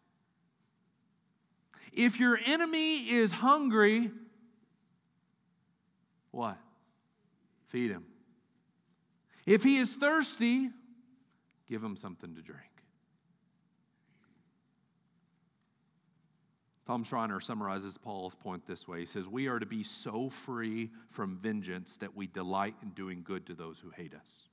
If 1.92 2.18
your 2.18 2.38
enemy 2.44 2.98
is 2.98 3.30
hungry, 3.30 4.10
what? 6.32 6.58
Feed 7.68 7.90
him. 7.90 8.04
If 9.46 9.62
he 9.62 9.76
is 9.78 9.94
thirsty, 9.94 10.70
give 11.68 11.82
him 11.82 11.96
something 11.96 12.34
to 12.34 12.42
drink. 12.42 12.73
Tom 16.86 17.02
Schreiner 17.02 17.40
summarizes 17.40 17.96
Paul's 17.96 18.34
point 18.34 18.66
this 18.66 18.86
way. 18.86 19.00
He 19.00 19.06
says, 19.06 19.26
We 19.26 19.48
are 19.48 19.58
to 19.58 19.66
be 19.66 19.82
so 19.84 20.28
free 20.28 20.90
from 21.08 21.36
vengeance 21.36 21.96
that 21.98 22.14
we 22.14 22.26
delight 22.26 22.74
in 22.82 22.90
doing 22.90 23.22
good 23.24 23.46
to 23.46 23.54
those 23.54 23.78
who 23.78 23.90
hate 23.90 24.14
us. 24.14 24.48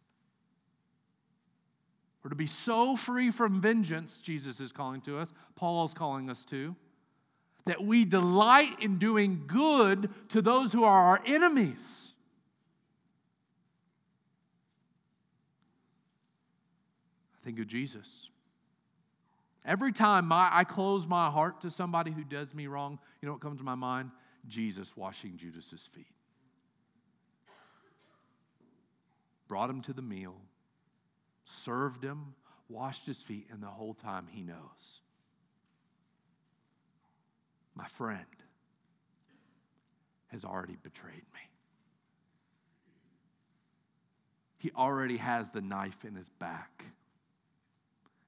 We're 2.24 2.30
to 2.30 2.36
be 2.36 2.48
so 2.48 2.96
free 2.96 3.32
from 3.32 3.60
vengeance, 3.60 4.20
Jesus 4.20 4.62
is 4.62 4.72
calling 4.72 5.02
to 5.02 5.18
us, 5.18 5.34
Paul 5.56 5.86
is 5.86 5.94
calling 5.94 6.30
us 6.30 6.46
to, 6.46 6.76
that 7.66 7.84
we 7.84 8.06
delight 8.06 8.80
in 8.80 8.98
doing 8.98 9.44
good 9.48 10.10
to 10.30 10.42
those 10.42 10.72
who 10.72 10.84
are 10.84 11.02
our 11.08 11.22
enemies. 11.26 12.14
I 17.42 17.44
think 17.44 17.60
of 17.60 17.68
Jesus. 17.68 18.31
Every 19.66 19.92
time 19.92 20.28
my, 20.28 20.50
I 20.52 20.64
close 20.64 21.06
my 21.06 21.30
heart 21.30 21.62
to 21.62 21.72
somebody 21.72 22.12
who 22.12 22.24
does 22.24 22.54
me 22.54 22.68
wrong, 22.68 22.98
you 23.22 23.28
know 23.28 23.34
what 23.34 23.42
comes 23.42 23.60
to 23.60 23.64
my 23.64 23.76
mind? 23.76 24.12
Jesus 24.48 24.98
washing 24.98 25.38
Judas's 25.38 25.88
feet. 25.94 26.08
Brought 29.48 29.70
him 29.70 29.82
to 29.82 29.94
the 29.94 30.02
meal, 30.02 30.36
served 31.46 32.04
him, 32.04 32.34
washed 32.70 33.06
his 33.06 33.22
feet, 33.22 33.48
and 33.52 33.62
the 33.62 33.68
whole 33.68 33.94
time 33.94 34.28
he 34.32 34.42
knows. 34.42 35.02
My 37.76 37.86
friend 37.86 38.26
has 40.28 40.44
already 40.44 40.78
betrayed 40.82 41.26
me. 41.34 41.40
He 44.58 44.72
already 44.76 45.18
has 45.18 45.50
the 45.50 45.62
knife 45.62 46.06
in 46.06 46.16
his 46.16 46.30
back. 46.30 46.86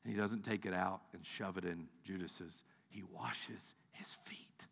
And 0.04 0.14
he 0.14 0.20
doesn't 0.20 0.44
take 0.44 0.66
it 0.66 0.74
out 0.74 1.02
and 1.14 1.26
shove 1.26 1.58
it 1.58 1.66
in 1.66 1.88
Judas's. 2.04 2.64
He 2.90 3.04
washes 3.04 3.74
his 3.92 4.14
feet. 4.14 4.68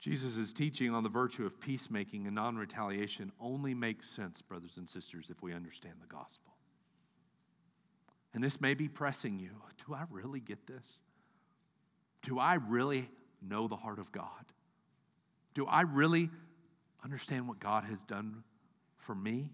Jesus' 0.00 0.54
teaching 0.54 0.94
on 0.94 1.02
the 1.02 1.10
virtue 1.10 1.44
of 1.44 1.60
peacemaking 1.60 2.26
and 2.26 2.34
non 2.34 2.56
retaliation 2.56 3.32
only 3.38 3.74
makes 3.74 4.08
sense, 4.08 4.40
brothers 4.40 4.78
and 4.78 4.88
sisters, 4.88 5.28
if 5.28 5.42
we 5.42 5.52
understand 5.52 5.94
the 6.00 6.06
gospel. 6.06 6.54
And 8.32 8.42
this 8.42 8.60
may 8.60 8.72
be 8.72 8.88
pressing 8.88 9.38
you. 9.38 9.50
Do 9.86 9.94
I 9.94 10.04
really 10.10 10.40
get 10.40 10.66
this? 10.66 10.98
Do 12.22 12.38
I 12.38 12.54
really 12.54 13.10
know 13.42 13.68
the 13.68 13.76
heart 13.76 13.98
of 13.98 14.10
God? 14.10 14.24
Do 15.54 15.66
I 15.66 15.82
really 15.82 16.30
understand 17.04 17.48
what 17.48 17.60
God 17.60 17.84
has 17.84 18.02
done 18.04 18.42
for 18.98 19.14
me? 19.14 19.50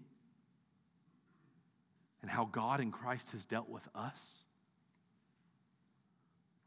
And 2.21 2.31
how 2.31 2.45
God 2.45 2.81
in 2.81 2.91
Christ 2.91 3.31
has 3.31 3.45
dealt 3.45 3.69
with 3.69 3.87
us? 3.95 4.43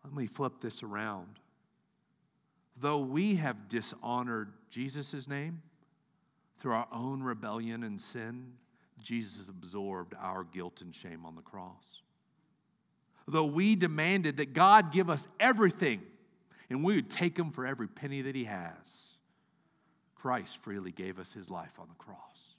Let 0.04 0.14
me 0.14 0.26
flip 0.26 0.60
this 0.60 0.82
around 0.82 1.38
though 2.80 2.98
we 2.98 3.36
have 3.36 3.68
dishonored 3.68 4.52
Jesus' 4.70 5.28
name, 5.28 5.62
through 6.58 6.72
our 6.72 6.88
own 6.92 7.22
rebellion 7.22 7.82
and 7.84 8.00
sin, 8.00 8.52
Jesus 9.02 9.48
absorbed 9.48 10.14
our 10.20 10.44
guilt 10.44 10.80
and 10.82 10.94
shame 10.94 11.24
on 11.24 11.34
the 11.34 11.42
cross. 11.42 12.02
Though 13.26 13.46
we 13.46 13.76
demanded 13.76 14.38
that 14.38 14.52
God 14.52 14.92
give 14.92 15.08
us 15.08 15.26
everything 15.38 16.02
and 16.68 16.84
we 16.84 16.96
would 16.96 17.08
take 17.08 17.38
him 17.38 17.50
for 17.50 17.66
every 17.66 17.88
penny 17.88 18.22
that 18.22 18.34
he 18.34 18.44
has, 18.44 18.74
Christ 20.20 20.58
freely 20.58 20.92
gave 20.92 21.18
us 21.18 21.32
his 21.32 21.50
life 21.50 21.78
on 21.78 21.88
the 21.88 21.94
cross. 21.94 22.56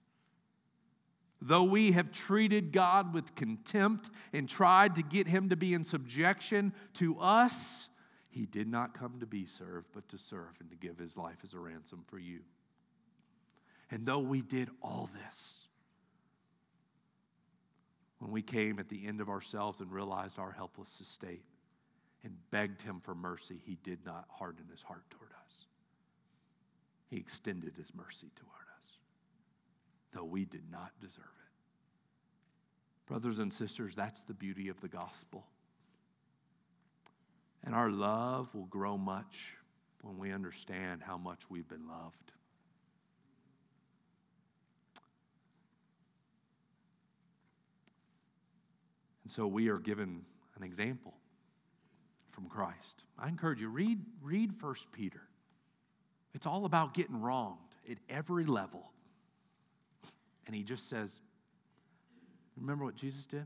Though 1.40 1.64
we 1.64 1.92
have 1.92 2.12
treated 2.12 2.72
God 2.72 3.14
with 3.14 3.36
contempt 3.36 4.10
and 4.34 4.50
tried 4.50 4.96
to 4.96 5.04
get 5.04 5.28
him 5.28 5.50
to 5.50 5.56
be 5.56 5.76
in 5.76 5.84
subjection 5.84 6.74
to 6.96 7.20
us, 7.20 7.88
he 8.30 8.48
did 8.48 8.68
not 8.68 8.96
come 8.96 9.20
to 9.20 9.28
be 9.28 9.46
served, 9.46 9.88
but 9.94 10.08
to 10.10 10.18
serve 10.18 10.56
and 10.60 10.72
to 10.72 10.76
give 10.76 10.98
his 10.98 11.18
life 11.18 11.38
as 11.44 11.54
a 11.54 11.60
ransom 11.60 12.04
for 12.08 12.18
you. 12.18 12.40
And 13.92 14.08
though 14.08 14.20
we 14.20 14.42
did 14.42 14.70
all 14.82 15.10
this, 15.24 15.68
when 18.18 18.32
we 18.32 18.42
came 18.42 18.80
at 18.80 18.90
the 18.90 19.06
end 19.06 19.22
of 19.22 19.30
ourselves 19.30 19.82
and 19.82 19.92
realized 19.92 20.40
our 20.40 20.52
helpless 20.52 21.00
estate 21.00 21.44
and 22.24 22.34
begged 22.50 22.82
him 22.82 23.02
for 23.04 23.14
mercy, 23.14 23.62
he 23.64 23.78
did 23.84 24.04
not 24.04 24.26
harden 24.30 24.66
his 24.72 24.82
heart 24.82 25.04
toward 25.12 25.32
us. 25.32 25.41
He 27.12 27.18
extended 27.18 27.74
his 27.76 27.94
mercy 27.94 28.32
toward 28.38 28.68
us, 28.80 28.88
though 30.14 30.24
we 30.24 30.46
did 30.46 30.72
not 30.72 30.92
deserve 31.02 31.26
it. 31.26 31.52
Brothers 33.06 33.38
and 33.38 33.52
sisters, 33.52 33.98
that's 33.98 34.24
the 34.24 34.34
beauty 34.34 34.70
of 34.70 34.80
the 34.80 34.88
gospel. 34.88 35.46
And 37.66 37.76
our 37.76 37.92
love 37.92 38.56
will 38.56 38.66
grow 38.66 38.98
much 38.98 39.56
when 40.02 40.18
we 40.18 40.32
understand 40.32 41.02
how 41.04 41.18
much 41.18 41.42
we've 41.50 41.68
been 41.68 41.86
loved. 41.86 42.32
And 49.26 49.32
so 49.34 49.48
we 49.48 49.68
are 49.68 49.80
given 49.80 50.24
an 50.56 50.64
example 50.64 51.14
from 52.32 52.46
Christ. 52.48 53.04
I 53.20 53.28
encourage 53.28 53.60
you, 53.60 53.68
read, 53.68 54.00
read 54.22 54.54
1 54.62 54.76
Peter. 54.94 55.24
It's 56.34 56.46
all 56.46 56.66
about 56.66 56.94
getting 56.94 57.20
wronged 57.22 57.58
at 57.90 57.98
every 58.10 58.46
level. 58.46 58.92
And 60.48 60.56
he 60.56 60.64
just 60.64 60.90
says, 60.90 61.20
Remember 62.58 62.86
what 62.86 62.96
Jesus 62.96 63.26
did? 63.26 63.46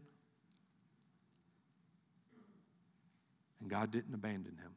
And 3.61 3.69
God 3.69 3.91
didn't 3.91 4.13
abandon 4.13 4.57
him. 4.57 4.71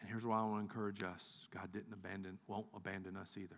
And 0.00 0.10
here's 0.10 0.26
why 0.26 0.38
I 0.38 0.42
want 0.42 0.56
to 0.56 0.60
encourage 0.60 1.02
us 1.02 1.48
God 1.50 1.72
didn't 1.72 1.92
abandon, 1.92 2.38
won't 2.46 2.66
abandon 2.74 3.16
us 3.16 3.36
either. 3.38 3.56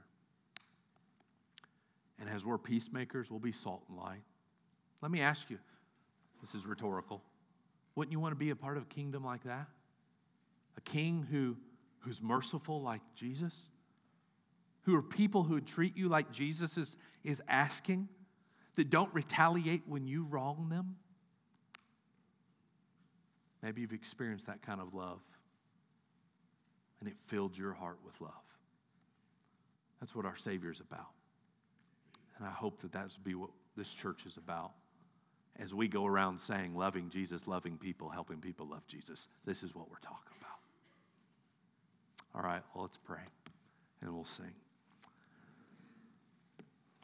And 2.20 2.30
as 2.30 2.44
we're 2.44 2.58
peacemakers, 2.58 3.30
we'll 3.30 3.40
be 3.40 3.52
salt 3.52 3.82
and 3.88 3.98
light. 3.98 4.22
Let 5.02 5.10
me 5.10 5.20
ask 5.20 5.50
you 5.50 5.58
this 6.40 6.54
is 6.54 6.66
rhetorical. 6.66 7.22
Wouldn't 7.94 8.12
you 8.12 8.20
want 8.20 8.32
to 8.32 8.36
be 8.36 8.50
a 8.50 8.56
part 8.56 8.76
of 8.76 8.84
a 8.84 8.86
kingdom 8.86 9.24
like 9.24 9.42
that? 9.44 9.66
A 10.76 10.80
king 10.82 11.26
who, 11.30 11.56
who's 12.06 12.22
merciful 12.22 12.80
like 12.80 13.02
Jesus? 13.14 13.66
Who 14.82 14.94
are 14.94 15.02
people 15.02 15.42
who 15.42 15.54
would 15.54 15.66
treat 15.66 15.96
you 15.96 16.08
like 16.08 16.30
Jesus 16.30 16.78
is, 16.78 16.96
is 17.24 17.42
asking? 17.48 18.08
That 18.76 18.90
don't 18.90 19.12
retaliate 19.14 19.82
when 19.86 20.06
you 20.06 20.24
wrong 20.24 20.68
them? 20.70 20.96
Maybe 23.62 23.80
you've 23.80 23.92
experienced 23.92 24.46
that 24.46 24.62
kind 24.62 24.80
of 24.80 24.94
love 24.94 25.20
and 27.00 27.08
it 27.08 27.16
filled 27.26 27.56
your 27.56 27.72
heart 27.72 27.98
with 28.04 28.20
love. 28.20 28.32
That's 30.00 30.14
what 30.14 30.26
our 30.26 30.36
Savior's 30.36 30.80
about. 30.80 31.08
And 32.38 32.46
I 32.46 32.50
hope 32.50 32.80
that 32.82 32.92
that's 32.92 33.16
be 33.16 33.34
what 33.34 33.50
this 33.76 33.92
church 33.92 34.26
is 34.26 34.36
about 34.36 34.72
as 35.58 35.72
we 35.72 35.88
go 35.88 36.04
around 36.04 36.38
saying, 36.38 36.76
loving 36.76 37.08
Jesus, 37.08 37.48
loving 37.48 37.78
people, 37.78 38.10
helping 38.10 38.38
people 38.38 38.66
love 38.66 38.86
Jesus. 38.86 39.28
This 39.46 39.62
is 39.62 39.74
what 39.74 39.90
we're 39.90 39.96
talking 39.98 40.36
about. 40.38 40.45
All 42.36 42.42
right, 42.42 42.60
well, 42.74 42.84
let's 42.84 42.98
pray 42.98 43.22
and 44.02 44.14
we'll 44.14 44.24
sing. 44.24 44.52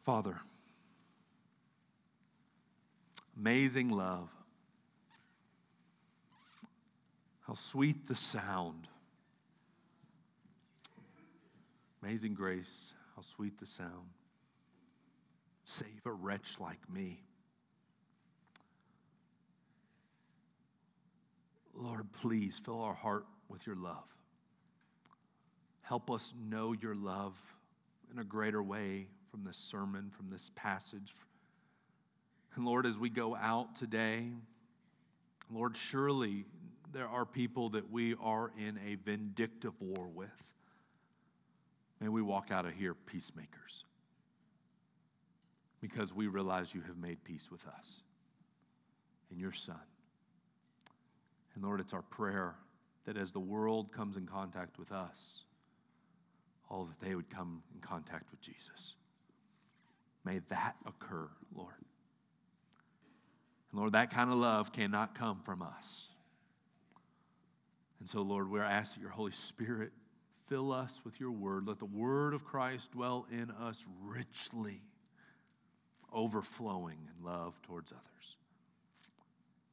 Father, 0.02 0.38
amazing 3.38 3.88
love. 3.88 4.28
How 7.46 7.54
sweet 7.54 8.06
the 8.06 8.14
sound. 8.14 8.88
Amazing 12.02 12.34
grace, 12.34 12.92
how 13.16 13.22
sweet 13.22 13.58
the 13.58 13.66
sound. 13.66 14.10
Save 15.64 16.04
a 16.04 16.12
wretch 16.12 16.56
like 16.60 16.80
me. 16.92 17.22
Lord, 21.74 22.12
please 22.12 22.60
fill 22.62 22.82
our 22.82 22.94
heart 22.94 23.24
with 23.48 23.66
your 23.66 23.76
love. 23.76 24.04
Help 25.92 26.10
us 26.10 26.32
know 26.48 26.72
your 26.72 26.94
love 26.94 27.38
in 28.10 28.18
a 28.18 28.24
greater 28.24 28.62
way 28.62 29.08
from 29.30 29.44
this 29.44 29.58
sermon, 29.58 30.10
from 30.16 30.26
this 30.30 30.50
passage. 30.54 31.14
And 32.56 32.64
Lord, 32.64 32.86
as 32.86 32.96
we 32.96 33.10
go 33.10 33.36
out 33.36 33.76
today, 33.76 34.28
Lord, 35.52 35.76
surely 35.76 36.46
there 36.94 37.06
are 37.08 37.26
people 37.26 37.68
that 37.68 37.90
we 37.90 38.14
are 38.22 38.52
in 38.56 38.80
a 38.88 38.94
vindictive 39.04 39.74
war 39.82 40.08
with. 40.08 40.30
May 42.00 42.08
we 42.08 42.22
walk 42.22 42.50
out 42.50 42.64
of 42.64 42.72
here 42.72 42.94
peacemakers 42.94 43.84
because 45.82 46.14
we 46.14 46.26
realize 46.26 46.74
you 46.74 46.80
have 46.86 46.96
made 46.96 47.22
peace 47.22 47.50
with 47.50 47.68
us 47.68 48.00
in 49.30 49.38
your 49.38 49.52
Son. 49.52 49.76
And 51.54 51.62
Lord, 51.62 51.80
it's 51.80 51.92
our 51.92 52.00
prayer 52.00 52.54
that 53.04 53.18
as 53.18 53.32
the 53.32 53.40
world 53.40 53.92
comes 53.92 54.16
in 54.16 54.24
contact 54.24 54.78
with 54.78 54.90
us, 54.90 55.44
all 56.72 56.86
that 56.86 57.06
they 57.06 57.14
would 57.14 57.28
come 57.28 57.62
in 57.74 57.80
contact 57.80 58.30
with 58.30 58.40
Jesus. 58.40 58.94
May 60.24 60.40
that 60.48 60.74
occur, 60.86 61.28
Lord. 61.54 61.74
And 63.70 63.80
Lord, 63.80 63.92
that 63.92 64.10
kind 64.10 64.30
of 64.30 64.38
love 64.38 64.72
cannot 64.72 65.14
come 65.14 65.40
from 65.40 65.60
us. 65.62 66.08
And 68.00 68.08
so, 68.08 68.22
Lord, 68.22 68.50
we're 68.50 68.62
asking 68.62 69.02
your 69.02 69.12
Holy 69.12 69.32
Spirit 69.32 69.92
fill 70.48 70.72
us 70.72 71.00
with 71.04 71.20
your 71.20 71.30
word. 71.30 71.66
Let 71.66 71.78
the 71.78 71.84
word 71.84 72.34
of 72.34 72.44
Christ 72.44 72.92
dwell 72.92 73.26
in 73.30 73.50
us 73.50 73.84
richly, 74.02 74.82
overflowing 76.12 76.96
in 77.06 77.24
love 77.24 77.60
towards 77.62 77.92
others. 77.92 78.36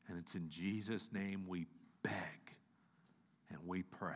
And 0.07 0.17
it's 0.17 0.35
in 0.35 0.49
Jesus' 0.49 1.11
name 1.13 1.45
we 1.47 1.65
beg 2.03 2.11
and 3.49 3.59
we 3.65 3.83
pray. 3.83 4.15